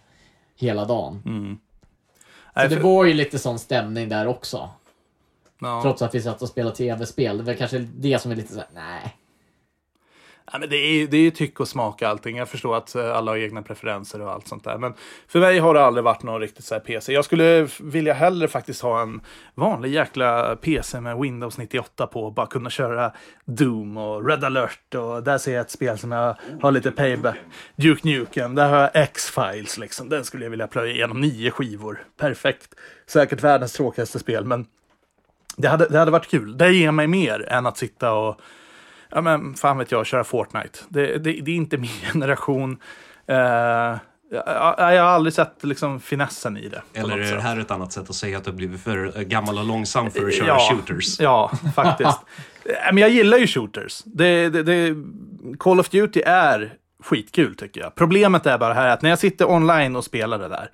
hela 0.57 0.85
dagen. 0.85 1.23
Så 2.55 2.61
Nej, 2.61 2.69
det 2.69 2.81
var 2.81 3.05
ju 3.05 3.15
lite 3.15 3.39
sån 3.39 3.59
stämning 3.59 4.09
där 4.09 4.27
också. 4.27 4.71
ja. 5.61 5.83
Trots 5.83 6.03
att 6.03 6.15
vi 6.15 6.21
satt 6.23 6.43
och 6.43 6.49
spelade 6.49 6.77
tv-spel. 6.77 7.39
Det 7.39 7.45
var 7.45 7.55
kanske 7.55 7.79
det 7.79 8.19
som 8.19 8.31
är 8.33 8.37
lite 8.37 8.53
såhär, 8.53 8.69
nej. 8.75 9.17
Ja, 10.53 10.59
men 10.59 10.69
det 10.69 10.77
är 10.77 10.93
ju 10.93 11.07
det 11.07 11.17
är 11.17 11.31
tyck 11.31 11.61
och 11.61 11.69
smak 11.69 12.03
allting. 12.03 12.37
Jag 12.37 12.49
förstår 12.49 12.77
att 12.77 12.95
eh, 12.95 13.17
alla 13.17 13.31
har 13.31 13.37
egna 13.37 13.63
preferenser 13.63 14.21
och 14.21 14.33
allt 14.33 14.49
sånt 14.49 14.65
där. 14.65 14.79
Men 14.79 14.95
för 15.29 15.41
mig 15.41 15.59
har 15.59 15.75
det 15.75 15.83
aldrig 15.83 16.05
varit 16.05 16.23
någon 16.23 16.41
riktigt 16.41 16.65
så 16.65 16.75
här 16.75 16.81
PC. 16.81 17.13
Jag 17.13 17.25
skulle 17.25 17.69
vilja 17.81 18.13
hellre 18.13 18.49
faktiskt 18.49 18.83
ha 18.83 19.03
en 19.03 19.21
vanlig 19.55 19.93
jäkla 19.93 20.57
PC 20.57 21.01
med 21.01 21.19
Windows 21.19 21.59
98 21.59 22.07
på 22.07 22.25
och 22.25 22.35
bara 22.35 22.47
kunna 22.47 22.71
köra 22.71 23.13
Doom 23.45 23.97
och 23.97 24.27
Red 24.27 24.45
alert. 24.45 24.95
Och 24.95 25.23
där 25.23 25.39
ser 25.39 25.53
jag 25.53 25.61
ett 25.61 25.71
spel 25.71 25.99
som 25.99 26.13
jag 26.13 26.37
har 26.63 26.73
lite 26.73 26.91
payback. 26.91 27.37
Duke 27.77 28.09
Nukem, 28.09 28.55
där 28.55 28.69
har 28.69 28.79
jag 28.79 28.91
X-Files 28.95 29.79
liksom. 29.79 30.09
Den 30.09 30.25
skulle 30.25 30.45
jag 30.45 30.51
vilja 30.51 30.67
plöja 30.67 30.95
igenom 30.95 31.21
nio 31.21 31.51
skivor. 31.51 32.05
Perfekt. 32.19 32.75
Säkert 33.07 33.43
världens 33.43 33.73
tråkigaste 33.73 34.19
spel, 34.19 34.45
men 34.45 34.67
det 35.57 35.69
hade, 35.69 35.89
det 35.89 35.99
hade 35.99 36.11
varit 36.11 36.31
kul. 36.31 36.59
Det 36.59 36.73
ger 36.73 36.91
mig 36.91 37.07
mer 37.07 37.49
än 37.49 37.67
att 37.67 37.79
sitta 37.79 38.13
och 38.13 38.41
ja 39.11 39.21
men 39.21 39.55
fan 39.55 39.79
vet 39.79 39.93
jag, 39.93 40.07
köra 40.07 40.25
Fortnite. 40.25 40.79
Det, 40.89 41.19
det, 41.19 41.33
det 41.33 41.51
är 41.51 41.57
inte 41.57 41.77
min 41.77 41.91
generation. 42.13 42.79
Eh, 43.27 43.37
jag, 44.33 44.75
jag, 44.79 45.03
har 45.03 45.11
aldrig 45.11 45.33
sett 45.33 45.65
liksom 45.65 46.01
finessen 46.01 46.57
i 46.57 46.69
det. 46.69 46.83
Eller 46.95 47.15
är 47.15 47.19
det 47.19 47.27
sätt. 47.27 47.43
här 47.43 47.59
ett 47.59 47.71
annat 47.71 47.93
sätt 47.93 48.11
att 48.11 48.17
säga 48.17 48.39
att 48.39 48.45
du 48.45 48.51
har 48.51 48.57
blivit 48.57 48.81
för 48.81 49.23
gammal 49.23 49.59
och 49.59 49.65
långsam 49.65 50.11
för 50.11 50.27
att 50.27 50.35
köra 50.35 50.47
ja, 50.47 50.69
shooters? 50.71 51.21
Ja, 51.21 51.51
faktiskt. 51.75 52.19
Eh, 52.65 52.93
men 52.93 52.99
jag 52.99 53.11
gillar 53.11 53.39
ju 53.39 53.47
shooters. 53.47 54.03
Det, 54.05 54.49
det, 54.49 54.63
det, 54.63 54.95
Call 55.59 55.81
of 55.81 55.89
Duty 55.89 56.23
är 56.27 56.75
skitkul 57.03 57.55
tycker 57.55 57.81
jag. 57.81 57.95
Problemet 57.95 58.47
är 58.47 58.59
bara 58.59 58.75
här 58.75 58.89
att 58.89 59.03
när 59.03 59.11
jag 59.11 59.19
sitter 59.19 59.51
online 59.51 59.97
och 59.97 60.05
spelar 60.05 60.39
det 60.39 60.49
där 60.49 60.71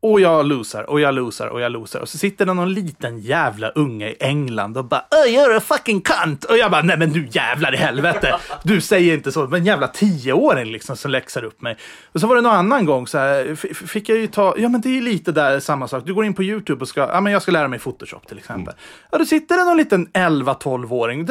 och 0.00 0.20
jag 0.20 0.46
losar 0.46 0.90
och 0.90 1.00
jag 1.00 1.14
losar 1.14 1.46
och 1.46 1.60
jag 1.60 1.72
losar. 1.72 2.00
Och 2.00 2.08
så 2.08 2.18
sitter 2.18 2.46
det 2.46 2.54
någon 2.54 2.74
liten 2.74 3.18
jävla 3.18 3.68
unge 3.68 4.08
i 4.08 4.16
England 4.20 4.76
och 4.76 4.84
bara 4.84 5.00
"Öh, 5.10 5.32
you're 5.32 5.56
a 5.56 5.60
fucking 5.60 6.00
cunt. 6.00 6.44
Och 6.44 6.56
jag 6.58 6.70
bara 6.70 6.82
nej 6.82 6.98
men 6.98 7.12
du 7.12 7.28
jävlar 7.30 7.74
i 7.74 7.76
helvete. 7.76 8.34
Du 8.62 8.80
säger 8.80 9.14
inte 9.14 9.32
så. 9.32 9.46
Men 9.46 9.60
en 9.60 9.66
jävla 9.66 9.88
tioåring 9.88 10.72
liksom 10.72 10.96
som 10.96 11.10
läxar 11.10 11.44
upp 11.44 11.62
mig. 11.62 11.76
Och 12.12 12.20
så 12.20 12.26
var 12.26 12.36
det 12.36 12.42
någon 12.42 12.52
annan 12.52 12.84
gång 12.86 13.06
så 13.06 13.18
här 13.18 13.54
fick 13.86 14.08
jag 14.08 14.18
ju 14.18 14.26
ta, 14.26 14.54
ja 14.58 14.68
men 14.68 14.80
det 14.80 14.98
är 14.98 15.02
lite 15.02 15.32
där 15.32 15.60
samma 15.60 15.88
sak. 15.88 16.02
Du 16.06 16.14
går 16.14 16.24
in 16.24 16.34
på 16.34 16.42
YouTube 16.42 16.80
och 16.80 16.88
ska, 16.88 17.00
ja 17.00 17.20
men 17.20 17.32
jag 17.32 17.42
ska 17.42 17.52
lära 17.52 17.68
mig 17.68 17.78
Photoshop 17.78 18.26
till 18.28 18.38
exempel. 18.38 18.74
Ja 19.10 19.18
då 19.18 19.24
sitter 19.24 19.56
det 19.58 19.64
någon 19.64 19.76
liten 19.76 20.06
11-12-åring. 20.06 21.26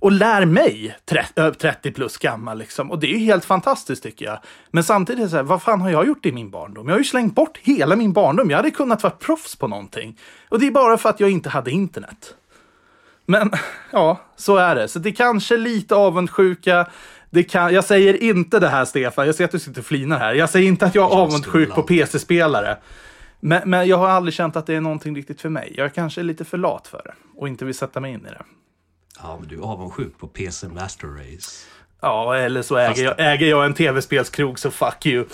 Och 0.00 0.12
lär 0.12 0.44
mig 0.44 0.96
30, 1.04 1.40
ö, 1.40 1.54
30 1.54 1.92
plus 1.92 2.16
gammal 2.16 2.58
liksom. 2.58 2.90
Och 2.90 2.98
det 2.98 3.06
är 3.06 3.18
ju 3.18 3.24
helt 3.24 3.44
fantastiskt 3.44 4.02
tycker 4.02 4.24
jag. 4.24 4.38
Men 4.70 4.84
samtidigt 4.84 5.20
är 5.20 5.24
det 5.24 5.30
så 5.30 5.36
här, 5.36 5.42
vad 5.42 5.62
fan 5.62 5.80
har 5.80 5.90
jag 5.90 6.06
gjort 6.06 6.26
i 6.26 6.32
min 6.32 6.50
barndom? 6.50 6.88
Jag 6.88 6.94
har 6.94 6.98
ju 6.98 7.04
slängt 7.04 7.34
bort 7.34 7.58
hela 7.62 7.96
min 7.96 8.12
barndom. 8.12 8.50
Jag 8.50 8.56
hade 8.56 8.70
kunnat 8.70 9.02
vara 9.02 9.12
proffs 9.12 9.56
på 9.56 9.68
någonting. 9.68 10.18
Och 10.48 10.60
det 10.60 10.66
är 10.66 10.70
bara 10.70 10.98
för 10.98 11.08
att 11.08 11.20
jag 11.20 11.30
inte 11.30 11.48
hade 11.48 11.70
internet. 11.70 12.34
Men 13.26 13.50
ja, 13.90 14.20
så 14.36 14.56
är 14.56 14.74
det. 14.74 14.88
Så 14.88 14.98
det 14.98 15.08
är 15.08 15.14
kanske 15.14 15.56
lite 15.56 15.94
avundsjuka. 15.94 16.86
Det 17.30 17.42
kan, 17.42 17.74
jag 17.74 17.84
säger 17.84 18.22
inte 18.22 18.60
det 18.60 18.68
här, 18.68 18.84
Stefan. 18.84 19.26
Jag 19.26 19.34
ser 19.34 19.44
att 19.44 19.50
du 19.50 19.58
sitter 19.58 19.80
och 19.80 19.86
flinar 19.86 20.18
här. 20.18 20.34
Jag 20.34 20.50
säger 20.50 20.68
inte 20.68 20.86
att 20.86 20.94
jag 20.94 21.12
är 21.12 21.16
avundsjuk 21.16 21.74
på 21.74 21.82
PC-spelare. 21.82 22.76
Men, 23.40 23.70
men 23.70 23.88
jag 23.88 23.96
har 23.96 24.08
aldrig 24.08 24.34
känt 24.34 24.56
att 24.56 24.66
det 24.66 24.74
är 24.74 24.80
någonting 24.80 25.16
riktigt 25.16 25.40
för 25.40 25.48
mig. 25.48 25.74
Jag 25.76 25.94
kanske 25.94 26.20
är 26.20 26.22
lite 26.22 26.44
för 26.44 26.58
lat 26.58 26.86
för 26.86 27.02
det 27.04 27.14
och 27.36 27.48
inte 27.48 27.64
vill 27.64 27.74
sätta 27.74 28.00
mig 28.00 28.12
in 28.12 28.26
i 28.26 28.28
det. 28.28 28.42
Ja, 29.22 29.36
men 29.40 29.48
du 29.48 29.56
är 29.56 29.62
avundsjuk 29.62 30.18
på 30.18 30.26
PC 30.26 30.68
Master 30.68 31.08
Race. 31.08 31.66
Ja, 32.00 32.36
eller 32.36 32.62
så 32.62 32.76
äger 32.76 33.04
jag, 33.04 33.14
äger 33.18 33.46
jag 33.46 33.64
en 33.64 33.74
tv-spelskrog, 33.74 34.58
så 34.58 34.70
fuck 34.70 35.06
you. 35.06 35.24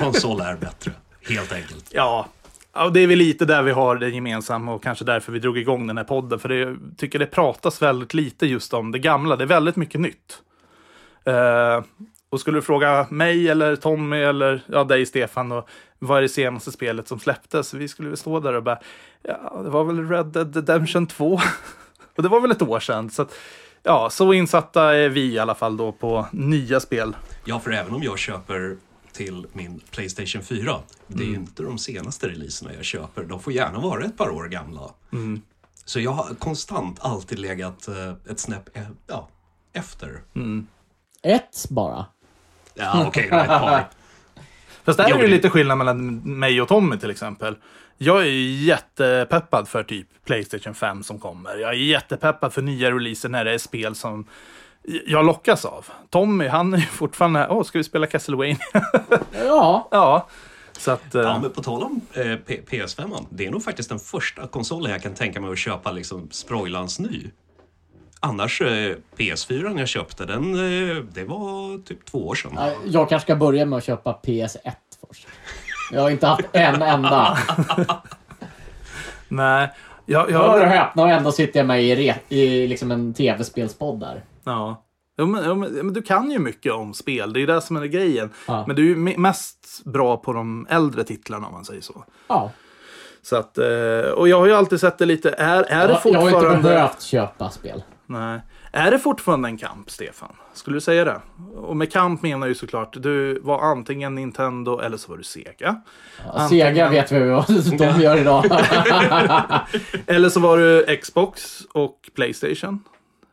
Konsol 0.00 0.40
är 0.40 0.56
bättre, 0.56 0.92
helt 1.28 1.52
enkelt. 1.52 1.88
Ja, 1.90 2.26
ja, 2.74 2.88
det 2.88 3.00
är 3.00 3.06
väl 3.06 3.18
lite 3.18 3.44
där 3.44 3.62
vi 3.62 3.70
har 3.72 3.96
det 3.96 4.08
gemensamma 4.08 4.74
och 4.74 4.82
kanske 4.82 5.04
därför 5.04 5.32
vi 5.32 5.38
drog 5.38 5.58
igång 5.58 5.86
den 5.86 5.96
här 5.96 6.04
podden. 6.04 6.38
För 6.38 6.48
jag 6.48 6.78
tycker 6.96 7.18
det 7.18 7.26
pratas 7.26 7.82
väldigt 7.82 8.14
lite 8.14 8.46
just 8.46 8.74
om 8.74 8.92
det 8.92 8.98
gamla. 8.98 9.36
Det 9.36 9.44
är 9.44 9.48
väldigt 9.48 9.76
mycket 9.76 10.00
nytt. 10.00 10.42
Eh, 11.24 11.84
och 12.30 12.40
skulle 12.40 12.58
du 12.58 12.62
fråga 12.62 13.06
mig 13.10 13.48
eller 13.48 13.76
Tommy 13.76 14.16
eller 14.16 14.62
ja, 14.66 14.84
dig 14.84 15.06
Stefan, 15.06 15.52
och 15.52 15.68
vad 15.98 16.18
är 16.18 16.22
det 16.22 16.28
senaste 16.28 16.72
spelet 16.72 17.08
som 17.08 17.20
släpptes? 17.20 17.74
Vi 17.74 17.88
skulle 17.88 18.08
väl 18.08 18.18
stå 18.18 18.40
där 18.40 18.54
och 18.54 18.62
bara, 18.62 18.78
ja, 19.22 19.60
det 19.64 19.70
var 19.70 19.84
väl 19.84 20.08
Red 20.08 20.26
Dead 20.26 20.56
Redemption 20.56 21.06
2. 21.06 21.40
Och 22.16 22.22
det 22.22 22.28
var 22.28 22.40
väl 22.40 22.50
ett 22.50 22.62
år 22.62 22.80
sedan. 22.80 23.10
Så 23.10 23.22
att, 23.22 23.34
ja, 23.82 24.10
så 24.10 24.32
insatta 24.32 24.94
är 24.96 25.08
vi 25.08 25.20
i 25.32 25.38
alla 25.38 25.54
fall 25.54 25.76
då 25.76 25.92
på 25.92 26.26
nya 26.32 26.80
spel. 26.80 27.16
Ja, 27.44 27.60
för 27.60 27.70
även 27.70 27.94
om 27.94 28.02
jag 28.02 28.18
köper 28.18 28.76
till 29.12 29.46
min 29.52 29.80
Playstation 29.90 30.42
4, 30.42 30.76
det 31.06 31.22
är 31.22 31.26
ju 31.26 31.28
Mm. 31.28 31.40
inte 31.40 31.62
de 31.62 31.78
senaste 31.78 32.28
releaserna 32.28 32.74
jag 32.74 32.84
köper. 32.84 33.24
De 33.24 33.40
får 33.40 33.52
gärna 33.52 33.78
vara 33.80 34.04
ett 34.04 34.16
par 34.16 34.30
år 34.30 34.44
gamla. 34.48 34.80
Mm. 35.12 35.42
Så 35.84 36.00
jag 36.00 36.10
har 36.10 36.34
konstant 36.34 36.98
alltid 37.00 37.38
legat 37.38 37.88
eh, 37.88 38.12
ett 38.32 38.40
snäpp 38.40 38.76
eh, 38.76 38.82
ja, 39.06 39.28
efter. 39.72 40.22
Mm. 40.34 40.66
Ett 41.22 41.66
bara. 41.70 42.06
Ja, 42.74 43.04
okej, 43.06 43.28
då, 43.30 43.36
ett 43.36 43.46
par. 43.46 43.88
Fast 44.84 44.98
där 44.98 45.14
är 45.14 45.18
det- 45.22 45.26
lite 45.28 45.50
skillnad 45.50 45.78
mellan 45.78 46.16
mig 46.38 46.60
och 46.62 46.68
Tommy 46.68 46.96
till 46.98 47.10
exempel. 47.10 47.56
Jag 47.98 48.20
är 48.20 48.24
ju 48.30 48.50
jättepeppad 48.64 49.68
för 49.68 49.82
typ 49.82 50.06
Playstation 50.24 50.74
5 50.74 51.02
som 51.02 51.18
kommer. 51.18 51.56
Jag 51.56 51.70
är 51.70 51.74
jättepeppad 51.74 52.52
för 52.52 52.62
nya 52.62 52.90
releaser 52.90 53.28
när 53.28 53.44
det 53.44 53.54
är 53.54 53.58
spel 53.58 53.94
som 53.94 54.26
jag 55.06 55.26
lockas 55.26 55.64
av. 55.64 55.86
Tommy, 56.10 56.46
han 56.48 56.74
är 56.74 56.78
ju 56.78 56.84
fortfarande, 56.86 57.48
åh, 57.50 57.62
ska 57.62 57.78
vi 57.78 57.84
spela 57.84 58.06
Castlevania? 58.06 58.56
Ja, 59.44 59.88
ja. 59.90 60.28
Så 60.78 60.90
att, 60.90 61.14
eh, 61.14 61.22
Ja, 61.22 61.38
men 61.38 61.50
på 61.50 61.62
tal 61.62 61.82
om 61.82 62.00
eh, 62.12 62.36
P- 62.36 62.60
PS5, 62.70 63.26
det 63.30 63.46
är 63.46 63.50
nog 63.50 63.64
faktiskt 63.64 63.88
den 63.88 63.98
första 63.98 64.46
konsolen 64.46 64.92
jag 64.92 65.02
kan 65.02 65.14
tänka 65.14 65.40
mig 65.40 65.52
att 65.52 65.58
köpa 65.58 65.92
liksom 65.92 66.28
sproilans 66.30 66.98
ny. 66.98 67.30
Annars, 68.20 68.60
eh, 68.60 68.96
PS4 69.16 69.78
jag 69.78 69.88
köpte, 69.88 70.24
den, 70.26 70.54
eh, 70.54 70.96
det 70.96 71.24
var 71.24 71.82
typ 71.84 72.04
två 72.04 72.28
år 72.28 72.34
sedan. 72.34 72.58
jag 72.84 73.08
kanske 73.08 73.26
ska 73.26 73.36
börja 73.36 73.66
med 73.66 73.76
att 73.76 73.84
köpa 73.84 74.20
PS1 74.26 74.72
först. 75.08 75.26
Jag 75.92 76.00
har 76.00 76.10
inte 76.10 76.26
haft 76.26 76.44
en 76.52 76.82
enda. 76.82 77.38
nej. 79.28 79.70
Jag, 80.06 80.20
Hör 80.30 80.54
och 80.54 80.60
jag, 80.60 80.66
häpna 80.66 81.02
och 81.02 81.08
ändå 81.08 81.32
sitter 81.32 81.60
jag 81.60 81.66
med 81.66 81.82
i, 81.82 82.14
i 82.28 82.66
liksom 82.66 82.90
en 82.90 83.14
tv-spelspodd 83.14 84.00
där. 84.00 84.24
ja. 84.44 84.80
Jo, 85.18 85.26
men, 85.26 85.42
jo, 85.46 85.54
men, 85.54 85.92
du 85.92 86.02
kan 86.02 86.30
ju 86.30 86.38
mycket 86.38 86.72
om 86.72 86.94
spel, 86.94 87.32
det 87.32 87.38
är 87.38 87.40
ju 87.40 87.46
det 87.46 87.60
som 87.60 87.76
är 87.76 87.84
grejen. 87.86 88.30
Ja. 88.46 88.64
Men 88.66 88.76
du 88.76 88.82
är 88.82 88.86
ju 88.88 88.96
me- 88.96 89.18
mest 89.18 89.84
bra 89.84 90.16
på 90.16 90.32
de 90.32 90.66
äldre 90.70 91.04
titlarna 91.04 91.46
om 91.46 91.52
man 91.52 91.64
säger 91.64 91.80
så. 91.80 92.04
Ja. 92.28 92.50
Så 93.22 93.36
att, 93.36 93.58
eh, 93.58 94.10
och 94.16 94.28
jag 94.28 94.38
har 94.40 94.46
ju 94.46 94.52
alltid 94.54 94.80
sett 94.80 94.98
det 94.98 95.06
lite, 95.06 95.30
är, 95.30 95.62
är 95.62 95.62
det 95.62 95.72
Jag, 95.72 95.80
jag 95.80 95.88
har 95.88 96.00
fortfarande... 96.30 96.56
inte 96.56 96.68
behövt 96.68 97.02
köpa 97.02 97.50
spel. 97.50 97.82
Nej. 98.06 98.40
Är 98.76 98.90
det 98.90 98.98
fortfarande 98.98 99.48
en 99.48 99.56
kamp, 99.56 99.90
Stefan? 99.90 100.36
Skulle 100.54 100.76
du 100.76 100.80
säga 100.80 101.04
det? 101.04 101.20
Och 101.56 101.76
med 101.76 101.92
kamp 101.92 102.22
menar 102.22 102.46
ju 102.46 102.54
såklart, 102.54 102.96
du 103.02 103.38
var 103.40 103.60
antingen 103.60 104.14
Nintendo 104.14 104.80
eller 104.80 104.96
så 104.96 105.10
var 105.10 105.16
du 105.16 105.22
Sega. 105.24 105.82
Ja, 106.34 106.48
Sega 106.48 106.88
vet 106.90 107.12
vi 107.12 107.28
vad 107.28 107.46
de 107.78 108.00
gör 108.02 108.16
idag. 108.18 108.44
Eller 110.06 110.28
så 110.28 110.40
var 110.40 110.58
du 110.58 110.96
Xbox 110.96 111.60
och 111.72 112.10
Playstation. 112.14 112.84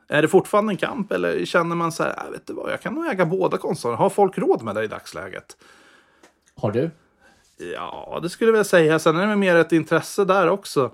Är 0.07 0.21
det 0.21 0.27
fortfarande 0.27 0.73
en 0.73 0.77
kamp 0.77 1.11
eller 1.11 1.45
känner 1.45 1.75
man 1.75 1.91
så 1.91 2.03
här, 2.03 2.13
"Ah, 2.17 2.29
vet 2.31 2.47
du 2.47 2.53
vad, 2.53 2.71
jag 2.71 2.81
kan 2.81 2.93
nog 2.93 3.05
äga 3.11 3.25
båda 3.25 3.57
konsolerna. 3.57 3.97
Har 3.97 4.09
folk 4.09 4.37
råd 4.37 4.61
med 4.63 4.75
det 4.75 4.83
i 4.83 4.87
dagsläget? 4.87 5.57
Har 6.55 6.71
du? 6.71 6.91
Ja, 7.73 8.19
det 8.23 8.29
skulle 8.29 8.57
jag 8.57 8.65
säga. 8.65 8.99
Sen 8.99 9.17
är 9.17 9.27
det 9.27 9.35
mer 9.35 9.55
ett 9.55 9.71
intresse 9.71 10.25
där 10.25 10.49
också. 10.49 10.91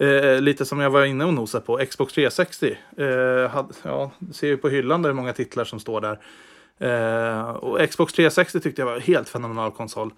Eh, 0.00 0.40
lite 0.40 0.64
som 0.64 0.80
jag 0.80 0.90
var 0.90 1.04
inne 1.04 1.24
och 1.24 1.34
nosade 1.34 1.66
på. 1.66 1.76
Xbox 1.90 2.12
360. 2.12 2.78
Eh, 2.96 3.50
hade, 3.50 3.74
ja, 3.82 4.10
ser 4.32 4.46
ju 4.46 4.56
på 4.56 4.68
hyllan 4.68 5.02
där 5.02 5.10
hur 5.10 5.14
många 5.14 5.32
titlar 5.32 5.64
som 5.64 5.80
står 5.80 6.00
där. 6.00 6.18
Eh, 6.78 7.50
och 7.50 7.90
Xbox 7.90 8.12
360 8.12 8.60
tyckte 8.60 8.82
jag 8.82 8.86
var 8.86 8.94
en 8.94 9.00
helt 9.00 9.28
fenomenal 9.28 9.70
konsol. 9.70 10.12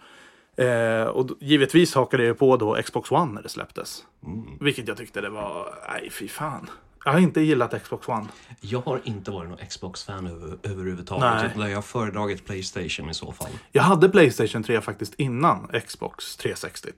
Eh, 0.57 1.03
och 1.03 1.31
givetvis 1.41 1.95
hakade 1.95 2.25
jag 2.25 2.39
på 2.39 2.57
då 2.57 2.83
Xbox 2.83 3.11
One 3.11 3.33
när 3.33 3.43
det 3.43 3.49
släpptes. 3.49 4.05
Vilket 4.61 4.89
jag 4.89 4.97
tyckte 4.97 5.21
det 5.21 5.31
var, 5.31 5.75
nej 5.89 6.11
fy 6.11 6.29
fan. 6.29 6.71
Jag 7.05 7.13
har 7.13 7.21
inte 7.21 7.41
gillat 7.41 7.83
Xbox 7.83 8.09
One. 8.09 8.27
Jag 8.61 8.81
har 8.81 9.01
inte 9.05 9.31
varit 9.31 9.51
någon 9.51 9.59
Xbox-fan 9.59 10.27
över, 10.27 10.59
överhuvudtaget. 10.63 11.57
Nej. 11.57 11.71
Jag 11.71 11.77
har 11.77 11.83
föredragit 11.83 12.47
Playstation 12.47 13.11
i 13.11 13.15
så 13.15 13.33
fall. 13.33 13.51
Jag 13.73 13.83
hade 13.83 14.09
Playstation 14.09 14.63
3 14.63 14.81
faktiskt 14.81 15.15
innan 15.15 15.71
Xbox 15.87 16.37
360. 16.37 16.89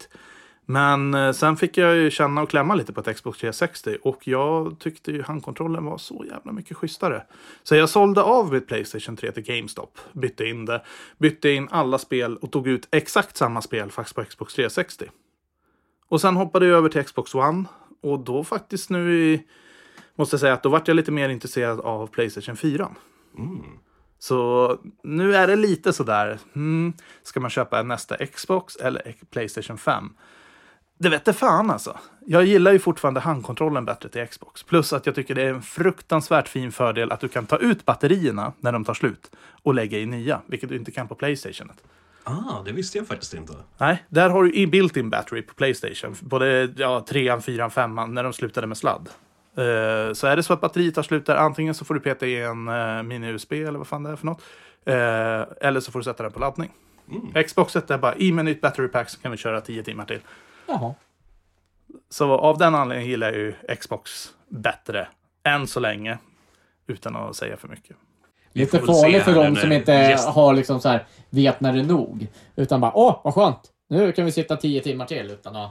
Men 0.67 1.15
eh, 1.15 1.33
sen 1.33 1.57
fick 1.57 1.79
jag 1.79 1.97
ju 1.97 2.11
känna 2.11 2.43
och 2.43 2.51
klämma 2.51 2.75
lite 2.75 2.93
på 2.93 3.01
ett 3.01 3.17
Xbox 3.17 3.39
360 3.39 3.97
och 4.03 4.29
jag 4.29 4.79
tyckte 4.79 5.11
ju 5.13 5.23
handkontrollen 5.23 5.85
var 5.85 5.99
så 5.99 6.25
jävla 6.31 6.53
mycket 6.53 6.77
schysstare. 6.77 7.23
Så 7.63 7.75
jag 7.75 7.89
sålde 7.89 8.23
av 8.23 8.53
mitt 8.53 8.67
Playstation 8.67 9.17
3 9.17 9.33
till 9.33 9.43
GameStop, 9.43 9.99
bytte 10.13 10.45
in 10.45 10.65
det, 10.65 10.83
bytte 11.19 11.51
in 11.51 11.69
alla 11.71 11.99
spel 11.99 12.37
och 12.37 12.53
tog 12.53 12.69
ut 12.69 12.89
exakt 12.91 13.37
samma 13.37 13.63
spel 13.63 13.91
fast 13.91 14.15
på 14.15 14.25
Xbox 14.25 14.55
360. 14.55 15.11
Och 16.09 16.21
sen 16.21 16.37
hoppade 16.37 16.67
jag 16.67 16.77
över 16.77 16.89
till 16.89 17.05
Xbox 17.05 17.35
One 17.35 17.65
och 18.01 18.19
då 18.19 18.45
faktiskt 18.45 18.91
nu 18.91 19.15
i, 19.15 19.43
måste 20.15 20.35
jag 20.35 20.41
säga 20.41 20.53
att 20.53 20.63
då 20.63 20.69
vart 20.69 20.89
jag 20.89 20.95
lite 20.95 21.13
mer 21.13 21.29
intresserad 21.29 21.81
av 21.81 22.07
Playstation 22.07 22.57
4. 22.57 22.95
Så 24.19 24.79
nu 25.03 25.37
är 25.37 25.47
det 25.47 25.57
lite 25.57 25.93
sådär, 25.93 26.39
hmm, 26.53 26.93
ska 27.23 27.41
man 27.41 27.51
köpa 27.51 27.83
nästa 27.83 28.27
Xbox 28.27 28.77
eller 28.77 29.15
Playstation 29.31 29.79
5? 29.79 30.11
Det 30.99 31.09
vete 31.09 31.33
fan 31.33 31.71
alltså. 31.71 31.99
Jag 32.27 32.45
gillar 32.45 32.73
ju 32.73 32.79
fortfarande 32.79 33.21
handkontrollen 33.21 33.85
bättre 33.85 34.09
till 34.09 34.27
Xbox. 34.27 34.63
Plus 34.63 34.93
att 34.93 35.07
jag 35.07 35.15
tycker 35.15 35.35
det 35.35 35.43
är 35.43 35.49
en 35.49 35.63
fruktansvärt 35.63 36.49
fin 36.49 36.73
fördel 36.73 37.13
att 37.13 37.21
du 37.21 37.29
kan 37.29 37.47
ta 37.47 37.57
ut 37.57 37.85
batterierna 37.85 38.53
när 38.61 38.73
de 38.73 38.85
tar 38.85 38.95
slut 38.95 39.31
och 39.63 39.75
lägga 39.75 39.99
i 39.99 40.07
nya, 40.07 40.41
vilket 40.47 40.69
du 40.69 40.77
inte 40.77 40.91
kan 40.91 41.09
på 41.09 41.15
Playstationet. 41.15 41.83
Ah, 42.25 42.63
det 42.65 42.73
visste 42.73 42.99
jag 42.99 43.07
faktiskt 43.07 43.35
inte. 43.35 43.53
Nej, 43.79 44.05
där 44.09 44.31
har 44.31 44.45
du 44.45 44.67
built-in 44.67 45.11
battery 45.11 45.43
på 45.43 45.55
Playstation. 45.55 46.17
Både 46.21 46.73
ja, 46.77 47.05
trean, 47.09 47.43
fyran, 47.43 47.71
femman, 47.71 48.15
när 48.15 48.25
de 48.25 48.33
slutade 48.33 48.67
med 48.67 48.77
sladd. 48.77 49.09
Eh, 49.57 50.13
så 50.13 50.27
är 50.27 50.37
det 50.37 50.43
så 50.43 50.53
att 50.53 50.61
batteriet 50.61 50.95
tar 50.95 51.03
slut 51.03 51.27
där, 51.27 51.37
antingen 51.37 51.75
så 51.75 51.85
får 51.85 51.95
du 51.95 52.01
peta 52.01 52.27
i 52.27 52.43
en 52.43 52.69
uh, 52.69 53.03
mini-USB 53.03 53.53
eller 53.53 53.79
vad 53.79 53.87
fan 53.87 54.03
det 54.03 54.11
är 54.11 54.17
för 54.17 54.27
något. 54.27 54.43
Eh, 54.85 55.69
eller 55.69 55.81
så 55.81 55.93
får 55.93 55.99
du 55.99 56.05
sätta 56.05 56.23
den 56.23 56.33
på 56.33 56.41
laddning. 56.41 56.71
Xboxet 57.47 57.91
är 57.91 57.99
bara 57.99 58.17
i 58.17 58.33
med 58.33 58.45
nytt 58.45 58.61
battery 58.61 58.89
pack 58.89 59.11
så 59.11 59.21
kan 59.21 59.31
vi 59.31 59.37
köra 59.37 59.61
10 59.61 59.83
timmar 59.83 60.05
till. 60.05 60.21
Jaha. 60.67 60.95
Så 62.09 62.33
av 62.33 62.59
den 62.59 62.75
anledningen 62.75 63.11
gillar 63.11 63.27
jag 63.27 63.37
ju 63.37 63.55
Xbox 63.81 64.35
bättre 64.49 65.09
än 65.43 65.67
så 65.67 65.81
länge. 65.81 66.19
Utan 66.87 67.17
att 67.17 67.37
säga 67.37 67.57
för 67.57 67.69
mycket. 67.69 67.97
Lite 68.53 68.79
farligt 68.79 69.23
för 69.23 69.35
de 69.35 69.57
som 69.57 69.73
inte 69.73 69.93
gäst- 69.93 70.29
har 70.29 70.55
liksom 70.55 70.81
så 70.81 70.89
här, 70.89 71.07
vet 71.31 71.61
när 71.61 71.73
det 71.73 71.79
är 71.81 71.85
nog. 71.85 72.27
Utan 72.57 72.81
bara, 72.81 72.93
åh, 72.95 73.21
vad 73.25 73.35
skönt. 73.35 73.71
Nu 73.89 74.13
kan 74.13 74.25
vi 74.25 74.33
sitta 74.33 74.57
tio 74.57 74.81
timmar 74.83 75.07
till 75.07 75.31
utan 75.31 75.57
att 75.57 75.71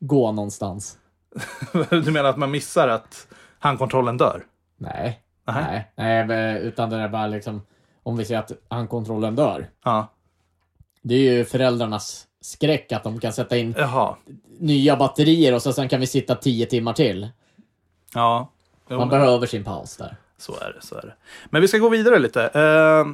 gå 0.00 0.32
någonstans. 0.32 0.98
du 1.90 2.10
menar 2.10 2.28
att 2.30 2.36
man 2.36 2.50
missar 2.50 2.88
att 2.88 3.26
handkontrollen 3.58 4.16
dör? 4.16 4.44
Nej. 4.76 5.20
Nej. 5.46 5.92
Nej, 5.96 6.26
men- 6.26 6.56
utan 6.56 6.90
det 6.90 6.96
är 6.96 7.08
bara 7.08 7.26
liksom, 7.26 7.62
om 8.02 8.16
vi 8.16 8.24
säger 8.24 8.40
att 8.40 8.52
handkontrollen 8.68 9.36
dör. 9.36 9.70
Ja. 9.84 10.06
Det 11.02 11.14
är 11.14 11.18
ju 11.32 11.44
föräldrarnas 11.44 12.26
skräck 12.44 12.92
att 12.92 13.02
de 13.02 13.20
kan 13.20 13.32
sätta 13.32 13.56
in 13.56 13.74
Jaha. 13.78 14.16
nya 14.58 14.96
batterier 14.96 15.54
och 15.54 15.62
så 15.62 15.72
sen 15.72 15.88
kan 15.88 16.00
vi 16.00 16.06
sitta 16.06 16.34
tio 16.34 16.66
timmar 16.66 16.92
till. 16.92 17.28
Ja. 18.14 18.50
Jo, 18.90 18.96
Man 18.98 19.08
men- 19.08 19.20
behöver 19.20 19.46
sin 19.46 19.64
paus 19.64 19.96
där. 19.96 20.16
Så 20.38 20.52
är 20.60 20.72
det, 20.80 20.86
så 20.86 20.94
är 20.94 21.02
det. 21.02 21.14
Men 21.50 21.62
vi 21.62 21.68
ska 21.68 21.78
gå 21.78 21.88
vidare 21.88 22.18
lite. 22.18 22.42
Eh, 22.44 23.06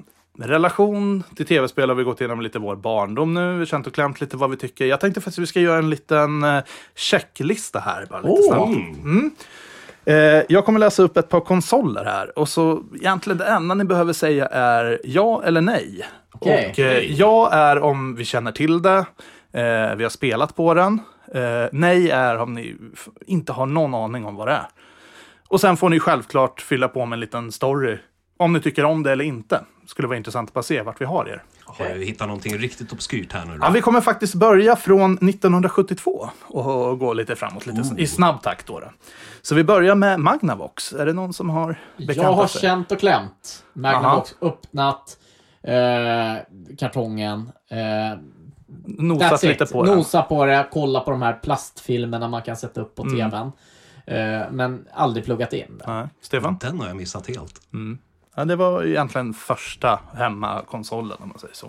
relation 0.46 1.22
till 1.36 1.46
tv-spel 1.46 1.88
har 1.88 1.96
vi 1.96 2.04
gått 2.04 2.20
igenom 2.20 2.40
lite 2.40 2.58
vår 2.58 2.76
barndom 2.76 3.34
nu. 3.34 3.66
Känt 3.66 3.86
och 3.86 3.94
klämt 3.94 4.20
lite 4.20 4.36
vad 4.36 4.50
vi 4.50 4.56
tycker. 4.56 4.86
Jag 4.86 5.00
tänkte 5.00 5.20
faktiskt 5.20 5.38
att 5.38 5.42
vi 5.42 5.46
ska 5.46 5.60
göra 5.60 5.78
en 5.78 5.90
liten 5.90 6.42
eh, 6.44 6.62
checklista 6.94 7.78
här. 7.80 8.06
Bara 8.10 8.20
lite 8.20 8.32
Åh! 8.40 8.46
snabbt. 8.48 8.70
Eh, 8.70 9.44
jag 10.48 10.64
kommer 10.64 10.78
läsa 10.78 11.02
upp 11.02 11.16
ett 11.16 11.28
par 11.28 11.40
konsoler 11.40 12.04
här. 12.04 12.38
Och 12.38 12.48
så 12.48 12.82
egentligen 12.94 13.38
det 13.38 13.46
enda 13.46 13.74
ni 13.74 13.84
behöver 13.84 14.12
säga 14.12 14.46
är 14.46 15.00
ja 15.04 15.42
eller 15.44 15.60
nej. 15.60 16.04
Okej. 16.32 16.70
Och 16.70 16.78
eh, 16.78 17.12
ja 17.12 17.50
är 17.52 17.78
om 17.78 18.14
vi 18.14 18.24
känner 18.24 18.52
till 18.52 18.82
det. 18.82 18.98
Eh, 19.52 19.96
vi 19.96 20.02
har 20.02 20.08
spelat 20.08 20.56
på 20.56 20.74
den. 20.74 21.00
Eh, 21.34 21.68
nej 21.72 22.10
är 22.10 22.38
om 22.38 22.54
ni 22.54 22.76
inte 23.26 23.52
har 23.52 23.66
någon 23.66 23.94
aning 23.94 24.24
om 24.26 24.36
vad 24.36 24.48
det 24.48 24.52
är. 24.52 24.66
Och 25.48 25.60
sen 25.60 25.76
får 25.76 25.88
ni 25.88 26.00
självklart 26.00 26.60
fylla 26.60 26.88
på 26.88 27.06
med 27.06 27.16
en 27.16 27.20
liten 27.20 27.52
story 27.52 27.98
om 28.36 28.52
ni 28.52 28.60
tycker 28.60 28.84
om 28.84 29.02
det 29.02 29.12
eller 29.12 29.24
inte. 29.24 29.60
Skulle 29.86 30.08
vara 30.08 30.16
intressant 30.16 30.50
att 30.50 30.54
bara 30.54 30.62
se 30.62 30.82
vart 30.82 31.00
vi 31.00 31.04
har 31.04 31.28
er. 31.28 31.42
Har 31.78 31.94
du 31.94 32.04
hittat 32.04 32.28
någonting 32.28 32.58
riktigt 32.58 32.92
obskyrt 32.92 33.32
här 33.32 33.44
nu 33.46 33.58
då? 33.58 33.64
Ja, 33.66 33.70
vi 33.70 33.80
kommer 33.80 34.00
faktiskt 34.00 34.34
börja 34.34 34.76
från 34.76 35.12
1972 35.14 36.28
och 36.46 36.98
gå 36.98 37.12
lite 37.12 37.36
framåt 37.36 37.66
lite 37.66 37.82
i 38.02 38.06
snabb 38.06 38.42
takt. 38.42 38.66
Då, 38.66 38.80
då. 38.80 38.86
Så 39.42 39.54
vi 39.54 39.64
börjar 39.64 39.94
med 39.94 40.20
Magnavox. 40.20 40.92
Är 40.92 41.06
det 41.06 41.12
någon 41.12 41.32
som 41.32 41.50
har 41.50 41.78
bekantat 41.96 42.16
Jag 42.24 42.32
har 42.32 42.46
sig? 42.46 42.60
känt 42.60 42.92
och 42.92 42.98
klämt. 42.98 43.64
Aha. 43.84 43.92
Magnavox 43.92 44.34
öppnat 44.40 45.18
eh, 45.62 46.36
kartongen. 46.78 47.52
Eh, 47.70 48.18
Nosat 48.86 49.42
lite 49.42 49.64
it. 49.64 49.72
på 49.72 49.84
den. 49.84 49.96
Nosa 49.96 50.22
på 50.22 50.44
det, 50.46 50.68
kolla 50.72 51.00
på 51.00 51.10
de 51.10 51.22
här 51.22 51.32
plastfilmerna 51.32 52.28
man 52.28 52.42
kan 52.42 52.56
sätta 52.56 52.80
upp 52.80 52.94
på 52.94 53.02
Mm. 53.02 53.30
tvn. 53.30 53.52
Eh, 54.06 54.50
men 54.50 54.86
aldrig 54.94 55.24
pluggat 55.24 55.52
in 55.52 55.78
det. 55.78 55.84
Nej. 55.86 56.08
Stefan? 56.22 56.56
Den 56.60 56.80
har 56.80 56.86
jag 56.86 56.96
missat 56.96 57.26
helt. 57.28 57.60
Ja, 58.34 58.44
det 58.44 58.56
var 58.56 58.84
egentligen 58.84 59.34
första 59.34 60.00
hemmakonsolen 60.16 61.16
om 61.20 61.28
man 61.28 61.38
säger 61.38 61.54
så. 61.54 61.66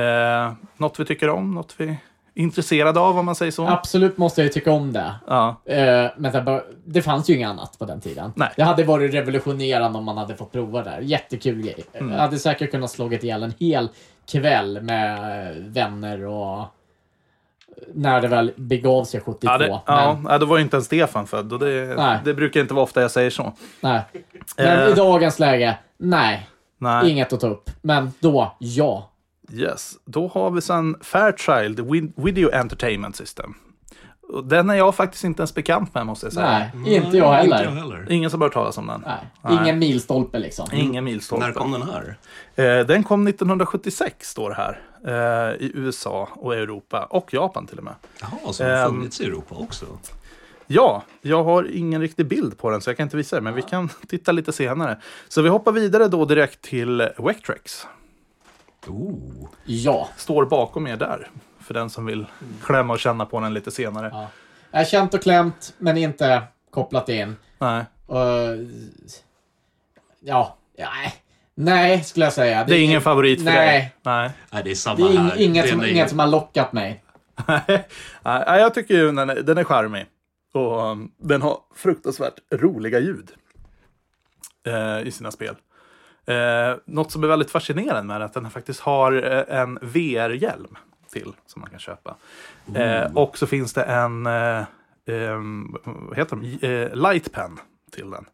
Eh, 0.00 0.52
något 0.76 1.00
vi 1.00 1.04
tycker 1.04 1.30
om, 1.30 1.54
något 1.54 1.74
vi 1.76 1.88
är 1.88 1.96
intresserade 2.34 3.00
av 3.00 3.18
om 3.18 3.26
man 3.26 3.34
säger 3.34 3.52
så. 3.52 3.66
Absolut 3.66 4.18
måste 4.18 4.40
jag 4.40 4.46
ju 4.46 4.52
tycka 4.52 4.72
om 4.72 4.92
det. 4.92 5.14
Ja, 5.26 5.56
Eh, 5.64 6.10
men 6.16 6.62
det, 6.84 7.02
fanns 7.02 7.30
ju 7.30 7.34
inget 7.34 7.48
annat 7.48 7.78
på 7.78 7.84
den 7.84 8.00
tiden. 8.00 8.32
Nej. 8.36 8.48
Det 8.56 8.62
hade 8.62 8.84
varit 8.84 9.14
revolutionerande 9.14 9.98
om 9.98 10.04
man 10.04 10.18
hade 10.18 10.36
fått 10.36 10.52
prova 10.52 10.82
det. 10.82 10.90
här. 10.90 11.00
Jättekul 11.00 11.62
grej. 11.62 11.84
Mm. 11.92 12.12
Jag 12.12 12.20
hade 12.20 12.38
säkert 12.38 12.70
kunnat 12.70 12.90
slagit 12.90 13.24
ihjäl 13.24 13.42
en 13.42 13.54
hel 13.58 13.88
kväll 14.32 14.82
med 14.82 15.54
vänner 15.56 16.24
och 16.24 16.64
när 17.94 18.20
det 18.20 18.28
väl 18.28 18.52
begav 18.56 19.04
sig 19.04 19.20
72. 19.20 19.52
ja, 19.52 19.58
det, 19.58 19.80
men, 19.86 20.32
ja, 20.32 20.38
då 20.38 20.46
var 20.46 20.56
ju 20.56 20.62
inte 20.62 20.76
ens 20.76 20.86
Stefan 20.86 21.26
född 21.26 21.52
och 21.52 21.58
det, 21.58 21.94
Nej. 21.96 22.18
det 22.24 22.34
brukar 22.34 22.60
inte 22.60 22.74
vara 22.74 22.82
ofta 22.84 23.02
jag 23.02 23.10
säger 23.10 23.30
så. 23.30 23.52
nej. 23.80 24.02
men 24.56 24.78
Eh. 24.78 24.88
i 24.88 24.94
dagens 24.94 25.38
läge, 25.38 25.78
nej. 25.98 26.48
Nej. 26.78 27.10
Inget 27.10 27.32
att 27.32 27.40
ta 27.40 27.46
upp. 27.48 27.70
Men 27.82 28.12
då, 28.20 28.56
ja. 28.58 29.10
Yes. 29.52 29.92
Då 30.04 30.28
har 30.28 30.50
vi 30.50 30.60
sen 30.60 30.96
Fairchild 31.02 31.80
Video 32.16 32.50
Entertainment 32.54 33.16
System. 33.16 33.54
Och 34.32 34.44
Den 34.44 34.70
är 34.70 34.74
jag 34.74 34.94
faktiskt 34.94 35.24
inte 35.24 35.40
ens 35.40 35.54
bekant 35.54 35.94
med 35.94 36.06
måste 36.06 36.26
jag 36.26 36.32
säga. 36.32 36.70
Nej, 36.74 36.96
inte 36.96 37.16
jag 37.16 37.30
Nej, 37.30 37.36
heller. 37.40 37.56
Inte 37.56 37.64
jag 37.74 37.80
heller. 37.80 38.06
Ingen 38.12 38.30
som 38.30 38.40
har 38.40 38.48
hört 38.48 38.54
talas 38.54 38.78
om 38.78 38.86
den. 38.86 39.02
Nej. 39.06 39.16
Nej. 39.42 39.58
Ingen 39.62 39.78
milstolpe 39.78 40.38
liksom. 40.38 40.68
Ingen 40.72 41.04
milstolpe. 41.04 41.46
När 41.46 41.52
kom 41.52 41.72
den 41.72 41.82
här? 41.82 42.16
Eh, 42.54 42.86
den 42.86 43.04
kom 43.04 43.26
1976 43.26 44.28
står 44.30 44.50
det 44.50 44.56
här. 44.56 44.80
Eh, 45.06 45.54
I 45.66 45.72
USA 45.74 46.28
och 46.34 46.54
Europa 46.54 47.04
och 47.10 47.34
Japan 47.34 47.66
till 47.66 47.78
och 47.78 47.84
med. 47.84 47.94
Jaha, 48.20 48.52
så 48.52 48.64
har 48.64 48.70
den 48.70 48.80
Ehm. 48.80 48.88
funnits 48.94 49.20
i 49.20 49.24
Europa 49.24 49.54
också? 49.58 49.86
Ja, 50.66 51.02
jag 51.22 51.44
har 51.44 51.76
ingen 51.76 52.00
riktig 52.00 52.26
bild 52.26 52.58
på 52.58 52.70
den 52.70 52.80
så 52.80 52.90
jag 52.90 52.96
kan 52.96 53.04
inte 53.04 53.16
visa 53.16 53.36
det, 53.36 53.42
men 53.42 53.54
vi 53.54 53.62
kan 53.62 53.88
titta 54.08 54.32
lite 54.32 54.52
senare. 54.52 54.98
Så 55.28 55.42
vi 55.42 55.48
hoppar 55.48 55.72
vidare 55.72 56.08
då 56.08 56.24
direkt 56.24 56.62
till 56.62 57.08
Vectrex. 57.18 57.86
Oh. 58.86 59.48
Ja. 59.64 60.08
Står 60.16 60.44
bakom 60.44 60.86
er 60.86 60.96
där, 60.96 61.28
för 61.70 61.74
den 61.74 61.90
som 61.90 62.06
vill 62.06 62.26
klämma 62.64 62.92
och 62.92 62.98
känna 63.00 63.26
på 63.26 63.40
den 63.40 63.54
lite 63.54 63.70
senare. 63.70 64.10
ja. 64.12 64.30
Jag 64.70 64.88
känt 64.88 65.14
och 65.14 65.22
klämt, 65.22 65.74
men 65.78 65.96
inte 65.96 66.42
kopplat 66.70 67.08
in. 67.08 67.36
Nej, 67.58 67.84
Och, 68.06 68.18
ja, 70.20 70.58
nej. 70.78 71.14
Nej, 71.54 72.04
skulle 72.04 72.26
jag 72.26 72.32
säga. 72.32 72.64
det 72.64 72.76
är 72.76 72.84
ingen 72.84 73.00
favorit 73.00 73.38
för 73.38 73.44
nej. 73.44 73.56
dig? 73.68 73.94
Nej. 74.02 74.30
Nej, 74.50 74.62
det 74.64 74.70
är 74.70 74.74
samma 74.74 74.96
Det 74.96 75.14
är 75.14 75.18
här. 75.18 75.40
inget, 75.40 75.68
som, 75.68 75.84
inget 75.84 76.10
som 76.10 76.18
har 76.18 76.26
lockat 76.26 76.72
mig. 76.72 77.04
Nej, 78.24 78.60
jag 78.60 78.74
tycker 78.74 78.94
ju 78.94 79.12
den 79.12 79.30
är, 79.30 79.34
den 79.34 79.58
är 79.58 79.64
charmig. 79.64 80.06
Och 80.54 80.90
um, 80.90 81.12
den 81.18 81.42
har 81.42 81.58
fruktansvärt 81.76 82.38
roliga 82.54 82.98
ljud 82.98 83.30
eh, 84.66 85.06
i 85.06 85.10
sina 85.10 85.30
spel. 85.30 85.54
Eh, 86.26 86.76
något 86.86 87.12
som 87.12 87.24
är 87.24 87.28
väldigt 87.28 87.50
fascinerande 87.50 88.02
med 88.02 88.16
är 88.16 88.20
att 88.20 88.34
den 88.34 88.50
faktiskt 88.50 88.80
har 88.80 89.12
eh, 89.32 89.60
en 89.60 89.78
VR-hjälm 89.82 90.76
till 91.12 91.32
som 91.46 91.60
man 91.60 91.70
kan 91.70 91.78
köpa. 91.78 92.16
Eh, 92.74 93.16
och 93.16 93.38
så 93.38 93.46
finns 93.46 93.72
det 93.72 93.82
en 93.82 94.26
eh, 94.26 94.64
ehm, 95.06 95.76
vad 95.84 96.18
heter 96.18 96.36
de? 96.36 96.66
Eh, 96.66 96.94
lightpen 96.94 97.58
till 97.94 98.10
den. 98.10 98.24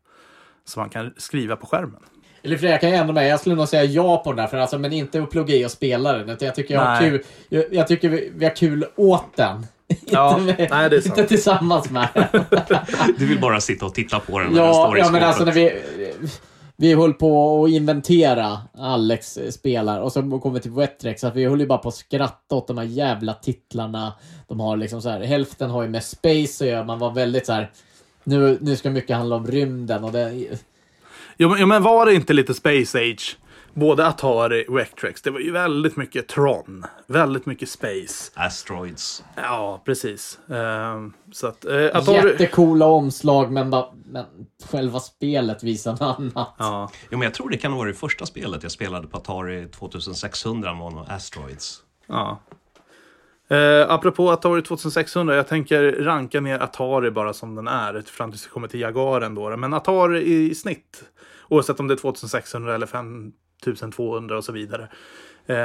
Som 0.65 0.81
man 0.81 0.91
kan 0.91 1.15
skriva 1.17 1.57
på 1.57 1.67
skärmen. 1.67 2.03
Eller 2.43 2.57
för 2.57 2.67
jag 2.67 2.81
kan 2.81 2.91
ju 2.91 2.97
ändra 2.97 3.15
mig. 3.15 3.29
Jag 3.29 3.41
skulle 3.41 3.55
nog 3.55 3.69
säga 3.69 3.85
ja 3.85 4.17
på 4.25 4.33
den 4.33 4.37
där, 4.37 4.47
för 4.47 4.59
alltså, 4.59 4.79
men 4.79 4.93
inte 4.93 5.23
att 5.23 5.31
plugga 5.31 5.55
i 5.55 5.67
och 5.67 5.71
spela 5.71 6.13
den. 6.13 6.37
Jag 6.41 6.55
tycker 6.55 6.75
jag 6.75 6.81
har 6.81 7.01
kul. 7.01 7.23
Jag, 7.49 7.65
jag 7.75 7.89
tycker 7.89 8.09
vi, 8.09 8.33
vi 8.35 8.45
har 8.45 8.57
kul 8.57 8.87
åt 8.97 9.37
den. 9.37 9.67
Ja, 10.07 10.39
inte, 10.39 10.57
med, 10.57 10.71
nej, 10.71 10.91
det 10.91 10.97
är 10.97 11.01
sant. 11.01 11.19
inte 11.19 11.29
tillsammans 11.29 11.91
med 11.91 12.09
den. 12.15 12.45
Du 13.19 13.27
vill 13.27 13.41
bara 13.41 13.61
sitta 13.61 13.87
och 13.87 13.95
titta 13.95 14.21
på 14.21 14.39
den 14.39 14.53
när 14.53 14.63
den 14.63 14.69
Ja, 14.69 14.99
ja 14.99 15.11
men 15.11 15.23
alltså 15.23 15.45
när 15.45 15.53
vi... 15.53 15.83
Vi 16.79 16.95
höll 16.95 17.15
på 17.15 17.65
att 17.65 17.71
inventera 17.71 18.59
Alex 18.79 19.39
spelar 19.51 20.01
och 20.01 20.13
så 20.13 20.39
kom 20.39 20.55
vi 20.55 20.61
till 20.61 20.71
Wetrex, 20.71 21.21
så 21.21 21.27
att 21.27 21.37
vi 21.37 21.45
höll 21.45 21.61
ju 21.61 21.67
bara 21.67 21.79
på 21.79 21.89
att 21.89 21.95
skratta 21.95 22.55
åt 22.55 22.67
de 22.67 22.79
här 22.79 22.85
jävla 22.85 23.35
titlarna. 23.35 24.13
De 24.49 24.61
har 24.61 24.77
liksom 24.77 25.03
så 25.03 25.09
här, 25.09 25.21
hälften 25.21 25.71
har 25.71 25.83
ju 25.83 25.89
med 25.89 26.05
space 26.05 26.65
att 26.65 26.71
göra, 26.71 26.85
man 26.85 26.99
var 26.99 27.13
väldigt 27.13 27.47
så 27.47 27.53
här. 27.53 27.71
Nu, 28.25 28.59
nu 28.61 28.77
ska 28.77 28.91
mycket 28.91 29.17
handla 29.17 29.37
om 29.37 29.47
rymden 29.47 30.05
och 30.05 30.13
det... 30.13 30.33
Jo, 31.37 31.49
men, 31.49 31.61
jo, 31.61 31.67
men 31.67 31.83
var 31.83 32.07
det 32.07 32.15
inte 32.15 32.33
lite 32.33 32.55
Space 32.55 32.99
Age? 32.99 33.37
Både 33.77 34.07
Atari 34.07 34.65
och 34.69 34.77
Vectrex. 34.79 35.23
Det 35.23 35.31
var 35.31 35.41
ju 35.41 35.51
väldigt 35.51 35.97
mycket 35.97 36.29
Tron. 36.29 36.85
Väldigt 37.07 37.47
mycket 37.47 37.69
Space. 37.69 38.33
Asteroids. 38.35 39.25
Ja, 39.37 39.83
precis. 39.85 40.39
Ehm, 40.51 41.13
så 41.33 41.47
att 41.47 41.65
eh, 41.65 41.87
Atari... 41.97 42.31
Jättecoola 42.31 42.87
omslag, 42.87 43.53
men, 43.53 43.71
bara, 43.71 43.87
men 44.05 44.25
själva 44.71 45.01
spelet 45.01 45.63
visar 45.63 45.93
något 45.93 46.01
annat. 46.01 46.33
Ja. 46.59 46.91
Ja, 47.11 47.17
men 47.17 47.23
jag 47.23 47.35
tror 47.35 47.51
det 47.51 47.57
kan 47.57 47.73
vara 47.73 47.89
det 47.89 47.95
första 47.95 48.27
spelet 48.27 48.63
jag 48.63 48.73
spelade 48.73 49.07
på 49.07 49.17
Atari 49.17 49.69
2600 49.69 50.75
var 50.75 50.91
nog 50.91 51.05
Asteroids. 51.09 51.83
ja. 52.07 52.41
Eh, 53.49 53.91
apropå 53.91 54.31
Atari 54.31 54.63
2600, 54.63 55.35
jag 55.35 55.49
tänker 55.49 55.93
ranka 55.93 56.41
ner 56.41 56.59
Atari 56.63 57.11
bara 57.11 57.33
som 57.33 57.55
den 57.55 57.69
är 57.69 58.03
fram 58.03 58.31
tills 58.31 58.47
vi 58.47 58.51
kommer 58.51 58.69
till 58.69 58.81
Jagaren 58.81 59.35
då. 59.35 59.57
Men 59.57 59.75
Atari 59.75 60.23
i 60.23 60.55
snitt, 60.55 61.05
oavsett 61.49 61.81
om 61.81 61.89
det 61.89 61.95
är 61.95 61.99
2600 61.99 62.75
eller 62.75 62.87
5200 63.65 64.37
och 64.37 64.45
så 64.45 64.53
vidare. 64.53 64.89
Eh, 65.47 65.57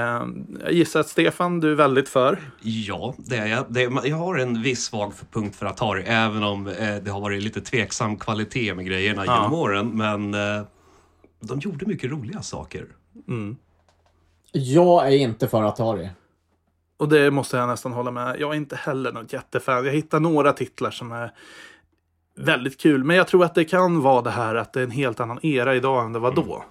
jag 0.64 0.72
gissar 0.72 1.00
att 1.00 1.08
Stefan, 1.08 1.60
du 1.60 1.72
är 1.72 1.76
väldigt 1.76 2.10
för. 2.10 2.40
Ja, 2.62 3.16
det 3.18 3.36
är 3.38 3.46
jag. 3.48 3.66
Det 3.70 3.84
är, 3.84 4.08
jag 4.08 4.18
har 4.18 4.38
en 4.38 4.62
viss 4.62 4.84
svag 4.84 5.14
för 5.14 5.26
punkt 5.26 5.56
för 5.56 5.66
Atari, 5.66 6.04
även 6.04 6.44
om 6.44 6.68
eh, 6.68 6.96
det 6.96 7.12
har 7.12 7.22
varit 7.22 7.44
lite 7.44 7.62
tveksam 7.62 8.18
kvalitet 8.18 8.74
med 8.74 8.86
grejerna 8.86 9.26
Ja. 9.26 9.36
genom 9.36 9.54
åren. 9.54 9.90
Men 9.98 10.34
eh, 10.34 10.64
de 11.40 11.60
gjorde 11.60 11.86
mycket 11.86 12.12
roliga 12.12 12.42
saker. 12.42 12.86
Jag 14.52 15.08
är 15.08 15.18
inte 15.18 15.48
för 15.48 15.64
Atari. 15.64 16.10
Och 16.98 17.10
det 17.10 17.32
måste 17.32 17.58
jag 17.58 17.68
nästan 17.68 17.92
hålla 17.94 18.12
med. 18.12 18.40
Jag 18.40 18.52
är 18.52 18.56
inte 18.56 18.76
heller 18.76 19.12
något 19.12 19.34
jättefan. 19.34 19.86
Jag 19.86 19.94
hittar 19.94 20.20
några 20.20 20.54
titlar 20.54 20.92
som 20.92 21.12
är 21.12 21.32
väldigt 22.38 22.80
kul. 22.82 23.04
Men 23.04 23.16
jag 23.16 23.28
tror 23.28 23.44
att 23.46 23.56
det 23.56 23.66
kan 23.66 24.02
vara 24.02 24.22
det 24.22 24.32
här 24.32 24.56
att 24.56 24.74
det 24.74 24.80
är 24.80 24.84
en 24.84 24.92
helt 24.92 25.20
annan 25.20 25.40
era 25.46 25.76
idag 25.76 26.06
än 26.06 26.14
det 26.14 26.20
var 26.20 26.32
då. 26.32 26.64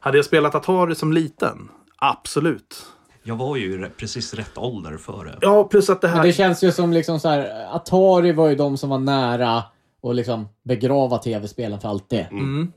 Hade 0.00 0.18
jag 0.18 0.24
spelat 0.24 0.54
Atari 0.54 0.94
som 0.94 1.12
liten? 1.12 1.68
Absolut. 1.96 2.86
Jag 3.22 3.36
var 3.36 3.56
ju 3.56 3.88
precis 3.96 4.34
rätt 4.34 4.58
ålder 4.58 4.96
för 4.96 5.24
det. 5.24 5.38
Ja, 5.40 5.64
plus 5.64 5.90
att 5.90 6.00
det 6.00 6.08
Men 6.08 6.16
här... 6.16 6.24
det 6.24 6.32
känns 6.32 6.64
ju 6.64 6.72
som 6.72 6.92
liksom 6.92 7.20
så 7.20 7.28
här, 7.28 7.66
Atari 7.76 8.32
var 8.32 8.48
ju 8.48 8.54
de 8.54 8.76
som 8.78 8.90
var 8.90 8.98
nära 8.98 9.62
att 10.02 10.14
liksom 10.16 10.48
begrava 10.64 11.18
tv-spelen 11.18 11.80
för 11.80 11.88
alltid. 11.88 12.26
Mm, 12.30 12.72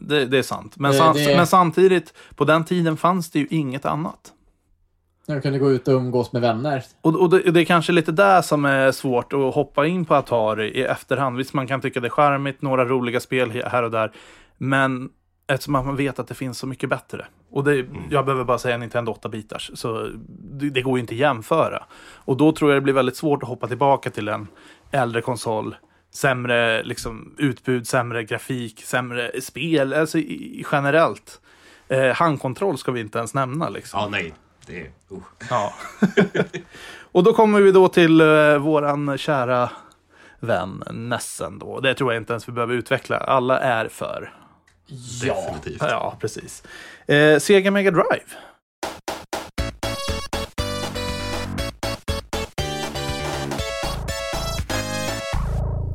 det, 0.00 0.24
det 0.26 0.38
är 0.38 0.42
sant. 0.42 0.72
Men, 0.76 0.90
Det- 0.92 0.98
sam- 0.98 1.16
det- 1.16 1.36
men 1.36 1.46
samtidigt, 1.46 2.14
på 2.36 2.44
den 2.44 2.64
tiden 2.64 2.96
fanns 2.96 3.30
det 3.30 3.38
ju 3.38 3.46
inget 3.50 3.84
annat. 3.84 4.32
När 5.26 5.34
du 5.34 5.40
kunde 5.40 5.58
gå 5.58 5.70
ut 5.70 5.88
och 5.88 5.94
umgås 5.94 6.32
med 6.32 6.42
vänner. 6.42 6.82
Och, 7.00 7.20
och 7.20 7.30
det, 7.30 7.50
det 7.50 7.60
är 7.60 7.64
kanske 7.64 7.92
lite 7.92 8.12
där 8.12 8.42
som 8.42 8.64
är 8.64 8.92
svårt 8.92 9.32
att 9.32 9.54
hoppa 9.54 9.86
in 9.86 10.04
på 10.04 10.14
Atari 10.14 10.68
i 10.68 10.82
efterhand. 10.82 11.36
Visst, 11.36 11.52
man 11.52 11.66
kan 11.66 11.80
tycka 11.80 12.00
det 12.00 12.08
är 12.08 12.10
charmigt, 12.10 12.62
några 12.62 12.84
roliga 12.84 13.20
spel 13.20 13.50
här 13.66 13.82
och 13.82 13.90
där. 13.90 14.12
Men 14.58 15.08
eftersom 15.46 15.72
man 15.72 15.96
vet 15.96 16.18
att 16.18 16.28
det 16.28 16.34
finns 16.34 16.58
så 16.58 16.66
mycket 16.66 16.90
bättre. 16.90 17.26
Och 17.50 17.64
det, 17.64 17.86
jag 18.10 18.24
behöver 18.24 18.44
bara 18.44 18.58
säga 18.58 18.76
Nintendo 18.76 19.12
8-bitars. 19.12 19.70
Så 19.74 20.10
det, 20.28 20.70
det 20.70 20.82
går 20.82 20.98
ju 20.98 21.00
inte 21.00 21.14
att 21.14 21.18
jämföra. 21.18 21.84
Och 22.14 22.36
då 22.36 22.52
tror 22.52 22.70
jag 22.70 22.76
det 22.76 22.84
blir 22.84 22.94
väldigt 22.94 23.16
svårt 23.16 23.42
att 23.42 23.48
hoppa 23.48 23.68
tillbaka 23.68 24.10
till 24.10 24.28
en 24.28 24.48
äldre 24.90 25.22
konsol. 25.22 25.76
Sämre 26.10 26.82
liksom, 26.82 27.34
utbud, 27.38 27.88
sämre 27.88 28.24
grafik, 28.24 28.82
sämre 28.82 29.40
spel. 29.40 29.94
Alltså 29.94 30.18
i, 30.18 30.64
generellt. 30.72 31.40
Eh, 31.88 32.14
handkontroll 32.14 32.78
ska 32.78 32.92
vi 32.92 33.00
inte 33.00 33.18
ens 33.18 33.34
nämna. 33.34 33.68
Liksom. 33.68 34.00
Ja, 34.00 34.08
nej. 34.08 34.34
Det 34.66 34.80
är... 34.80 34.84
Uh. 35.12 35.18
Ja. 35.50 35.74
och 37.12 37.22
då 37.22 37.32
kommer 37.32 37.60
vi 37.60 37.72
då 37.72 37.88
till 37.88 38.20
uh, 38.20 38.58
våran 38.58 39.18
kära 39.18 39.70
vän 40.40 40.84
Nessen 40.90 41.58
då. 41.58 41.80
Det 41.80 41.94
tror 41.94 42.12
jag 42.12 42.20
inte 42.20 42.32
ens 42.32 42.48
vi 42.48 42.52
behöver 42.52 42.74
utveckla. 42.74 43.16
Alla 43.16 43.58
är 43.60 43.88
för. 43.88 44.32
Ja. 45.22 45.34
Definitivt. 45.34 45.82
Ja, 45.82 46.16
precis. 46.20 46.62
Eh, 47.06 47.38
Sega 47.38 47.70
Mega 47.70 47.90
Drive. 47.90 48.24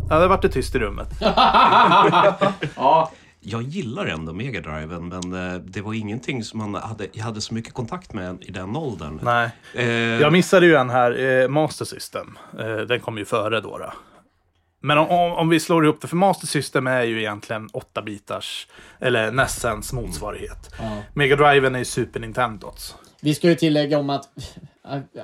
Ja, 0.09 0.19
det 0.19 0.27
vart 0.27 0.41
det 0.41 0.49
tyst 0.49 0.75
i 0.75 0.79
rummet. 0.79 1.07
ja. 2.75 3.11
jag 3.39 3.61
gillar 3.61 4.05
ändå 4.05 4.33
Mega 4.33 4.61
Driven 4.61 5.07
men 5.07 5.53
eh, 5.53 5.59
det 5.59 5.81
var 5.81 5.93
ingenting 5.93 6.43
som 6.43 6.59
man 6.71 6.75
hade, 6.83 7.07
jag 7.13 7.23
hade 7.23 7.41
så 7.41 7.53
mycket 7.53 7.73
kontakt 7.73 8.13
med 8.13 8.43
i 8.43 8.51
den 8.51 8.75
åldern. 8.75 9.19
Nej. 9.23 9.49
Eh, 9.73 9.87
Jag 10.21 10.31
missade 10.33 10.65
ju 10.65 10.75
en 10.75 10.89
här, 10.89 11.19
eh, 11.41 11.47
Master 11.47 11.85
System. 11.85 12.37
Eh, 12.59 12.75
den 12.77 12.99
kom 12.99 13.17
ju 13.17 13.25
före 13.25 13.61
då. 13.61 13.77
då. 13.77 13.93
Men 14.79 14.97
om, 14.97 15.09
om, 15.33 15.49
vi 15.49 15.59
slår 15.59 15.83
ihop 15.85 16.01
det, 16.01 16.07
för 16.07 16.15
Master 16.15 16.47
System 16.47 16.87
är 16.87 17.01
ju 17.03 17.19
egentligen 17.19 17.69
8-bitars, 17.69 18.67
eller 18.99 19.31
Nessens 19.31 19.93
motsvarighet. 19.93 20.73
Ja. 20.79 20.97
Mega 21.13 21.35
Driven 21.35 21.75
är 21.75 21.79
ju 21.79 21.85
Super 21.85 22.19
Nintendots. 22.19 22.95
Vi 23.21 23.35
ska 23.35 23.47
ju 23.49 23.55
tillägga 23.55 23.99
om 23.99 24.09
att 24.09 24.29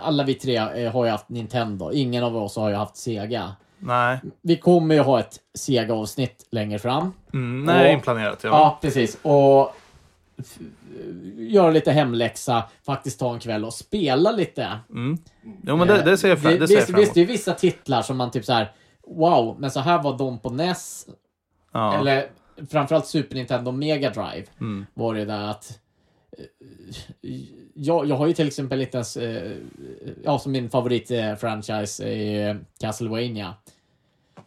alla 0.02 0.24
vi 0.24 0.34
tre 0.34 0.56
eh, 0.58 0.92
har 0.92 1.06
ju 1.06 1.12
haft 1.12 1.30
Nintendo. 1.30 1.92
Ingen 1.92 2.24
av 2.24 2.38
oss 2.38 2.56
har 2.56 2.70
ju 2.70 2.76
haft 2.76 2.98
Sega. 2.98 3.56
Nej, 3.80 4.20
Vi 4.42 4.58
kommer 4.58 4.96
ju 4.96 5.02
ha 5.02 5.20
ett 5.20 5.38
Sega-avsnitt 5.54 6.48
längre 6.52 6.80
fram. 6.80 7.14
mm, 7.34 7.64
nej 7.66 7.88
Och- 7.88 7.94
inplanerat. 7.94 8.40
Ja. 8.44 8.50
Ja, 8.50 8.78
precis. 8.82 9.18
Och 9.22 9.76
göra 11.38 11.72
lite 11.72 11.92
hemläxa, 11.92 12.64
faktiskt 12.86 13.20
ta 13.20 13.34
en 13.34 13.40
kväll 13.40 13.66
och 13.66 13.74
spela 13.74 14.32
lite. 14.32 14.80
Mm. 14.90 15.18
Jo, 15.64 15.78
men 15.78 15.88
det, 15.88 16.02
det 16.02 16.18
ser 16.18 16.30
jag, 16.30 16.42
fram, 16.42 16.60
det 16.60 16.68
ser 16.68 16.74
jag 16.74 16.80
visst, 16.82 16.92
fram 16.92 17.00
visst, 17.00 17.08
emot. 17.10 17.16
det 17.16 17.22
är 17.22 17.26
vissa 17.26 17.54
titlar 17.54 18.02
som 18.02 18.18
man 18.18 18.32
typ 18.32 18.46
så 18.46 18.54
här. 18.54 18.72
Wow, 19.08 19.56
men 19.60 19.72
så 19.72 19.80
här 19.80 20.04
var 20.04 20.18
de 20.18 20.40
på 20.40 20.50
NES. 20.50 21.08
Ja. 21.72 22.00
Eller 22.00 22.30
framförallt 22.72 23.06
Super 23.08 23.36
Nintendo 23.36 23.72
Mega 23.72 24.10
Drive. 24.10 24.46
Mm. 24.60 24.86
Var 24.94 25.14
det 25.16 25.26
där 25.26 25.44
att... 25.50 25.80
eh, 26.38 27.40
Jag, 27.74 28.06
jag 28.08 28.16
har 28.16 28.28
ju 28.28 28.34
till 28.34 28.48
exempel 28.48 28.82
inte 28.82 28.98
ens... 28.98 29.18
eh, 29.18 29.52
Ja, 30.24 30.40
som 30.40 30.52
min 30.52 30.70
favorit-franchise 30.70 32.04
är 32.08 32.60
Castlevania. 32.80 33.54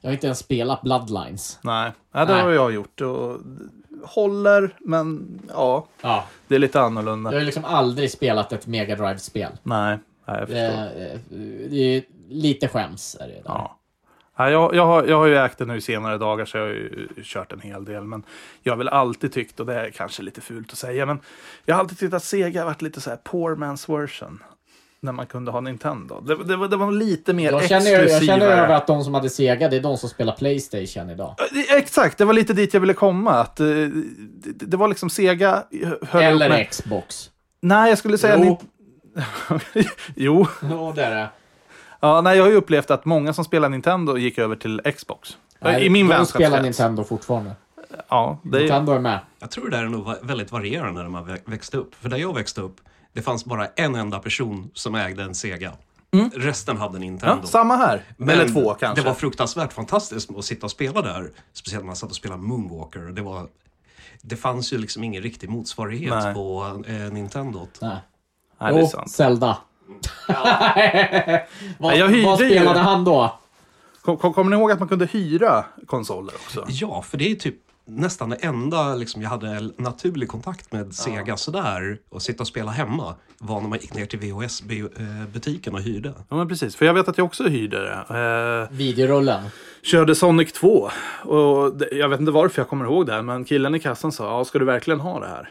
Jag 0.00 0.08
har 0.08 0.14
inte 0.14 0.26
ens 0.26 0.38
spelat 0.38 0.82
Bloodlines. 0.82 1.58
Nej, 1.62 1.92
ja, 2.12 2.24
det 2.24 2.32
Nej. 2.34 2.42
har 2.42 2.50
jag 2.50 2.72
gjort. 2.74 3.00
Och 3.00 3.40
håller, 4.04 4.76
men 4.80 5.38
ja, 5.48 5.86
Ja. 6.02 6.24
det 6.48 6.54
är 6.54 6.58
lite 6.58 6.78
Jag 6.78 6.86
annorlunda. 6.86 7.30
har 7.30 7.38
ju 7.38 7.44
liksom 7.44 7.64
aldrig 7.64 8.10
spelat 8.10 8.52
ett 8.52 8.66
Mega 8.66 8.96
Drive-spel. 8.96 9.52
Nej, 9.62 9.98
nej 10.26 10.36
jag 10.38 10.48
förstår. 10.48 11.02
Eh, 11.02 11.18
Det 11.70 11.76
är 11.96 12.02
lite 12.28 12.68
skäms 12.68 13.16
är 13.20 13.26
det 13.28 13.34
där. 13.34 13.42
Ja. 13.44 13.78
Ja, 14.36 14.50
jag, 14.50 14.74
jag, 14.74 14.86
har, 14.86 15.04
jag 15.04 15.16
har 15.16 15.26
ju 15.26 15.36
ägt 15.36 15.58
det 15.58 15.64
nu 15.64 15.76
i 15.76 15.80
senare 15.80 16.18
dagar 16.18 16.44
så 16.44 16.56
jag 16.56 16.64
har 16.64 16.70
ju 16.70 17.08
kört 17.22 17.52
en 17.52 17.60
hel 17.60 17.84
del. 17.84 18.04
Men 18.04 18.22
jag 18.62 18.72
har 18.72 18.78
väl 18.78 18.88
alltid 18.88 19.32
tyckt, 19.32 19.60
och 19.60 19.66
det 19.66 19.74
är 19.74 19.90
kanske 19.90 20.22
lite 20.22 20.40
fult 20.40 20.72
att 20.72 20.78
säga, 20.78 21.06
men 21.06 21.20
jag 21.64 21.74
har 21.74 21.80
alltid 21.80 21.98
tyckt 21.98 22.14
att 22.14 22.24
Sega 22.24 22.60
har 22.60 22.66
varit 22.66 22.82
lite 22.82 23.00
så 23.00 23.10
här 23.10 23.16
poor 23.16 23.56
man's 23.56 24.00
version. 24.00 24.42
När 25.00 25.12
man 25.12 25.26
kunde 25.26 25.50
ha 25.50 25.60
Nintendo. 25.60 26.20
Det, 26.20 26.44
det, 26.44 26.56
var, 26.56 26.68
det 26.68 26.76
var 26.76 26.92
lite 26.92 27.32
mer 27.32 27.52
Jag 27.52 27.68
känner, 27.68 27.90
jag 27.90 28.02
exklusivare. 28.02 28.40
känner 28.40 28.52
över 28.52 28.74
att 28.74 28.86
de 28.86 29.04
som 29.04 29.14
hade 29.14 29.30
Sega, 29.30 29.68
det 29.68 29.76
är 29.76 29.80
de 29.80 29.96
som 29.98 30.08
spelar 30.08 30.32
Playstation 30.36 31.10
idag. 31.10 31.34
Exakt, 31.70 32.18
det 32.18 32.24
var 32.24 32.32
lite 32.32 32.52
dit 32.52 32.74
jag 32.74 32.80
ville 32.80 32.94
komma. 32.94 33.30
Att, 33.30 33.60
eh, 33.60 33.66
det, 33.66 34.66
det 34.66 34.76
var 34.76 34.88
liksom 34.88 35.10
Sega 35.10 35.64
Eller. 36.12 36.64
Xbox. 36.64 37.30
Nej, 37.60 37.88
jag 37.88 37.98
skulle 37.98 38.18
säga... 38.18 38.36
Jo. 38.38 38.58
Ni... 39.74 39.86
jo. 40.16 40.46
Ja, 40.62 40.92
det 40.96 41.04
är 41.04 41.14
det. 41.14 41.28
Ja, 42.00 42.20
nej, 42.20 42.36
jag 42.36 42.44
har 42.44 42.50
ju 42.50 42.56
upplevt 42.56 42.90
att 42.90 43.04
många 43.04 43.32
som 43.32 43.44
spelar 43.44 43.68
Nintendo 43.68 44.16
gick 44.18 44.38
över 44.38 44.56
till 44.56 44.80
Xbox. 44.96 45.36
I 45.80 45.90
min 45.90 46.08
de 46.08 46.26
spelar. 46.26 46.62
Nintendo 46.62 47.04
fortfarande. 47.04 47.52
Ja, 48.08 48.38
det 48.42 48.56
är... 48.56 48.60
Nintendo 48.60 48.92
är 48.92 48.98
med. 48.98 49.20
Jag 49.38 49.50
tror 49.50 49.70
det 49.70 49.76
där 49.76 49.84
är 49.84 49.88
nog 49.88 50.14
väldigt 50.22 50.52
varierande 50.52 51.02
när 51.02 51.08
man 51.08 51.28
vä- 51.28 51.40
växte 51.44 51.76
upp. 51.76 51.94
För 51.94 52.08
där 52.08 52.16
jag 52.16 52.34
växte 52.34 52.60
upp, 52.60 52.76
det 53.12 53.22
fanns 53.22 53.44
bara 53.44 53.66
en 53.66 53.94
enda 53.94 54.18
person 54.18 54.70
som 54.74 54.94
ägde 54.94 55.22
en 55.22 55.34
Sega. 55.34 55.72
Resten 56.34 56.76
hade 56.76 56.98
Nintendo. 56.98 57.32
Mm. 57.32 57.38
Ja, 57.42 57.46
samma 57.48 57.76
här. 57.76 58.02
Men 58.16 58.28
Eller 58.30 58.48
två 58.48 58.74
kanske. 58.74 59.02
Det 59.02 59.08
var 59.08 59.14
fruktansvärt 59.14 59.72
fantastiskt 59.72 60.30
att 60.36 60.44
sitta 60.44 60.66
och 60.66 60.70
spela 60.70 61.02
där. 61.02 61.30
Speciellt 61.52 61.82
när 61.84 61.86
man 61.86 61.96
satt 61.96 62.10
och 62.10 62.16
spelade 62.16 62.42
Moonwalker. 62.42 63.00
Det, 63.00 63.22
var, 63.22 63.46
det 64.22 64.36
fanns 64.36 64.72
ju 64.72 64.78
liksom 64.78 65.04
ingen 65.04 65.22
riktig 65.22 65.48
motsvarighet 65.50 66.14
Nej. 66.24 66.34
på 66.34 66.82
eh, 66.86 66.94
Nintendo. 66.94 67.66
Nej. 67.80 67.96
Nej, 68.60 68.74
det 68.74 68.80
är 68.80 68.86
sant. 68.86 69.10
Zelda. 69.10 69.58
Vad, 70.28 71.90
Nej, 71.90 71.98
jag 71.98 72.08
hyrde 72.08 72.26
vad 72.26 72.40
ju- 72.40 72.50
spelade 72.50 72.78
han 72.80 73.04
då? 73.04 73.38
Kom, 74.02 74.16
kom, 74.16 74.32
kommer 74.34 74.50
ni 74.50 74.56
ihåg 74.56 74.72
att 74.72 74.78
man 74.78 74.88
kunde 74.88 75.06
hyra 75.06 75.64
konsoler 75.86 76.34
också? 76.34 76.64
Ja, 76.68 77.02
för 77.02 77.18
det 77.18 77.30
är 77.30 77.34
typ 77.34 77.54
nästan 77.88 78.30
det 78.30 78.36
enda 78.36 78.94
liksom, 78.94 79.22
jag 79.22 79.30
hade 79.30 79.70
naturlig 79.76 80.28
kontakt 80.28 80.72
med 80.72 80.94
Sega 80.94 81.36
sådär 81.36 81.98
och 82.08 82.22
sitta 82.22 82.42
och 82.42 82.46
spela 82.46 82.70
hemma 82.70 83.14
var 83.38 83.60
när 83.60 83.68
man 83.68 83.78
gick 83.78 83.94
ner 83.94 84.06
till 84.06 84.18
VHS-butiken 84.18 85.74
och 85.74 85.80
hyrde. 85.80 86.12
Ja, 86.28 86.36
men 86.36 86.48
precis. 86.48 86.76
För 86.76 86.86
jag 86.86 86.94
vet 86.94 87.08
att 87.08 87.18
jag 87.18 87.24
också 87.24 87.44
hyrde 87.48 87.80
det. 87.82 88.14
Eh, 88.70 88.76
Videorullen. 88.76 89.44
körde 89.82 90.14
Sonic 90.14 90.52
2. 90.52 90.90
Och 91.24 91.76
det, 91.76 91.88
jag 91.92 92.08
vet 92.08 92.20
inte 92.20 92.32
varför 92.32 92.60
jag 92.62 92.68
kommer 92.68 92.84
ihåg 92.84 93.06
det 93.06 93.12
här, 93.12 93.22
men 93.22 93.44
killen 93.44 93.74
i 93.74 93.80
kassan 93.80 94.12
sa, 94.12 94.24
ja, 94.24 94.44
ska 94.44 94.58
du 94.58 94.64
verkligen 94.64 95.00
ha 95.00 95.20
det 95.20 95.26
här? 95.28 95.48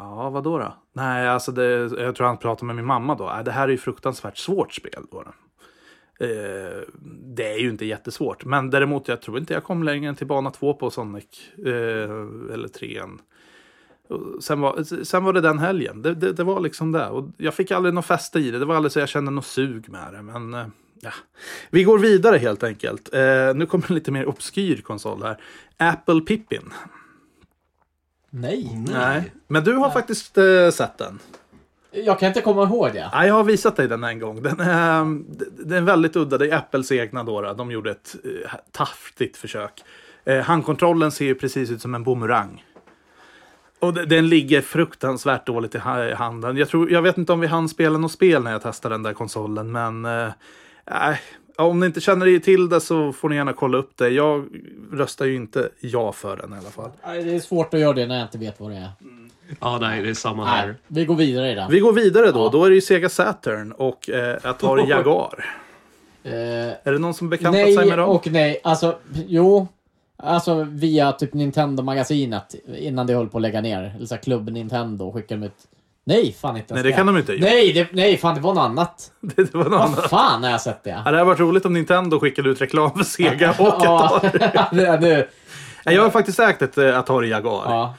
Ja, 0.00 0.30
vad 0.30 0.44
då? 0.44 0.58
då? 0.58 0.74
Nej, 0.92 1.28
alltså 1.28 1.52
det, 1.52 1.64
jag 1.98 2.14
tror 2.16 2.26
han 2.26 2.36
pratade 2.36 2.66
med 2.66 2.76
min 2.76 2.84
mamma 2.84 3.14
då. 3.14 3.30
Äh, 3.30 3.44
det 3.44 3.50
här 3.50 3.64
är 3.64 3.72
ju 3.72 3.78
fruktansvärt 3.78 4.36
svårt 4.36 4.74
spel. 4.74 5.04
Då. 5.10 5.24
Eh, 6.20 6.80
det 7.36 7.52
är 7.52 7.58
ju 7.58 7.70
inte 7.70 7.84
jättesvårt. 7.84 8.44
Men 8.44 8.70
däremot, 8.70 9.08
jag 9.08 9.22
tror 9.22 9.38
inte 9.38 9.54
jag 9.54 9.64
kom 9.64 9.82
längre 9.82 10.08
än 10.08 10.16
till 10.16 10.26
bana 10.26 10.50
2 10.50 10.74
på 10.74 10.90
Sonic. 10.90 11.24
Eh, 11.58 11.72
eller 12.52 12.68
3 12.68 13.02
Sen 14.40 14.60
var, 14.60 15.04
sen 15.04 15.24
var 15.24 15.32
det 15.32 15.40
den 15.40 15.58
helgen. 15.58 16.02
Det, 16.02 16.14
det, 16.14 16.32
det 16.32 16.44
var 16.44 16.60
liksom 16.60 16.92
det. 16.92 17.06
Och 17.08 17.28
jag 17.36 17.54
fick 17.54 17.70
aldrig 17.70 17.94
något 17.94 18.06
fäste 18.06 18.38
i 18.38 18.50
det. 18.50 18.58
Det 18.58 18.64
var 18.64 18.74
aldrig 18.74 18.92
så 18.92 19.00
jag 19.00 19.08
kände 19.08 19.30
något 19.30 19.46
sug 19.46 19.88
med 19.88 20.12
det. 20.12 20.22
Men 20.22 20.54
eh, 20.54 20.66
ja. 21.00 21.12
Vi 21.70 21.84
går 21.84 21.98
vidare 21.98 22.38
helt 22.38 22.62
enkelt. 22.62 23.14
Eh, 23.14 23.54
nu 23.54 23.66
kommer 23.66 23.84
en 23.88 23.94
lite 23.94 24.10
mer 24.10 24.28
obskyr 24.28 24.80
konsol 24.82 25.22
här. 25.22 25.40
Apple 25.76 26.20
Pippin. 26.20 26.72
Nej. 28.30 28.84
Nej. 28.88 29.32
Men 29.48 29.64
du 29.64 29.74
har 29.74 29.90
faktiskt 29.90 30.38
eh, 30.38 30.70
sett 30.72 30.98
den. 30.98 31.18
Jag 31.92 32.18
kan 32.18 32.28
inte 32.28 32.40
komma 32.40 32.62
ihåg 32.62 32.92
det. 32.92 33.08
Ja, 33.12 33.26
jag 33.26 33.34
har 33.34 33.44
visat 33.44 33.76
dig 33.76 33.88
den 33.88 34.04
en 34.04 34.18
gång. 34.18 34.42
Den 34.42 34.60
är, 34.60 35.04
den 35.64 35.72
är 35.78 35.80
väldigt 35.80 36.16
udda. 36.16 36.38
Det 36.38 36.50
är 36.50 36.56
Apples 36.56 36.92
egna 36.92 37.24
då. 37.24 37.52
De 37.52 37.70
gjorde 37.70 37.90
ett 37.90 38.16
eh, 38.24 38.50
taffligt 38.72 39.36
försök. 39.36 39.82
Eh, 40.24 40.38
handkontrollen 40.40 41.10
ser 41.12 41.24
ju 41.24 41.34
precis 41.34 41.70
ut 41.70 41.82
som 41.82 41.94
en 41.94 42.04
boomerang. 42.04 42.64
Och 43.78 43.94
de- 43.94 44.04
den 44.04 44.28
ligger 44.28 44.60
fruktansvärt 44.60 45.46
dåligt 45.46 45.74
i 45.74 45.78
ha- 45.78 46.04
i 46.04 46.12
handen. 46.14 46.56
Jag, 46.56 46.68
tror, 46.68 46.90
jag 46.90 47.02
vet 47.02 47.18
inte 47.18 47.32
om 47.32 47.40
vi 47.40 47.46
hann 47.46 47.68
spela 47.68 47.98
något 47.98 48.12
spel 48.12 48.42
när 48.42 48.52
jag 48.52 48.62
testade 48.62 48.94
den 48.94 49.02
där 49.02 49.12
konsolen, 49.12 49.72
men... 49.72 50.04
Eh, 50.04 50.28
nej. 50.90 51.20
Om 51.64 51.80
ni 51.80 51.86
inte 51.86 52.00
känner 52.00 52.38
till 52.38 52.68
det 52.68 52.80
så 52.80 53.12
får 53.12 53.28
ni 53.28 53.36
gärna 53.36 53.52
kolla 53.52 53.78
upp 53.78 53.90
det. 53.96 54.08
Jag 54.08 54.46
röstar 54.92 55.24
ju 55.26 55.34
inte 55.36 55.68
ja 55.80 56.12
för 56.12 56.36
den 56.36 56.52
i 56.52 56.56
alla 56.56 56.70
fall. 56.70 56.90
Nej, 57.06 57.24
Det 57.24 57.32
är 57.34 57.40
svårt 57.40 57.74
att 57.74 57.80
göra 57.80 57.92
det 57.92 58.06
när 58.06 58.14
jag 58.18 58.24
inte 58.24 58.38
vet 58.38 58.60
vad 58.60 58.70
det 58.70 58.76
är. 58.76 58.90
Ja, 59.60 59.78
nej, 59.80 60.02
det 60.02 60.10
är 60.10 60.14
samma 60.14 60.44
Nej, 60.44 60.52
här. 60.54 60.74
vi 60.86 61.04
går 61.04 61.14
vidare 61.14 61.52
i 61.52 61.54
den. 61.54 61.70
Vi 61.70 61.80
går 61.80 61.92
vidare 61.92 62.30
då. 62.32 62.38
Ja. 62.40 62.48
Då 62.52 62.64
är 62.64 62.68
det 62.70 62.74
ju 62.74 62.80
Sega 62.80 63.08
Saturn 63.08 63.72
och 63.72 64.10
eh, 64.10 64.36
Atari 64.44 64.84
Jaguar. 64.90 65.44
Eh, 66.22 66.32
Är 66.32 66.92
det 66.92 66.98
någon 66.98 67.14
som 67.14 67.28
bekantat 67.28 67.62
sig 67.64 67.76
nej 67.76 67.88
med 67.88 67.98
dem? 67.98 68.10
och 68.10 68.26
nej. 68.30 68.60
Alltså, 68.64 68.98
jo. 69.26 69.68
Alltså 70.16 70.62
via 70.70 71.12
typ 71.12 71.34
Nintendo-magasinet 71.34 72.54
innan 72.78 73.06
det 73.06 73.14
höll 73.14 73.28
på 73.28 73.38
att 73.38 73.42
lägga 73.42 73.60
ner. 73.60 73.92
Eller 73.96 74.06
så 74.06 74.14
här, 74.14 74.22
Klubb 74.22 74.48
Nintendo 74.50 75.12
skickade 75.12 75.40
de 75.40 75.46
ut. 75.46 75.52
Nej, 76.14 76.32
fan 76.40 76.56
inte 76.56 76.74
ens 76.74 76.84
Nej, 76.84 76.92
det 76.92 76.96
kan 76.96 77.06
de 77.06 77.16
inte 77.16 77.32
göra. 77.32 77.50
Nej, 77.50 77.72
det, 77.72 77.88
nej, 77.92 78.16
fan 78.16 78.34
det 78.34 78.40
var 78.40 78.54
något 78.54 78.60
annat. 78.64 79.12
Det 79.20 79.54
var 79.54 79.64
något 79.64 79.72
Vad 79.72 79.80
annat. 79.80 80.10
fan 80.10 80.42
har 80.42 80.50
jag 80.50 80.60
sett 80.60 80.84
det? 80.84 80.90
Ja, 80.90 80.96
det 80.96 81.02
hade 81.04 81.24
varit 81.24 81.40
roligt 81.40 81.64
om 81.66 81.72
Nintendo 81.72 82.20
skickade 82.20 82.48
ut 82.50 82.60
reklam 82.60 82.90
för 82.90 83.04
Sega 83.04 83.50
och 83.50 83.56
Ja, 83.84 84.04
Atari. 84.16 84.38
det, 84.72 84.96
det, 84.96 85.28
Nej, 85.86 85.94
Jag 85.94 86.02
har 86.02 86.10
faktiskt 86.10 86.40
ägt 86.40 86.62
ett 86.62 86.78
eh, 86.78 86.98
Atari 86.98 87.28
Jaguar. 87.28 87.64
ja. 87.66 87.94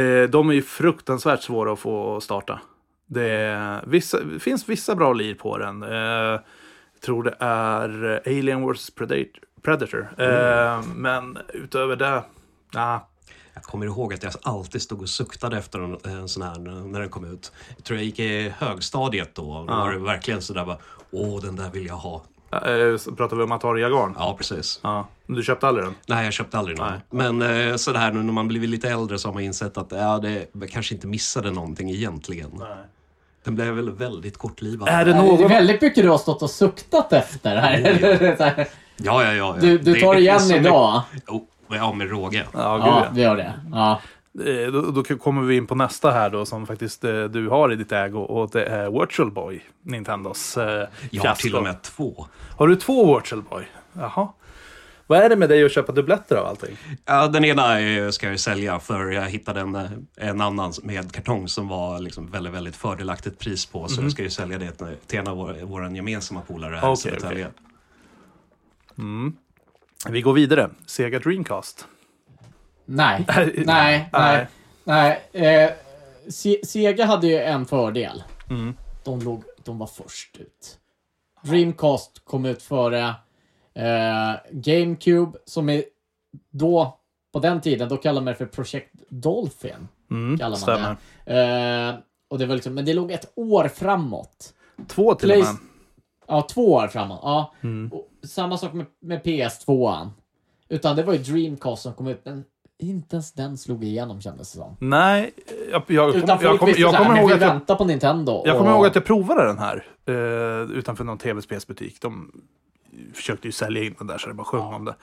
Eh, 0.00 0.22
De 0.28 0.50
är 0.50 0.54
ju 0.54 0.62
fruktansvärt 0.62 1.42
svåra 1.42 1.72
att 1.72 1.78
få 1.78 2.20
starta. 2.20 2.60
Det, 3.06 3.30
är, 3.30 3.80
vissa, 3.86 4.20
det 4.20 4.40
finns 4.40 4.68
vissa 4.68 4.94
bra 4.94 5.12
lir 5.12 5.34
på 5.34 5.58
den. 5.58 5.82
Eh, 5.82 5.88
Jag 5.88 6.40
tror 7.04 7.22
det 7.22 7.34
är 7.38 8.20
Alien 8.26 8.72
vs 8.72 8.90
Predator. 8.94 9.26
Predator. 9.62 10.08
Eh, 10.18 10.82
Men 10.94 11.38
utöver 11.54 11.96
det, 11.96 12.22
nah. 12.74 12.98
Jag 13.54 13.62
kommer 13.62 13.86
ihåg 13.86 14.14
att 14.14 14.22
jag 14.22 14.32
alltid 14.42 14.82
stod 14.82 15.02
och 15.02 15.08
suktade 15.08 15.58
efter 15.58 15.78
en, 15.78 15.98
en 16.20 16.28
sån 16.28 16.42
här 16.42 16.58
när 16.84 17.00
den 17.00 17.08
kom 17.08 17.24
ut. 17.32 17.52
Jag 17.76 17.84
tror 17.84 17.98
jag 17.98 18.04
gick 18.06 18.18
i 18.18 18.52
högstadiet 18.58 19.34
då. 19.34 19.42
Då 19.68 19.74
var 19.74 19.92
det 19.92 19.98
verkligen 19.98 20.42
sådär 20.42 20.64
bara, 20.64 20.78
åh 21.10 21.40
den 21.42 21.56
där 21.56 21.70
vill 21.70 21.86
jag 21.86 21.94
ha. 21.96 22.22
Pratar 23.16 23.36
vi 23.36 23.42
om 23.42 23.52
Atari 23.52 23.80
Jaguar? 23.82 24.12
Ja, 24.18 24.34
precis. 24.38 24.80
Ja. 24.82 25.08
Du 25.26 25.42
köpte 25.42 25.68
aldrig 25.68 25.86
den? 25.86 25.94
Nej, 26.06 26.24
jag 26.24 26.32
köpte 26.32 26.58
aldrig 26.58 26.78
någon. 26.78 26.92
Men 27.10 27.42
eh, 27.70 27.76
sådär 27.76 28.12
nu 28.12 28.22
när 28.22 28.32
man 28.32 28.48
blivit 28.48 28.70
lite 28.70 28.88
äldre 28.90 29.18
så 29.18 29.28
har 29.28 29.32
man 29.34 29.42
insett 29.42 29.78
att 29.78 29.92
ja, 29.92 30.18
det 30.18 30.46
jag 30.52 30.70
kanske 30.70 30.94
inte 30.94 31.06
missade 31.06 31.50
någonting 31.50 31.90
egentligen. 31.90 32.50
Den 33.44 33.54
blev 33.54 33.74
väl 33.74 33.90
väldigt 33.90 34.38
kortlivad. 34.38 34.88
Är 34.88 35.04
det 35.04 35.12
Det 35.12 35.18
är 35.18 35.22
någon... 35.22 35.48
väldigt 35.48 35.80
mycket 35.82 36.02
du 36.04 36.08
har 36.10 36.18
stått 36.18 36.42
och 36.42 36.50
suktat 36.50 37.12
efter 37.12 37.56
här. 37.56 37.82
Här. 38.38 38.68
Ja, 38.96 39.24
ja, 39.24 39.32
ja. 39.34 39.34
ja. 39.34 39.56
Du, 39.60 39.78
du 39.78 40.00
tar 40.00 40.14
det 40.14 40.20
igen 40.20 40.50
idag. 40.50 41.02
mycket- 41.14 41.28
Oh, 41.28 41.42
ja, 41.68 41.92
med 41.92 42.10
råge. 42.10 42.46
Ja, 42.52 42.76
gud, 42.76 42.86
Ja, 42.86 43.04
ja. 43.04 43.10
vi 43.14 43.22
gör 43.22 43.36
det. 43.36 43.52
Ja. 43.72 44.00
Eh, 44.46 44.72
Då, 44.72 44.80
då 44.90 45.02
kommer 45.02 45.42
vi 45.42 45.56
in 45.56 45.66
på 45.66 45.74
nästa 45.74 46.10
här 46.10 46.30
då 46.30 46.46
som 46.46 46.66
faktiskt 46.66 47.04
eh, 47.04 47.24
du 47.24 47.48
har 47.48 47.72
i 47.72 47.76
ditt 47.76 47.92
ägo 47.92 48.18
och 48.20 48.50
det 48.50 48.64
är 48.64 49.00
Virtual 49.00 49.30
Boy, 49.30 49.62
Nintendos 49.82 50.56
eh, 50.56 50.88
Jag 51.10 51.22
har 51.24 51.34
till 51.34 51.56
och 51.56 51.62
med 51.62 51.82
två. 51.82 52.26
Har 52.56 52.68
du 52.68 52.76
två 52.76 53.16
Virtual 53.16 53.42
Boy? 53.42 53.64
Jaha. 53.92 54.28
Vad 55.06 55.18
är 55.18 55.28
det 55.28 55.36
med 55.36 55.48
dig 55.48 55.64
att 55.64 55.72
köpa 55.72 55.92
dubbletter 55.92 56.36
av 56.36 56.46
allting? 56.46 56.76
Ja, 57.04 57.26
den 57.28 57.44
ena 57.44 58.12
ska 58.12 58.28
jag 58.30 58.40
sälja 58.40 58.78
för 58.80 59.10
jag 59.10 59.22
hittade 59.22 59.60
en, 59.60 59.74
eh, 59.74 59.90
en 60.16 60.40
annan 60.40 60.72
med 60.82 61.12
kartong 61.12 61.48
som 61.48 61.68
var 61.68 61.98
liksom 61.98 62.30
väldigt, 62.30 62.52
väldigt 62.54 62.76
fördelaktigt 62.76 63.38
pris 63.38 63.66
på. 63.66 63.88
Så 63.88 64.02
jag 64.02 64.12
ska 64.12 64.22
ju 64.22 64.30
sälja 64.30 64.58
det 64.58 64.70
till- 65.06 65.18
en 65.18 65.28
av 65.28 65.36
våra, 65.36 65.64
våra 65.64 65.90
gemensamma 65.90 66.40
polare 66.40 66.76
här 66.76 66.88
i 66.88 66.92
Okej, 66.92 66.96
Södertälje. 66.96 67.48
Vi 70.10 70.20
går 70.22 70.32
vidare. 70.32 70.70
Sega 70.86 71.18
Dreamcast. 71.18 71.86
Nej, 72.84 73.24
Nej. 73.66 74.08
nej, 74.12 74.46
nej. 74.84 75.20
Eh, 75.32 75.70
Se- 76.28 76.66
Sega 76.66 77.04
hade 77.04 77.26
ju 77.26 77.38
en 77.38 77.66
fördel. 77.66 78.22
Mm. 78.50 78.74
De, 79.04 79.20
låg, 79.20 79.44
de 79.64 79.78
var 79.78 79.86
först 79.86 80.36
ut. 80.36 80.78
Dreamcast 81.42 82.24
kom 82.24 82.44
ut 82.44 82.62
före 82.62 83.14
eh, 83.74 84.32
GameCube, 84.50 85.38
som 85.44 85.68
är 85.68 85.84
då, 86.50 86.98
på 87.32 87.38
den 87.38 87.60
tiden, 87.60 87.88
då 87.88 87.96
kallade 87.96 88.24
man 88.24 88.32
det 88.32 88.38
för 88.38 88.46
Project 88.46 88.90
Dolphin. 89.08 89.88
Mm, 90.10 90.38
Kallar 90.38 90.50
man 90.50 90.58
stämmer. 90.58 90.96
det. 91.24 91.88
Eh, 91.88 91.94
och 92.28 92.38
det 92.38 92.46
var 92.46 92.54
liksom, 92.54 92.74
men 92.74 92.84
det 92.84 92.94
låg 92.94 93.10
ett 93.12 93.32
år 93.36 93.68
framåt. 93.68 94.54
Två 94.88 95.14
till 95.14 95.32
och 95.32 95.38
med. 95.38 95.46
Ja, 96.26 96.42
två 96.50 96.72
år 96.72 96.88
framåt. 96.88 97.20
Ja. 97.22 97.54
Mm. 97.62 97.90
Och 97.92 98.08
samma 98.28 98.58
sak 98.58 98.72
med, 98.72 98.86
med 99.00 99.22
PS2. 99.22 100.08
Utan 100.68 100.96
det 100.96 101.02
var 101.02 101.12
ju 101.12 101.18
Dreamcast 101.18 101.82
som 101.82 101.94
kom 101.94 102.06
ut, 102.06 102.20
men 102.24 102.44
inte 102.78 103.16
ens 103.16 103.32
den 103.32 103.58
slog 103.58 103.84
igenom 103.84 104.20
kändes 104.20 104.52
det 104.52 104.58
som. 104.58 104.76
Nej, 104.78 105.34
jag, 105.70 105.82
jag, 105.86 106.12
kom, 106.12 106.38
jag, 106.42 106.58
kom, 106.58 106.74
jag 106.76 106.96
kommer 106.96 107.20
ihåg 107.20 107.32
att 107.32 107.40
jag, 107.40 107.48
väntar 107.48 107.74
på 107.74 107.84
Nintendo. 107.84 108.42
jag 108.46 108.58
kommer 108.58 108.70
ihåg 108.70 108.86
att 108.86 108.94
jag 108.94 109.04
provade 109.04 109.46
den 109.46 109.58
här 109.58 109.86
eh, 110.06 110.76
utanför 110.78 111.04
någon 111.04 111.18
tv-spelsbutik. 111.18 112.00
De 112.00 112.32
försökte 113.14 113.48
ju 113.48 113.52
sälja 113.52 113.84
in 113.84 113.94
den 113.98 114.06
där 114.06 114.18
så 114.18 114.28
det 114.28 114.34
bara 114.34 114.44
sjöng 114.44 114.74
om 114.74 114.84
det. 114.84 114.94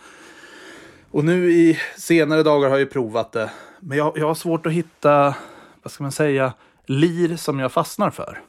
Och 1.12 1.26
nu 1.26 1.52
i 1.52 1.80
senare 1.98 2.44
dagar 2.44 2.70
har 2.70 2.76
jag 2.76 2.80
ju 2.80 2.86
provat 2.86 3.32
det. 3.32 3.52
Men 3.80 3.98
jag, 3.98 4.18
jag 4.18 4.28
har 4.28 4.36
svårt 4.36 4.66
att 4.66 4.72
hitta, 4.72 5.36
vad 5.84 5.92
ska 5.92 6.04
man 6.04 6.12
säga, 6.12 6.54
lir 6.86 7.36
som 7.36 7.60
jag 7.60 7.72
fastnar 7.72 8.10
för. 8.10 8.42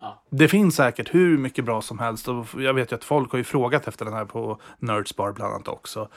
Ja. 0.00 0.22
Det 0.30 0.48
finns 0.48 0.76
säkert 0.76 1.14
hur 1.14 1.38
mycket 1.38 1.64
bra 1.64 1.82
som 1.82 1.98
helst 1.98 2.28
och 2.28 2.46
jag 2.56 2.74
vet 2.74 2.92
ju 2.92 2.96
att 2.96 3.04
folk 3.04 3.30
har 3.32 3.38
ju 3.38 3.44
frågat 3.44 3.88
efter 3.88 4.04
den 4.04 4.14
här 4.14 4.24
på 4.24 4.60
Nerdspar 4.78 5.32
bland 5.32 5.54
annat 5.54 5.68
också. 5.68 6.08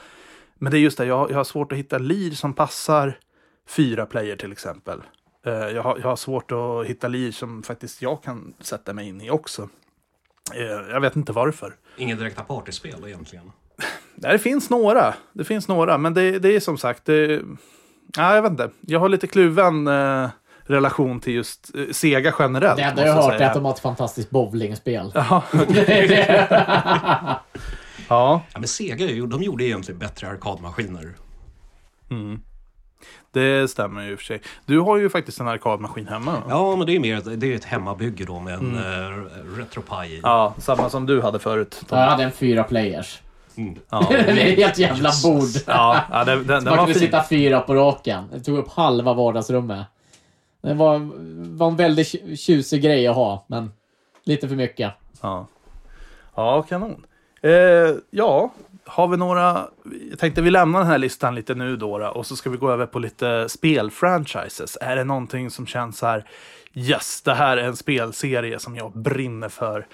Men 0.54 0.70
det 0.72 0.78
är 0.78 0.80
just 0.80 0.98
det, 0.98 1.06
jag, 1.06 1.30
jag 1.30 1.36
har 1.36 1.44
svårt 1.44 1.72
att 1.72 1.78
hitta 1.78 1.98
lir 1.98 2.30
som 2.30 2.54
passar 2.54 3.18
fyra 3.68 4.06
player 4.06 4.36
till 4.36 4.52
exempel. 4.52 5.02
Eh, 5.46 5.52
jag, 5.52 5.82
har, 5.82 5.98
jag 5.98 6.08
har 6.08 6.16
svårt 6.16 6.52
att 6.52 6.86
hitta 6.86 7.08
lir 7.08 7.32
som 7.32 7.62
faktiskt 7.62 8.02
jag 8.02 8.22
kan 8.22 8.54
sätta 8.60 8.92
mig 8.92 9.08
in 9.08 9.20
i 9.20 9.30
också. 9.30 9.68
Eh, 10.54 10.62
jag 10.64 11.00
vet 11.00 11.16
inte 11.16 11.32
varför. 11.32 11.74
Inget 11.96 12.18
direkta 12.18 12.42
partyspel 12.42 13.04
egentligen. 13.06 13.52
Det 14.16 14.38
finns 14.38 14.70
några, 14.70 15.14
det 15.32 15.44
finns 15.44 15.68
några, 15.68 15.98
men 15.98 16.14
det, 16.14 16.38
det 16.38 16.56
är 16.56 16.60
som 16.60 16.78
sagt, 16.78 17.04
det, 17.04 17.42
ja, 18.16 18.34
jag 18.34 18.42
vet 18.42 18.50
inte. 18.50 18.70
Jag 18.80 19.00
har 19.00 19.08
lite 19.08 19.26
kluven 19.26 19.86
eh, 19.86 20.30
relation 20.66 21.20
till 21.20 21.32
just 21.34 21.70
eh, 21.74 21.82
Sega 21.92 22.34
generellt. 22.38 22.76
Det 22.76 22.82
enda 22.82 23.06
jag 23.06 23.12
har 23.14 23.22
hört 23.22 23.32
säga. 23.32 23.44
är 23.44 23.48
att 23.48 23.54
de 23.54 23.64
har 23.64 23.72
ett 23.72 23.78
fantastiskt 23.78 24.30
bowlingspel. 24.30 25.12
Ja, 25.14 25.42
ja, 26.78 27.40
Ja, 28.08 28.42
men 28.54 28.68
Sega 28.68 29.06
ju- 29.06 29.26
de 29.26 29.42
gjorde 29.42 29.64
egentligen 29.64 29.98
bättre 29.98 30.28
arkadmaskiner. 30.28 31.14
det 33.32 33.70
stämmer 33.70 34.02
ju 34.02 34.12
i 34.12 34.14
och 34.14 34.18
för 34.18 34.24
sig. 34.24 34.40
Du 34.66 34.80
har 34.80 34.96
ju 34.96 35.10
faktiskt 35.10 35.40
en 35.40 35.48
arkadmaskin 35.48 36.08
hemma. 36.08 36.42
Ja, 36.48 36.76
men 36.76 36.86
det 36.86 36.96
är 36.96 37.00
mer 37.00 37.36
det 37.36 37.52
är 37.52 37.56
ett 37.56 37.64
hemmabygge 37.64 38.24
då 38.24 38.40
med 38.40 38.54
en 38.54 38.78
mm. 38.78 39.28
RetroPie 39.56 40.10
i. 40.10 40.20
Ja, 40.22 40.54
samma 40.58 40.90
som 40.90 41.06
du 41.06 41.20
hade 41.22 41.38
förut. 41.38 41.82
Tom. 41.88 41.98
Jag 41.98 42.06
hade 42.06 42.24
en 42.24 42.32
fyra 42.32 42.64
players. 42.64 43.20
Mm. 43.56 43.78
Ja, 43.90 44.06
det 44.10 44.16
är 44.16 44.52
ett 44.52 44.58
helt 44.58 44.78
jävla 44.78 45.10
bord. 45.24 45.48
ja, 45.66 46.00
ja 46.10 46.24
den, 46.24 46.38
den, 46.38 46.46
den 46.46 46.64
Man 46.64 46.76
kunde 46.78 46.92
fin. 46.92 47.00
sitta 47.02 47.24
fyra 47.28 47.60
på 47.60 47.74
raken. 47.74 48.24
Det 48.32 48.40
tog 48.40 48.58
upp 48.58 48.68
halva 48.68 49.14
vardagsrummet. 49.14 49.86
Det 50.64 50.74
var, 50.74 50.98
var 51.56 51.68
en 51.68 51.76
väldigt 51.76 52.06
tju- 52.06 52.36
tjusig 52.36 52.82
grej 52.82 53.06
att 53.06 53.16
ha, 53.16 53.44
men 53.48 53.72
lite 54.24 54.48
för 54.48 54.56
mycket. 54.56 54.92
Ja, 55.20 55.46
ja 56.34 56.62
kanon. 56.62 57.06
Eh, 57.42 57.50
ja, 58.10 58.52
har 58.84 59.08
vi 59.08 59.16
några... 59.16 59.68
Jag 60.10 60.18
tänkte 60.18 60.42
vi 60.42 60.50
lämnar 60.50 60.78
den 60.80 60.88
här 60.88 60.98
listan 60.98 61.34
lite 61.34 61.54
nu 61.54 61.76
då, 61.76 61.98
då 61.98 62.06
och 62.08 62.26
så 62.26 62.36
ska 62.36 62.50
vi 62.50 62.56
gå 62.56 62.70
över 62.70 62.86
på 62.86 62.98
lite 62.98 63.48
spelfranchises. 63.48 64.78
Är 64.80 64.96
det 64.96 65.04
någonting 65.04 65.50
som 65.50 65.66
känns 65.66 65.98
så 65.98 66.06
här, 66.06 66.24
yes, 66.74 67.22
det 67.22 67.34
här 67.34 67.56
är 67.56 67.64
en 67.64 67.76
spelserie 67.76 68.58
som 68.58 68.76
jag 68.76 68.92
brinner 68.92 69.48
för. 69.48 69.86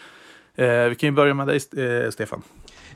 Eh, 0.55 0.85
vi 0.85 0.95
kan 0.95 1.07
ju 1.07 1.13
börja 1.13 1.35
med 1.35 1.47
dig, 1.47 1.57
eh, 1.57 2.11
Stefan. 2.11 2.43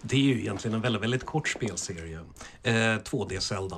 Det 0.02 0.16
är 0.16 0.20
ju 0.20 0.40
egentligen 0.40 0.74
en 0.74 0.80
väldigt, 0.80 1.02
väldigt 1.02 1.26
kort 1.26 1.48
spelserie. 1.48 2.18
Eh, 2.62 2.72
2D 3.04 3.38
Zelda. 3.40 3.76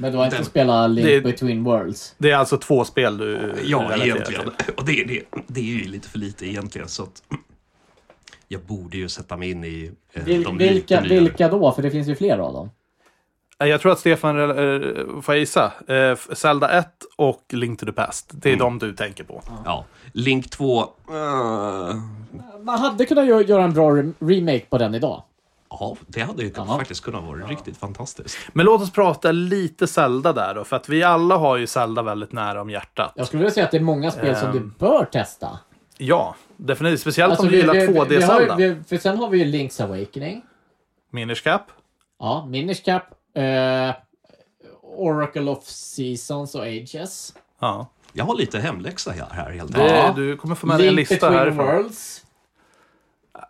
Men 0.00 0.12
du 0.12 0.18
har 0.18 0.24
inte 0.24 0.36
Den- 0.36 0.44
spelat 0.44 0.90
Link 0.90 1.06
det- 1.06 1.20
Between 1.20 1.64
Worlds? 1.64 2.14
Det 2.18 2.30
är 2.30 2.36
alltså 2.36 2.56
två 2.58 2.84
spel 2.84 3.18
du 3.18 3.54
Ja, 3.64 3.94
egentligen. 3.96 4.24
till. 4.56 4.74
Och 4.76 4.84
det, 4.84 5.04
det, 5.04 5.22
det 5.46 5.60
är 5.60 5.64
ju 5.64 5.84
lite 5.88 6.08
för 6.08 6.18
lite 6.18 6.46
egentligen. 6.46 6.88
Så 6.88 7.02
att 7.02 7.22
jag 8.48 8.60
borde 8.60 8.96
ju 8.96 9.08
sätta 9.08 9.36
mig 9.36 9.50
in 9.50 9.64
i 9.64 9.90
eh, 10.12 10.24
Vil, 10.24 10.42
de 10.42 10.58
vilka, 10.58 10.74
lite 11.00 11.00
nyare. 11.14 11.20
vilka 11.24 11.48
då? 11.48 11.72
För 11.72 11.82
det 11.82 11.90
finns 11.90 12.08
ju 12.08 12.14
flera 12.16 12.44
av 12.44 12.52
dem. 12.52 12.70
Jag 13.60 13.80
tror 13.80 13.92
att 13.92 13.98
Stefan, 13.98 14.38
eh, 14.50 14.50
får 15.22 15.34
jag 15.34 15.38
gissa, 15.38 15.72
eh, 15.88 16.16
Zelda 16.32 16.68
1 16.70 16.88
och 17.16 17.44
Link 17.52 17.80
to 17.80 17.86
the 17.86 17.92
Past. 17.92 18.30
Det 18.32 18.52
är 18.52 18.56
de 18.56 18.78
du 18.78 18.92
tänker 18.94 19.24
på. 19.24 19.42
Ja. 19.64 19.84
Link 20.12 20.50
2. 20.50 20.80
eh, 20.80 20.86
Man 22.62 22.78
hade 22.78 23.04
kunnat 23.04 23.24
gö- 23.24 23.46
göra 23.48 23.64
en 23.64 23.72
bra 23.74 23.90
rem- 23.90 24.14
remake 24.20 24.64
på 24.70 24.78
den 24.78 24.94
idag. 24.94 25.22
Ja, 25.70 25.96
det 26.06 26.20
hade 26.20 26.42
ju 26.42 26.52
Ja. 26.56 26.64
faktiskt 26.66 27.04
kunnat 27.04 27.24
vara 27.24 27.38
riktigt 27.46 27.76
fantastiskt. 27.76 28.38
Men 28.52 28.66
låt 28.66 28.82
oss 28.82 28.92
prata 28.92 29.32
lite 29.32 29.86
Zelda 29.86 30.32
där 30.32 30.54
då, 30.54 30.64
för 30.64 30.76
att 30.76 30.88
vi 30.88 31.02
alla 31.02 31.36
har 31.36 31.56
ju 31.56 31.66
Zelda 31.66 32.02
väldigt 32.02 32.32
nära 32.32 32.60
om 32.62 32.70
hjärtat. 32.70 33.12
Jag 33.16 33.26
skulle 33.26 33.40
vilja 33.40 33.54
säga 33.54 33.64
att 33.66 33.70
det 33.70 33.76
är 33.76 33.80
många 33.82 34.10
spel 34.10 34.36
som 34.36 34.52
du 34.52 34.58
Ehm. 34.58 34.74
bör 34.78 35.04
testa. 35.04 35.58
Ja, 35.98 36.34
definitivt. 36.56 37.00
Speciellt 37.00 37.30
Alltså, 37.30 37.46
om 37.46 37.52
du 37.52 37.56
gillar 37.58 37.74
vi 37.74 37.80
har 37.80 37.86
2D-Zelda. 38.06 38.58
ju- 38.60 38.74
vi- 38.74 38.84
För 38.84 38.96
sen 38.96 39.18
har 39.18 39.28
vi 39.28 39.38
ju 39.38 39.44
Link's 39.44 39.82
Awakening. 39.84 40.42
Minish 41.12 41.42
Cap. 41.44 41.62
Ja, 42.18 42.46
Minish 42.48 42.84
Cap. 42.84 43.02
Eh, 43.36 43.94
Oracle 44.82 45.50
of 45.50 45.64
Seasons 45.64 46.54
och 46.54 46.62
Ages. 46.62 47.34
Ja. 47.60 47.86
Jag 48.12 48.24
har 48.24 48.34
lite 48.34 48.58
hemläxa 48.58 49.10
här, 49.10 49.26
här 49.30 49.50
helt 49.50 49.74
enkelt. 49.78 49.92
Ja. 49.92 50.12
Du 50.16 50.36
kommer 50.36 50.54
få 50.54 50.66
med 50.66 50.78
dig 50.78 50.88
en 50.88 50.94
lista 50.94 51.14
Between 51.14 51.34
här. 51.34 51.50
Worlds. 51.50 52.24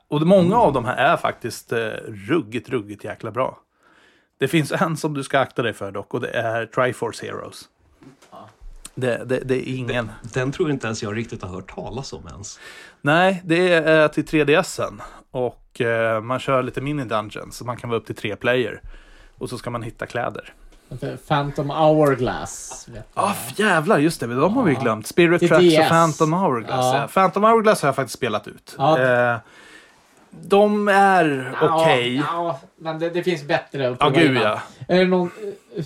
Och 0.09 0.27
många 0.27 0.57
av 0.59 0.73
de 0.73 0.85
här 0.85 0.97
är 0.97 1.17
faktiskt 1.17 1.73
eh, 1.73 1.79
ruggigt, 2.07 2.69
ruggigt 2.69 3.05
jäkla 3.05 3.31
bra. 3.31 3.59
Det 4.39 4.49
finns 4.49 4.73
en 4.73 4.97
som 4.97 5.15
du 5.15 5.23
ska 5.23 5.39
akta 5.39 5.63
dig 5.63 5.73
för 5.73 5.91
dock 5.93 6.15
och 6.15 6.21
det 6.21 6.31
är 6.31 6.67
Triforce 6.67 7.27
Heroes. 7.27 7.69
Det, 8.95 9.25
det, 9.25 9.41
det 9.45 9.55
är 9.55 9.77
ingen. 9.77 10.11
Den 10.23 10.53
tror 10.53 10.69
jag 10.69 10.75
inte 10.75 10.87
ens 10.87 11.03
jag 11.03 11.17
riktigt 11.17 11.43
har 11.43 11.49
hört 11.49 11.75
talas 11.75 12.13
om 12.13 12.27
ens. 12.27 12.61
Nej, 13.01 13.43
det 13.45 13.73
är 13.75 14.09
till 14.09 14.25
3DSen. 14.25 15.01
Och 15.31 15.81
eh, 15.81 16.21
man 16.21 16.39
kör 16.39 16.63
lite 16.63 16.81
mini-dungeons, 16.81 17.51
så 17.51 17.65
man 17.65 17.77
kan 17.77 17.91
vara 17.91 18.01
upp 18.01 18.07
till 18.07 18.15
tre 18.15 18.37
player. 18.37 18.81
Och 19.39 19.49
så 19.51 19.59
ska 19.59 19.71
man 19.71 19.83
hitta 19.83 20.07
kläder. 20.07 20.55
Phantom 21.29 21.71
Hourglass. 21.71 22.89
Ja, 22.95 23.03
ah, 23.15 23.35
jävlar, 23.57 23.99
just 23.99 24.21
det. 24.21 24.27
De 24.27 24.57
har 24.57 24.65
vi 24.65 24.73
Ja. 24.73 24.81
glömt. 24.81 25.07
Spirit 25.07 25.49
Tracks 25.49 25.79
och. 25.79 25.89
Phantom 25.89 26.33
Hourglass. 26.33 26.95
Ja. 26.95 27.01
Ja. 27.01 27.09
Phantom 27.09 27.43
Hourglass 27.43 27.83
har 27.83 27.89
jag 27.89 27.97
faktiskt 27.97 28.17
spelat 28.19 28.49
ut. 28.49 28.75
Ja. 28.79 28.99
Eh, 28.99 29.37
de 30.31 30.89
är 30.89 31.57
okej. 31.63 32.17
Ja, 32.17 32.23
ja, 32.35 32.61
men 32.77 32.99
det, 32.99 33.11
det 33.11 33.23
finns 33.23 33.45
bättre 33.45 33.89
att 33.89 33.97
Ja, 34.01 34.11
prova 34.11 34.21
gud 34.21 34.37
ja. 34.37 34.63
Är 34.89 34.99
det 34.99 35.05
någon... 35.05 35.31
eh, 35.77 35.85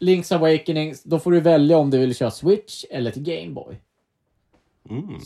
Link's 0.00 0.34
Awakening, 0.34 0.94
då 1.04 1.18
får 1.18 1.30
du 1.32 1.40
välja 1.40 1.76
om 1.78 1.90
du 1.90 1.98
vill 1.98 2.14
köra 2.16 2.30
Switch 2.30 2.84
eller 2.90 3.10
till 3.10 3.22
Gameboy. 3.22 3.80
Mm. 4.90 5.18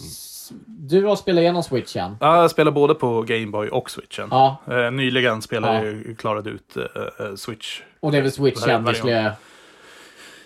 Du 0.67 1.05
har 1.05 1.17
spelat 1.17 1.41
igenom 1.43 1.63
Switchen. 1.63 2.17
Ja, 2.21 2.41
jag 2.41 2.51
spelar 2.51 2.73
både 2.73 2.95
på 2.95 3.23
Gameboy 3.23 3.69
och 3.69 3.91
Switchen. 3.91 4.29
Ja, 4.31 4.57
Eh, 4.71 4.91
nyligen 4.91 5.43
spelade 5.43 5.87
Ja. 5.91 6.03
jag, 6.07 6.19
klarade 6.19 6.51
ut 6.51 6.77
eh, 6.77 6.83
eh, 7.27 7.35
Switch. 7.35 7.81
och 8.01 8.13
det 8.13 8.19
är 8.19 8.23
väl 8.23 8.33
Switchen 8.33 8.85
vi 8.85 8.95
skulle... 8.95 9.33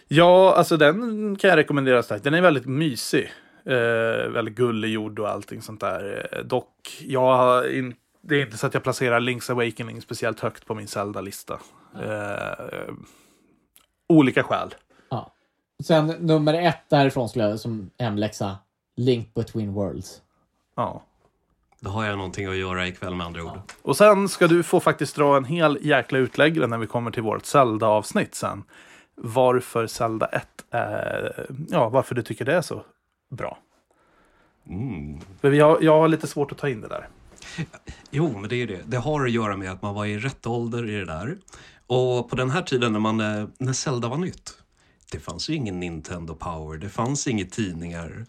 Ja, 0.08 0.54
alltså 0.56 0.76
den 0.76 1.36
kan 1.36 1.50
jag 1.50 1.56
rekommendera 1.56 2.02
starkt. 2.02 2.24
Den 2.24 2.34
är 2.34 2.40
väldigt 2.40 2.66
mysig. 2.66 3.32
Eh, 3.64 4.28
väldigt 4.30 4.54
gullig 4.54 4.90
gjord 4.90 5.18
och 5.18 5.28
allting 5.28 5.62
sånt 5.62 5.80
där. 5.80 6.28
Eh, 6.32 6.44
dock, 6.44 6.98
jag 7.00 7.36
har 7.36 7.78
in, 7.78 7.94
det 8.20 8.34
är 8.34 8.42
inte 8.42 8.58
så 8.58 8.66
att 8.66 8.74
jag 8.74 8.82
placerar 8.82 9.20
Link's 9.20 9.50
Awakening 9.50 10.02
speciellt 10.02 10.40
högt 10.40 10.66
på 10.66 10.74
min 10.74 10.88
Zelda-lista. 10.88 11.60
Eh, 12.02 12.94
olika 14.06 14.42
skäl. 14.42 14.74
Ja. 15.08 15.32
Sen 15.84 16.06
nummer 16.06 16.54
ett 16.54 16.84
därifrån 16.88 17.28
skulle 17.28 17.44
jag 17.44 17.60
som 17.60 17.90
hemläxa. 17.98 18.58
Link 18.96 19.34
Between 19.34 19.72
Worlds. 19.72 20.22
Ja. 20.76 21.02
Då 21.80 21.90
har 21.90 22.04
jag 22.04 22.16
någonting 22.16 22.46
att 22.46 22.56
göra 22.56 22.86
ikväll 22.86 23.14
med 23.14 23.26
andra 23.26 23.44
ord. 23.44 23.58
Och 23.82 23.96
sen 23.96 24.28
ska 24.28 24.46
du 24.46 24.62
få 24.62 24.80
faktiskt 24.80 25.16
dra 25.16 25.36
en 25.36 25.44
hel 25.44 25.78
jäkla 25.80 26.18
utläggare 26.18 26.66
när 26.66 26.78
vi 26.78 26.86
kommer 26.86 27.10
till 27.10 27.22
vårt 27.22 27.46
Zelda-avsnitt 27.46 28.34
sen. 28.34 28.64
Varför 29.14 29.86
Zelda 29.86 30.26
1 30.26 30.46
är, 30.70 31.46
ja, 31.68 31.88
varför 31.88 32.14
du 32.14 32.22
tycker 32.22 32.44
det 32.44 32.54
är 32.54 32.62
så 32.62 32.82
bra. 33.30 33.58
Mm. 34.68 35.20
Vi 35.40 35.60
har, 35.60 35.78
jag 35.80 36.00
har 36.00 36.08
lite 36.08 36.26
svårt 36.26 36.52
att 36.52 36.58
ta 36.58 36.68
in 36.68 36.80
det 36.80 36.88
där. 36.88 37.08
Jo, 38.10 38.38
men 38.38 38.48
det 38.48 38.54
är 38.54 38.58
ju 38.58 38.66
det. 38.66 38.80
Det 38.86 38.96
har 38.96 39.24
att 39.24 39.30
göra 39.30 39.56
med 39.56 39.72
att 39.72 39.82
man 39.82 39.94
var 39.94 40.06
i 40.06 40.18
rätt 40.18 40.46
ålder 40.46 40.88
i 40.88 40.92
det 40.92 41.04
där. 41.04 41.36
Och 41.86 42.30
på 42.30 42.36
den 42.36 42.50
här 42.50 42.62
tiden 42.62 42.92
när, 42.92 43.00
man, 43.00 43.20
eh, 43.20 43.48
när 43.58 43.72
Zelda 43.72 44.08
var 44.08 44.16
nytt, 44.16 44.50
det 45.12 45.18
fanns 45.18 45.50
ju 45.50 45.54
ingen 45.54 45.80
Nintendo 45.80 46.34
Power, 46.34 46.78
det 46.78 46.88
fanns 46.88 47.26
inga 47.26 47.44
tidningar. 47.44 48.26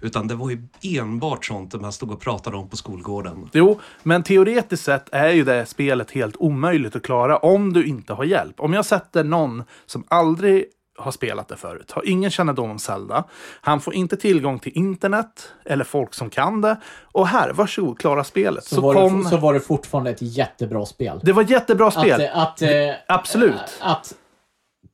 Utan 0.00 0.28
det 0.28 0.34
var 0.34 0.50
ju 0.50 0.62
enbart 0.82 1.44
sånt 1.44 1.80
man 1.80 1.92
stod 1.92 2.10
och 2.10 2.20
pratade 2.20 2.56
om 2.56 2.68
på 2.68 2.76
skolgården. 2.76 3.48
Jo, 3.52 3.80
men 4.02 4.22
teoretiskt 4.22 4.84
sett 4.84 5.08
är 5.12 5.28
ju 5.28 5.44
det 5.44 5.66
spelet 5.66 6.10
helt 6.10 6.36
omöjligt 6.38 6.96
att 6.96 7.02
klara 7.02 7.36
om 7.36 7.72
du 7.72 7.84
inte 7.84 8.12
har 8.12 8.24
hjälp. 8.24 8.60
Om 8.60 8.72
jag 8.72 8.86
sätter 8.86 9.24
någon 9.24 9.64
som 9.86 10.04
aldrig 10.08 10.64
har 11.00 11.10
spelat 11.10 11.48
det 11.48 11.56
förut, 11.56 11.90
har 11.90 12.08
ingen 12.08 12.30
kännedom 12.30 12.70
om 12.70 12.78
Zelda. 12.78 13.24
Han 13.60 13.80
får 13.80 13.94
inte 13.94 14.16
tillgång 14.16 14.58
till 14.58 14.72
internet 14.74 15.52
eller 15.64 15.84
folk 15.84 16.14
som 16.14 16.30
kan 16.30 16.60
det. 16.60 16.76
Och 17.12 17.28
här, 17.28 17.52
varsågod, 17.52 17.98
klara 17.98 18.24
spelet. 18.24 18.64
Så, 18.64 18.74
Så, 18.74 18.80
var 18.80 18.94
kom... 18.94 19.22
det, 19.24 19.30
så 19.30 19.36
var 19.36 19.54
det 19.54 19.60
fortfarande 19.60 20.10
ett 20.10 20.22
jättebra 20.22 20.86
spel. 20.86 21.20
Det 21.22 21.32
var 21.32 21.42
ett 21.42 21.50
jättebra 21.50 21.90
spel. 21.90 22.28
Att, 22.32 22.52
att, 22.52 22.62
eh, 22.62 22.68
Absolut. 23.08 23.78
Att 23.80 24.14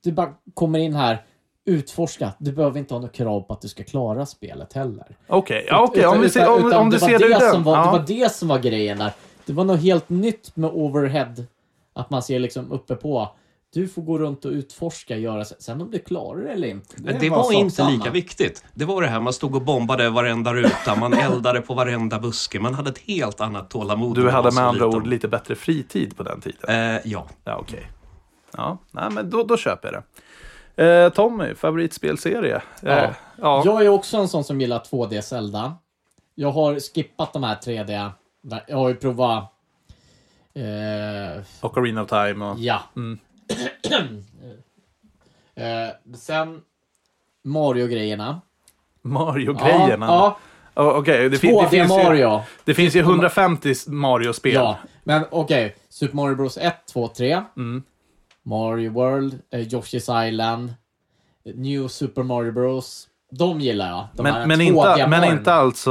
du 0.03 0.11
bara 0.11 0.29
kommer 0.53 0.79
in 0.79 0.95
här, 0.95 1.23
utforska. 1.65 2.31
Du 2.37 2.51
behöver 2.51 2.79
inte 2.79 2.93
ha 2.93 3.01
något 3.01 3.13
krav 3.13 3.41
på 3.41 3.53
att 3.53 3.61
du 3.61 3.67
ska 3.67 3.83
klara 3.83 4.25
spelet 4.25 4.73
heller. 4.73 5.05
Okej, 5.27 5.65
ja, 5.69 5.81
okej. 5.83 5.99
Utan- 5.99 6.15
om, 6.15 6.21
vi 6.21 6.29
ser, 6.29 6.49
om, 6.49 6.67
utan 6.67 6.81
om 6.81 6.89
du 6.89 6.97
det 6.97 7.05
ser 7.05 7.19
det 7.19 7.27
det 7.27 7.51
som 7.51 7.63
var, 7.63 7.77
Det 7.77 7.83
ja. 7.83 7.91
var 7.91 8.03
det 8.07 8.31
som 8.31 8.47
var 8.47 8.59
grejen 8.59 8.97
där. 8.97 9.11
Det 9.45 9.53
var 9.53 9.63
något 9.63 9.79
helt 9.81 10.09
nytt 10.09 10.55
med 10.55 10.69
overhead. 10.73 11.33
Att 11.93 12.09
man 12.09 12.23
ser 12.23 12.39
liksom 12.39 12.71
uppe 12.71 12.95
på. 12.95 13.29
Du 13.73 13.87
får 13.87 14.01
gå 14.01 14.17
runt 14.19 14.45
och 14.45 14.51
utforska, 14.51 15.17
göra 15.17 15.45
sen 15.45 15.81
om 15.81 15.91
du 15.91 15.99
klarar 15.99 16.41
det 16.43 16.49
eller 16.51 16.67
inte. 16.67 16.95
Men 17.01 17.19
det 17.19 17.29
var 17.29 17.43
var 17.43 17.51
inte 17.53 17.75
samma. 17.75 17.89
lika 17.89 18.09
viktigt. 18.09 18.63
Det 18.73 18.85
var 18.85 19.01
det 19.01 19.07
här, 19.07 19.19
man 19.19 19.33
stod 19.33 19.55
och 19.55 19.61
bombade 19.61 20.09
varenda 20.09 20.53
ruta, 20.53 20.95
man 20.99 21.13
eldade 21.13 21.61
på 21.61 21.73
varenda 21.73 22.19
buske. 22.19 22.59
Man 22.59 22.73
hade 22.73 22.89
ett 22.89 22.97
helt 22.97 23.41
annat 23.41 23.69
tålamod. 23.69 24.15
Du 24.15 24.29
hade 24.29 24.51
med 24.51 24.63
andra 24.63 24.85
liten. 24.85 25.01
ord 25.01 25.07
lite 25.07 25.27
bättre 25.27 25.55
fritid 25.55 26.17
på 26.17 26.23
den 26.23 26.41
tiden. 26.41 26.95
Eh, 26.95 27.01
ja. 27.05 27.27
Ja, 27.43 27.57
okej. 27.57 27.87
Ja, 28.57 28.77
nej, 28.91 29.09
men 29.11 29.29
då, 29.29 29.43
då 29.43 29.57
köper 29.57 29.93
jag 29.93 30.03
det. 30.03 31.03
Eh, 31.03 31.09
Tommy, 31.09 31.55
favoritspelserie? 31.55 32.61
Ja. 32.81 32.89
Eh, 32.89 33.09
ja. 33.41 33.61
Jag 33.65 33.85
är 33.85 33.89
också 33.89 34.17
en 34.17 34.27
sån 34.27 34.43
som 34.43 34.61
gillar 34.61 34.79
2D 34.79 35.21
Zelda. 35.21 35.73
Jag 36.35 36.51
har 36.51 36.79
skippat 36.95 37.33
de 37.33 37.43
här 37.43 37.55
3D. 37.55 38.11
Jag 38.67 38.77
har 38.77 38.89
ju 38.89 38.95
provat... 38.95 39.53
Eh, 40.53 41.43
Och 41.61 41.77
Arena 41.77 42.01
of 42.01 42.09
Time 42.09 42.45
och... 42.45 42.59
ja. 42.59 42.79
Mm. 42.95 43.19
Eh, 45.55 45.89
sen 46.17 46.61
Mario-grejerna. 47.43 48.41
Mario-grejerna. 49.01 50.05
Ja, 50.05 50.37
Oh, 50.75 50.87
Okej, 50.97 51.29
det, 51.29 51.35
ja. 51.35 51.39
fin- 51.39 51.55
det 51.55 51.61
2D 51.65 51.69
finns 51.69 51.91
ju, 51.91 52.03
Mario. 52.03 52.41
det 52.65 52.73
finns 52.73 52.95
ju 52.95 52.99
150 52.99 53.73
Mario-spel. 53.87 54.53
Ja, 54.53 54.77
men 55.03 55.23
okej. 55.31 55.75
Super 55.89 56.15
Mario 56.15 56.35
Bros 56.35 56.57
1, 56.57 56.73
2, 56.93 57.07
3. 57.07 57.41
Mm. 57.57 57.83
Mario 58.43 58.91
World, 58.91 59.39
eh, 59.53 59.59
Yoshi's 59.59 60.27
Island, 60.27 60.73
New 61.55 61.87
Super 61.87 62.23
Mario 62.23 62.51
Bros. 62.51 63.07
De 63.31 63.59
gillar 63.61 63.89
jag. 63.89 64.07
De 64.13 64.23
Men, 64.23 64.47
men, 64.47 64.59
2D 64.61 64.63
inte, 64.93 65.07
men 65.07 65.23
inte 65.23 65.53
alltså 65.53 65.89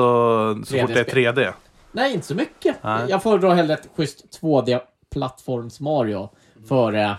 så 0.64 0.78
fort 0.78 0.94
det 0.94 1.00
är 1.00 1.04
3D. 1.32 1.52
Nej, 1.92 2.14
inte 2.14 2.26
så 2.26 2.34
mycket. 2.34 2.76
Nej. 2.82 3.06
Jag 3.08 3.22
föredrar 3.22 3.54
hellre 3.54 3.74
ett 3.74 3.88
schysst 3.96 4.40
2D-plattforms-Mario 4.40 6.28
före 6.68 7.16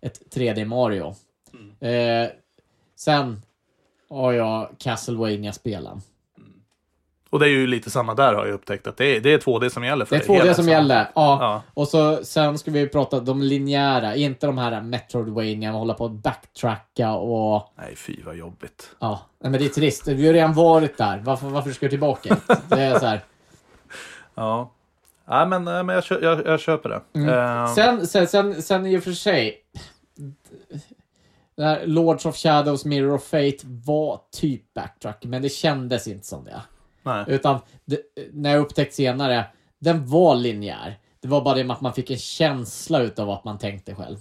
ett 0.00 0.34
3D-Mario. 0.34 1.14
Eh, 1.80 2.30
sen 2.96 3.42
har 4.10 4.32
jag 4.32 4.68
Castlevania-spelen. 4.78 6.00
Och 7.30 7.38
det 7.38 7.46
är 7.46 7.50
ju 7.50 7.66
lite 7.66 7.90
samma 7.90 8.14
där 8.14 8.34
har 8.34 8.46
jag 8.46 8.54
upptäckt. 8.54 8.86
Att 8.86 8.96
det 8.96 9.04
är, 9.16 9.20
det 9.20 9.32
är 9.32 9.38
2D 9.38 9.68
som 9.68 9.84
gäller 9.84 10.04
för 10.04 10.16
Det 10.16 10.24
är 10.24 10.28
2D 10.28 10.32
hela 10.34 10.54
som 10.54 10.64
tiden. 10.64 10.80
gäller. 10.80 11.10
Ja. 11.14 11.38
Ja. 11.40 11.62
Och 11.74 11.88
så, 11.88 12.24
sen 12.24 12.58
ska 12.58 12.70
vi 12.70 12.88
prata 12.88 13.20
de 13.20 13.42
linjära, 13.42 14.16
inte 14.16 14.46
de 14.46 14.58
här 14.58 14.82
Metroidvania, 14.82 15.72
hålla 15.72 15.94
på 15.94 16.04
att 16.04 16.12
backtracka 16.12 17.12
och... 17.12 17.72
Nej, 17.78 17.96
fy 17.96 18.22
vad 18.22 18.36
jobbigt. 18.36 18.90
Ja, 18.98 19.20
nej, 19.40 19.50
men 19.50 19.60
det 19.60 19.66
är 19.66 19.70
trist. 19.70 20.08
Vi 20.08 20.26
har 20.26 20.32
redan 20.34 20.54
varit 20.54 20.98
där. 20.98 21.18
Varför, 21.24 21.46
varför 21.48 21.70
ska 21.70 21.86
du 21.86 21.90
tillbaka? 21.90 22.36
Det 22.68 22.82
är 22.82 22.98
så 22.98 23.06
här. 23.06 23.20
Ja. 24.34 24.70
Ja, 25.26 25.46
men, 25.46 25.68
eh, 25.68 25.82
men 25.82 25.94
jag, 25.94 26.04
kö- 26.04 26.18
jag, 26.22 26.46
jag 26.46 26.60
köper 26.60 26.88
det. 26.88 27.02
Mm. 27.14 27.28
Eh, 27.28 27.74
Sen, 27.74 28.06
sen, 28.06 28.26
sen, 28.28 28.62
sen 28.62 28.86
i 28.86 28.98
och 28.98 29.02
för 29.02 29.12
sig. 29.12 29.62
När 31.56 31.86
Lords 31.86 32.26
of 32.26 32.36
Shadows, 32.36 32.84
Mirror 32.84 33.12
of 33.14 33.24
Fate 33.24 33.56
var 33.62 34.20
typ 34.32 34.74
backtrack, 34.74 35.24
men 35.24 35.42
det 35.42 35.48
kändes 35.48 36.08
inte 36.08 36.26
som 36.26 36.44
det. 36.44 36.62
nej. 37.02 37.24
Utan 37.28 37.58
det, 37.84 38.00
när 38.32 38.50
jag 38.50 38.60
upptäckt 38.60 38.94
senare, 38.94 39.44
den 39.78 40.06
var 40.06 40.36
linjär. 40.36 40.98
Det 41.20 41.28
var 41.28 41.44
bara 41.44 41.54
det 41.54 41.70
att 41.72 41.80
man 41.80 41.92
fick 41.92 42.10
en 42.10 42.18
känsla 42.18 43.00
utav 43.00 43.30
att 43.30 43.44
man 43.44 43.58
tänkte 43.58 43.94
själv. 43.94 44.16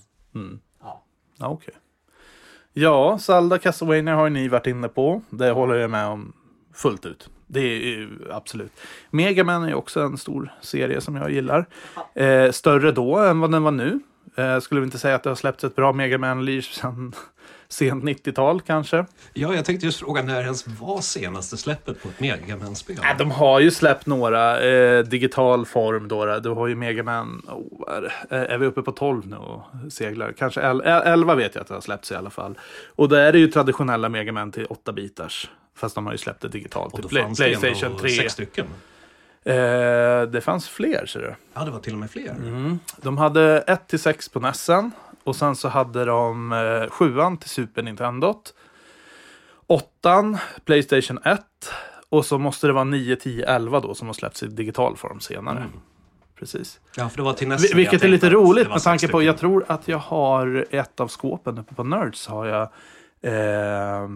Ja. 0.82 1.03
Ja, 1.38 1.47
okej. 1.49 1.74
Ja, 2.74 3.20
Zelda 3.20 3.58
Castlevania 3.58 4.16
har 4.16 4.24
ju 4.24 4.30
ni 4.30 4.47
varit 4.47 4.68
inne 4.68 4.88
på. 4.88 5.22
Det 5.30 5.51
håller 5.51 5.76
jag 5.76 5.89
med 5.89 6.08
om 6.08 6.34
fullt 6.74 7.06
ut. 7.06 7.30
Det 7.48 7.60
är 7.60 7.80
ju 7.80 8.10
absolut. 8.32 8.72
Mega 9.10 9.43
Man 9.43 9.64
är 9.64 9.74
också 9.74 10.02
en 10.02 10.18
stor 10.18 10.54
serie 10.62 11.02
som 11.02 11.16
jag 11.16 11.32
gillar. 11.32 11.66
Eh, 12.16 12.52
större 12.52 12.91
då 12.91 13.18
än 13.18 13.39
vad 13.39 13.52
den 13.52 13.64
var 13.64 13.72
nu. 13.72 14.00
Eh, 14.38 14.60
skulle 14.60 14.82
vi 14.82 14.86
inte 14.86 14.98
säga 14.98 15.16
att 15.16 15.24
det 15.24 15.30
har 15.30 15.36
släppts 15.36 15.64
ett 15.64 15.76
bra 15.76 15.93
Mega 15.93 16.18
Man-leash 16.18 16.74
sedan 16.74 17.14
sent 17.68 18.04
90-tal 18.04 18.62
kanske. 18.62 19.06
ja, 19.34 19.56
jag 19.56 19.66
tänkte 19.66 19.86
just 19.86 20.00
fråga 20.00 20.22
när 20.24 20.41
ens 20.41 20.68
var 20.68 21.02
senaste 21.02 21.58
släppet 21.58 22.04
på 22.04 22.10
ett 22.10 22.20
Megaman-spel? 22.20 22.98
Äh, 23.12 23.18
de 23.18 23.32
har 23.32 23.60
ju 23.60 23.72
släppt 23.72 24.06
några 24.06 24.62
eh, 24.62 25.04
digital 25.04 25.66
form 25.66 26.08
då. 26.08 26.39
Du 26.39 26.50
har 26.50 26.68
ju 26.68 26.76
Mega 26.76 27.04
Man, 27.04 27.41
oh, 27.48 27.93
är? 27.96 28.04
Eh, 28.30 28.54
är 28.54 28.58
vi 28.58 28.66
uppe 28.66 28.82
på 28.82 28.91
12 28.91 29.28
nu 29.28 29.36
och 29.36 29.62
seglar? 29.91 30.32
Kanske 30.38 30.62
el- 30.62 30.82
el- 30.86 31.02
11 31.06 31.36
vet 31.36 31.56
jag 31.56 31.62
att 31.62 31.68
det 31.68 31.74
har 31.74 31.82
släppts 31.82 32.12
i 32.12 32.16
alla 32.16 32.30
fall. 32.30 32.58
Och 32.96 33.10
då 33.10 33.16
är 33.16 33.32
det 33.32 33.39
ju 33.39 33.48
traditionella 33.48 34.10
Mega 34.10 34.32
Man 34.32 34.52
till 34.52 34.66
8 34.66 34.91
bitars. 34.93 35.50
Fast 35.76 35.95
de 35.95 36.05
har 36.05 36.13
ju 36.13 36.17
släppt 36.17 36.41
det 36.41 36.47
digitalt 36.47 36.93
Och 36.93 37.01
då 37.01 37.07
Play- 37.07 37.23
fanns 37.23 37.38
Playstation 37.39 37.84
ändå 37.91 37.99
3. 37.99 38.09
sex 38.09 38.34
stycken. 38.34 38.65
Eh, 39.43 39.53
det 40.21 40.41
fanns 40.43 40.69
fler 40.69 41.05
ser 41.05 41.19
du. 41.19 41.36
Ja, 41.53 41.65
det 41.65 41.71
var 41.71 41.80
till 41.80 41.93
och 41.93 41.99
med 41.99 42.11
fler. 42.11 42.30
Mm. 42.32 42.80
De 43.01 43.17
hade 43.17 43.57
1 43.67 43.88
till 43.88 43.99
6 43.99 44.30
på 44.30 44.39
Nessen. 44.39 44.91
Och 45.23 45.36
sen 45.36 45.55
så 45.55 45.67
hade 45.67 46.05
de 46.05 46.51
eh, 46.51 46.89
7 46.89 47.13
till 47.39 47.49
Super 47.49 47.82
Nintendo. 47.84 48.41
8 49.67 50.39
Playstation 50.65 51.19
1. 51.26 51.39
Och 52.09 52.26
så 52.26 52.38
måste 52.38 52.67
det 52.67 52.73
vara 52.73 52.84
9, 52.84 53.15
10, 53.15 53.45
11 53.45 53.80
då 53.80 53.93
som 53.95 54.07
har 54.07 54.13
släppts 54.13 54.43
i 54.43 54.47
digital 54.47 54.97
form 54.97 55.19
senare. 55.19 55.57
Mm. 55.57 55.69
Precis. 56.39 56.80
Ja, 56.97 57.09
för 57.09 57.17
det 57.17 57.23
var 57.23 57.34
till 57.34 57.47
nästa. 57.47 57.76
Vilket 57.78 57.93
jag 57.93 58.03
är 58.03 58.07
lite 58.11 58.30
roligt 58.30 58.69
med 58.69 58.82
tanke 58.84 59.07
på, 59.07 59.23
jag 59.23 59.38
tror 59.38 59.65
att 59.67 59.88
jag 59.88 59.97
har 59.97 60.65
ett 60.69 60.99
av 60.99 61.07
skåpen 61.07 61.57
uppe 61.57 61.76
på 61.76 61.84
Nerds 61.84 62.28
har 62.28 62.45
jag 62.45 62.69
eh, 63.26 64.07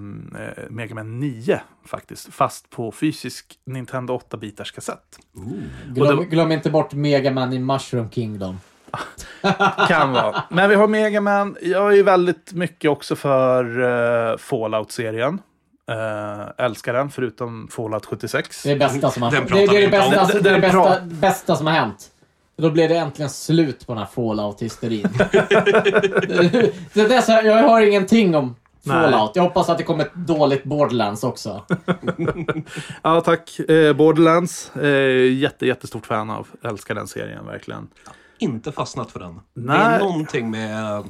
Mega 0.70 0.96
Man 0.96 1.20
9 1.20 1.60
faktiskt. 1.86 2.34
Fast 2.34 2.70
på 2.70 2.92
fysisk 2.92 3.60
Nintendo 3.66 4.18
8-bitars 4.30 4.76
kassett. 4.76 5.20
Glöm, 5.88 6.18
det- 6.18 6.26
glöm 6.26 6.52
inte 6.52 6.70
bort 6.70 6.94
Mega 6.94 7.32
Man 7.32 7.54
i 7.54 7.60
Mushroom 7.60 8.10
Kingdom. 8.10 8.60
Kan 9.88 10.12
vara. 10.12 10.44
Men 10.50 10.70
vi 10.70 10.76
har 10.76 10.88
Mega 10.88 11.22
Man. 11.22 11.58
Jag 11.62 11.92
är 11.92 11.96
ju 11.96 12.04
väldigt 12.04 12.54
mycket 12.54 12.92
också 12.92 13.16
för 13.16 13.80
uh, 13.80 14.38
Fallout-serien. 14.38 15.42
Uh, 15.92 16.66
älskar 16.66 16.94
den, 16.94 17.10
förutom 17.10 17.68
Fallout 17.72 18.06
76. 18.06 18.64
Det 18.64 18.70
är 18.70 18.74
det 18.76 18.80
bästa 18.80 19.12
som 19.12 19.24
har 19.24 19.32
Den 19.32 19.46
det, 19.46 19.54
det, 19.54 19.78
är 19.78 19.82
det, 19.82 19.88
bästa, 19.88 20.26
Den- 20.34 20.44
det, 20.44 20.50
är 20.50 20.54
det 20.54 20.60
bästa, 20.62 21.02
bästa 21.02 21.56
som 21.56 21.66
har 21.68 21.74
hänt. 21.74 22.08
Då 22.58 22.70
blev 22.72 22.90
det 22.90 22.96
äntligen 22.98 23.30
slut 23.30 23.88
på 23.88 23.94
den 23.94 24.00
här 24.04 24.10
Fallout-hysterin. 24.16 25.08
det, 25.32 26.74
det 27.08 27.16
är 27.16 27.22
så 27.22 27.32
här, 27.32 27.44
jag 27.44 27.64
har 27.64 27.82
ingenting 27.82 28.36
om 28.36 28.56
Fallout. 28.94 29.32
Jag 29.36 29.44
hoppas 29.44 29.70
att 29.70 29.78
det 29.78 29.84
kommer 29.84 30.04
ett 30.04 30.14
dåligt 30.16 30.64
Borderlands 30.64 31.24
också. 31.24 31.64
Ja, 33.02 33.22
tack. 33.22 33.60
Eh, 33.60 33.94
Borderlands. 33.94 34.76
Eh, 34.76 35.34
jätte, 35.34 35.66
jättestort 35.68 36.06
fan 36.06 36.30
av. 36.30 36.48
Älskar 36.64 36.96
den 36.96 37.08
serien 37.08 37.46
verkligen. 37.46 37.88
Inte 38.38 38.72
fastnat 38.72 39.12
för 39.12 39.20
den. 39.20 39.36
Det 39.36 39.42
Nej. 39.62 39.78
är 39.78 40.00
någonting 40.00 40.52
med 40.52 41.04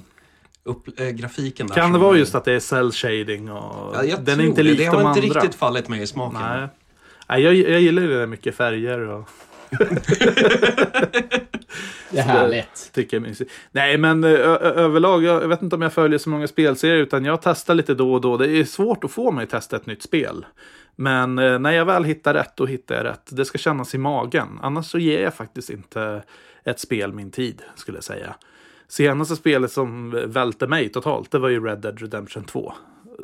upp, 0.63 0.99
äh, 0.99 1.07
grafiken 1.09 1.67
där. 1.67 1.75
Kan 1.75 1.93
det 1.93 1.99
vara 1.99 2.17
just 2.17 2.35
att 2.35 2.45
det 2.45 2.53
är 2.53 2.59
cell 2.59 2.91
shading 2.91 3.51
och 3.51 3.95
Ja, 3.95 4.03
jag 4.03 4.19
den 4.19 4.25
tror 4.25 4.39
är 4.45 4.49
inte 4.49 4.63
det. 4.63 4.69
lik 4.69 4.77
Det 4.77 4.85
har 4.85 4.93
de 4.93 4.99
inte 4.99 5.09
andra? 5.21 5.21
riktigt 5.41 5.55
fallit 5.55 5.87
mig 5.89 6.01
i 6.01 6.07
smaken. 6.07 6.39
Nej. 6.41 6.67
Nej, 7.29 7.41
jag, 7.41 7.55
jag 7.55 7.81
gillar 7.81 8.01
ju 8.01 8.07
det 8.07 8.19
där 8.19 8.27
mycket 8.27 8.55
färger 8.55 8.99
och 8.99 9.29
Det 12.11 12.19
är 12.19 12.23
härligt. 12.23 12.91
tycker 12.93 13.17
jag 13.17 13.23
är 13.23 13.29
mysigt. 13.29 13.51
Nej, 13.71 13.97
men 13.97 14.23
eh, 14.23 14.31
överlag, 14.31 15.23
jag, 15.23 15.47
vet 15.47 15.61
inte 15.61 15.75
om 15.75 15.81
jag 15.81 15.93
följer 15.93 16.19
så 16.19 16.29
många 16.29 16.47
spelserier 16.47 16.97
utan 16.97 17.25
jag 17.25 17.41
testar 17.41 17.75
lite 17.75 17.93
då 17.93 18.13
och 18.13 18.21
då. 18.21 18.37
Det 18.37 18.49
är 18.49 18.63
svårt 18.63 19.03
att 19.03 19.11
få 19.11 19.31
mig 19.31 19.43
att 19.43 19.49
testa 19.49 19.75
ett 19.75 19.85
nytt 19.85 20.03
spel. 20.03 20.45
Men 20.95 21.39
eh, 21.39 21.59
när 21.59 21.71
jag 21.71 21.85
väl 21.85 22.03
hittar 22.03 22.33
rätt, 22.33 22.55
då 22.55 22.65
hittar 22.65 22.95
jag 22.95 23.05
rätt. 23.05 23.29
Det 23.29 23.45
ska 23.45 23.57
kännas 23.57 23.95
i 23.95 23.97
magen. 23.97 24.59
Annars 24.61 24.85
så 24.85 24.99
ger 24.99 25.23
jag 25.23 25.33
faktiskt 25.33 25.69
inte 25.69 26.23
ett 26.63 26.79
spel 26.79 27.13
min 27.13 27.31
tid, 27.31 27.61
skulle 27.75 27.97
jag 27.97 28.03
säga. 28.03 28.35
Senaste 28.87 29.35
spelet 29.35 29.71
som 29.71 30.11
välte 30.25 30.67
mig 30.67 30.89
totalt, 30.89 31.31
det 31.31 31.39
var 31.39 31.49
ju 31.49 31.65
Red 31.65 31.79
Dead 31.79 32.01
Redemption 32.01 32.43
2. 32.43 32.73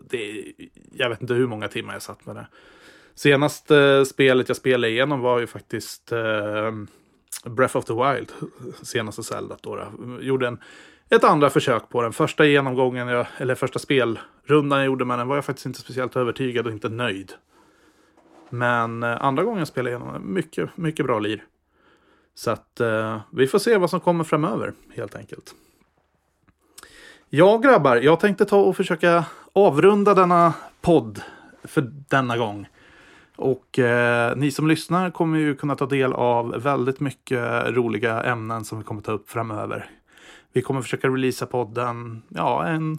Det, 0.10 0.43
jag 0.91 1.10
vet 1.10 1.22
inte 1.22 1.34
hur 1.34 1.48
många 1.48 1.68
timmar 1.68 1.93
jag 1.93 2.02
satt 2.02 2.26
med 2.26 2.36
det. 2.36 2.48
Senaste 3.16 3.78
eh, 3.78 4.03
spelet 4.03 4.47
jag 4.47 4.57
spelade 4.57 4.93
igenom 4.93 5.20
var 5.20 5.39
ju 5.39 5.47
faktiskt 5.47 6.11
eh, 6.11 6.72
Breath 7.45 7.78
of 7.78 7.86
the 7.86 7.93
Wild. 7.93 8.32
Senaste 8.82 9.24
Zelda 9.24 9.57
då. 9.61 9.76
då. 9.76 10.22
Gjorde 10.22 10.47
en, 10.47 10.59
ett 11.09 11.24
andra 11.24 11.49
försök 11.49 11.89
på 11.89 12.01
den. 12.01 12.13
Första 12.13 12.45
genomgången, 12.45 13.07
jag, 13.07 13.28
eller 13.38 13.55
första 13.55 13.80
spelrundan 13.80 14.80
jag 14.80 14.86
gjorde 14.86 15.05
med 15.05 15.20
den 15.20 15.28
var 15.28 15.36
jag 15.36 15.45
faktiskt 15.45 15.66
inte 15.66 15.80
speciellt 15.80 16.16
övertygad 16.16 16.68
och 16.68 16.72
inte 16.72 16.89
nöjd. 16.89 17.34
Men 18.49 19.03
eh, 19.03 19.24
andra 19.26 19.43
gången 19.43 19.59
jag 19.59 19.68
spelade 19.68 19.89
igenom 19.89 20.13
den, 20.13 20.34
mycket, 20.34 20.78
mycket 20.78 21.05
bra 21.05 21.20
lir. 21.20 21.43
Så 22.36 22.51
att 22.51 22.80
eh, 22.80 23.22
vi 23.32 23.47
får 23.47 23.59
se 23.59 23.78
vad 23.78 23.89
som 23.89 23.99
kommer 23.99 24.24
framöver 24.24 24.74
helt 24.95 25.16
enkelt. 25.16 25.55
Ja 27.30 27.57
grabbar, 27.57 27.95
jag 27.95 28.20
tänkte 28.20 28.45
ta 28.45 28.57
och 28.57 28.78
försöka 28.78 29.26
avrunda 29.53 30.13
denna 30.13 30.53
podd 30.82 31.22
för 31.63 31.82
denna 32.09 32.38
gång. 32.38 32.68
Och 33.36 33.80
eh, 33.80 34.36
ni 34.36 34.52
som 34.52 34.68
lyssnar 34.68 35.12
kommer 35.12 35.40
ju 35.40 35.56
kunna 35.56 35.76
ta 35.76 35.86
del 35.86 36.14
av 36.14 36.62
väldigt 36.62 37.00
mycket 37.00 37.68
roliga 37.68 38.24
ämnen 38.24 38.66
som 38.66 38.78
vi 38.78 38.84
kommer 38.84 39.02
ta 39.02 39.12
upp 39.12 39.30
framöver. 39.30 39.90
Vi 40.54 40.62
kommer 40.62 40.82
försöka 40.82 41.08
releasa 41.08 41.46
podden, 41.46 42.22
ja, 42.30 42.66
en, 42.66 42.98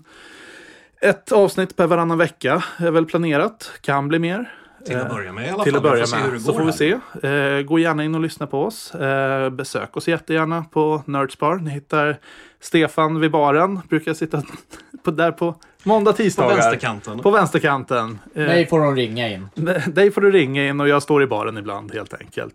ett 1.01 1.33
avsnitt 1.33 1.77
per 1.77 1.87
varannan 1.87 2.19
vecka 2.19 2.65
är 2.79 2.91
väl 2.91 3.07
planerat. 3.07 3.73
Kan 3.81 4.09
bli 4.09 4.19
mer. 4.19 4.53
Till 4.87 4.97
att 4.97 5.11
börja 5.11 5.33
med 5.33 5.47
i 5.47 5.51
alla 5.51 5.65
Till 5.65 5.73
fall. 5.73 5.87
att 5.87 5.91
börja 6.11 6.31
med. 6.31 6.43
Så 6.43 6.53
får 6.53 6.65
vi 6.65 6.73
se. 6.73 6.93
Eh, 7.29 7.63
gå 7.63 7.79
gärna 7.79 8.05
in 8.05 8.15
och 8.15 8.21
lyssna 8.21 8.47
på 8.47 8.65
oss. 8.65 8.95
Eh, 8.95 9.51
besök 9.51 9.97
oss 9.97 10.09
jättegärna 10.09 10.65
på 10.65 11.03
Nerdspar. 11.07 11.57
Ni 11.57 11.71
hittar 11.71 12.17
Stefan 12.61 13.21
vid 13.21 13.31
baren. 13.31 13.81
Brukar 13.89 14.15
sitta 14.15 14.43
på, 15.05 15.11
där 15.11 15.33
på 15.33 15.55
måndag, 15.87 16.11
På 16.13 16.17
tisdagar. 16.17 16.55
vänsterkanten. 16.57 17.19
På 17.19 17.31
vänsterkanten. 17.31 18.19
Eh, 18.35 18.45
Mig 18.47 18.67
får 18.67 18.81
de 18.81 18.97
ringa 18.97 19.29
in. 19.29 19.49
dig 19.87 20.11
får 20.11 20.21
du 20.21 20.31
ringa 20.31 20.69
in 20.69 20.81
och 20.81 20.89
jag 20.89 21.03
står 21.03 21.23
i 21.23 21.27
baren 21.27 21.59
ibland 21.59 21.95
helt 21.95 22.15
enkelt. 22.15 22.55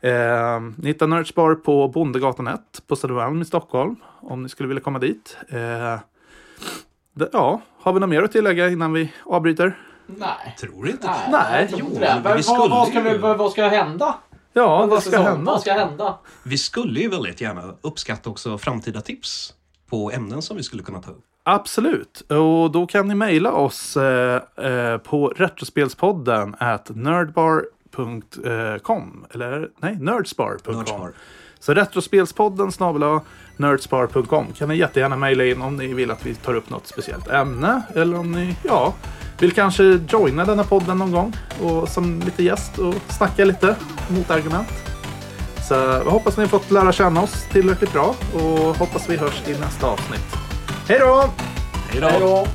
Eh, 0.00 0.60
ni 0.76 0.88
hittar 0.88 1.06
Nerdspar 1.06 1.54
på 1.54 1.88
Bondegatan 1.88 2.46
1 2.48 2.60
på 2.86 2.96
Södermalm 2.96 3.42
i 3.42 3.44
Stockholm. 3.44 3.96
Om 4.20 4.42
ni 4.42 4.48
skulle 4.48 4.66
vilja 4.68 4.82
komma 4.82 4.98
dit. 4.98 5.36
Eh, 5.48 5.56
det, 7.14 7.28
ja, 7.32 7.60
har 7.80 7.92
vi 7.92 8.00
något 8.00 8.08
mer 8.08 8.22
att 8.22 8.32
tillägga 8.32 8.68
innan 8.68 8.92
vi 8.92 9.12
avbryter? 9.24 9.78
Nej. 10.06 10.56
Tror 10.60 10.88
inte 10.88 11.10
Nej, 11.30 11.68
jo, 11.76 11.86
men 12.00 12.22
Vad, 12.22 12.36
vi 12.36 12.42
vad, 12.48 12.70
vad, 12.70 12.88
ska 12.88 13.00
vi, 13.00 13.18
vad, 13.18 13.38
vad 13.38 13.52
ska 13.52 13.68
hända? 13.68 14.14
Ja, 14.52 14.80
under 14.82 14.94
vad 14.94 15.02
ska 15.02 15.10
säsongen? 15.10 15.32
hända? 15.32 15.52
Vad 15.52 15.60
ska 15.60 15.72
hända? 15.72 16.18
Vi 16.42 16.58
skulle 16.58 17.00
ju 17.00 17.08
väldigt 17.08 17.40
gärna 17.40 17.62
uppskatta 17.80 18.30
också 18.30 18.58
framtida 18.58 19.00
tips 19.00 19.54
på 19.90 20.10
ämnen 20.10 20.42
som 20.42 20.56
vi 20.56 20.62
skulle 20.62 20.82
kunna 20.82 21.02
ta 21.02 21.10
upp. 21.10 21.24
Absolut, 21.44 22.20
och 22.20 22.70
då 22.70 22.86
kan 22.86 23.08
ni 23.08 23.14
mejla 23.14 23.52
oss 23.52 23.96
eh, 23.96 24.42
eh, 24.56 24.98
på 24.98 25.28
retrospelspodden 25.28 26.54
at 26.58 26.90
nerdbar.com 26.94 28.46
eller 29.30 29.68
nej, 29.80 29.96
nerdspar.com. 30.00 30.76
Nerdspar. 30.76 31.12
Så 31.58 31.74
retrospelspodden 31.74 32.72
snabel 32.72 33.20
nerdspar.com 33.56 34.46
kan 34.52 34.68
ni 34.68 34.76
jättegärna 34.76 35.16
mejla 35.16 35.44
in 35.44 35.62
om 35.62 35.76
ni 35.76 35.94
vill 35.94 36.10
att 36.10 36.26
vi 36.26 36.34
tar 36.34 36.54
upp 36.54 36.70
något 36.70 36.86
speciellt 36.86 37.28
ämne 37.28 37.82
eller 37.94 38.18
om 38.18 38.32
ni 38.32 38.56
ja, 38.62 38.94
vill 39.40 39.52
kanske 39.52 40.00
joina 40.08 40.44
denna 40.44 40.64
podden 40.64 40.98
någon 40.98 41.12
gång 41.12 41.36
och 41.62 41.88
som 41.88 42.20
lite 42.20 42.42
gäst 42.42 42.78
och 42.78 42.94
snacka 43.08 43.44
lite 43.44 43.76
motargument. 44.08 44.68
Så 45.68 45.74
jag 45.74 46.04
hoppas 46.04 46.36
ni 46.36 46.48
fått 46.48 46.70
lära 46.70 46.92
känna 46.92 47.22
oss 47.22 47.46
tillräckligt 47.52 47.92
bra 47.92 48.14
och 48.34 48.76
hoppas 48.76 49.10
vi 49.10 49.16
hörs 49.16 49.48
i 49.48 49.58
nästa 49.60 49.86
avsnitt. 49.86 50.51
Hej 50.88 50.98
då! 50.98 51.30
Hej 51.90 52.00
då! 52.00 52.08
Hej 52.08 52.20
då! 52.20 52.46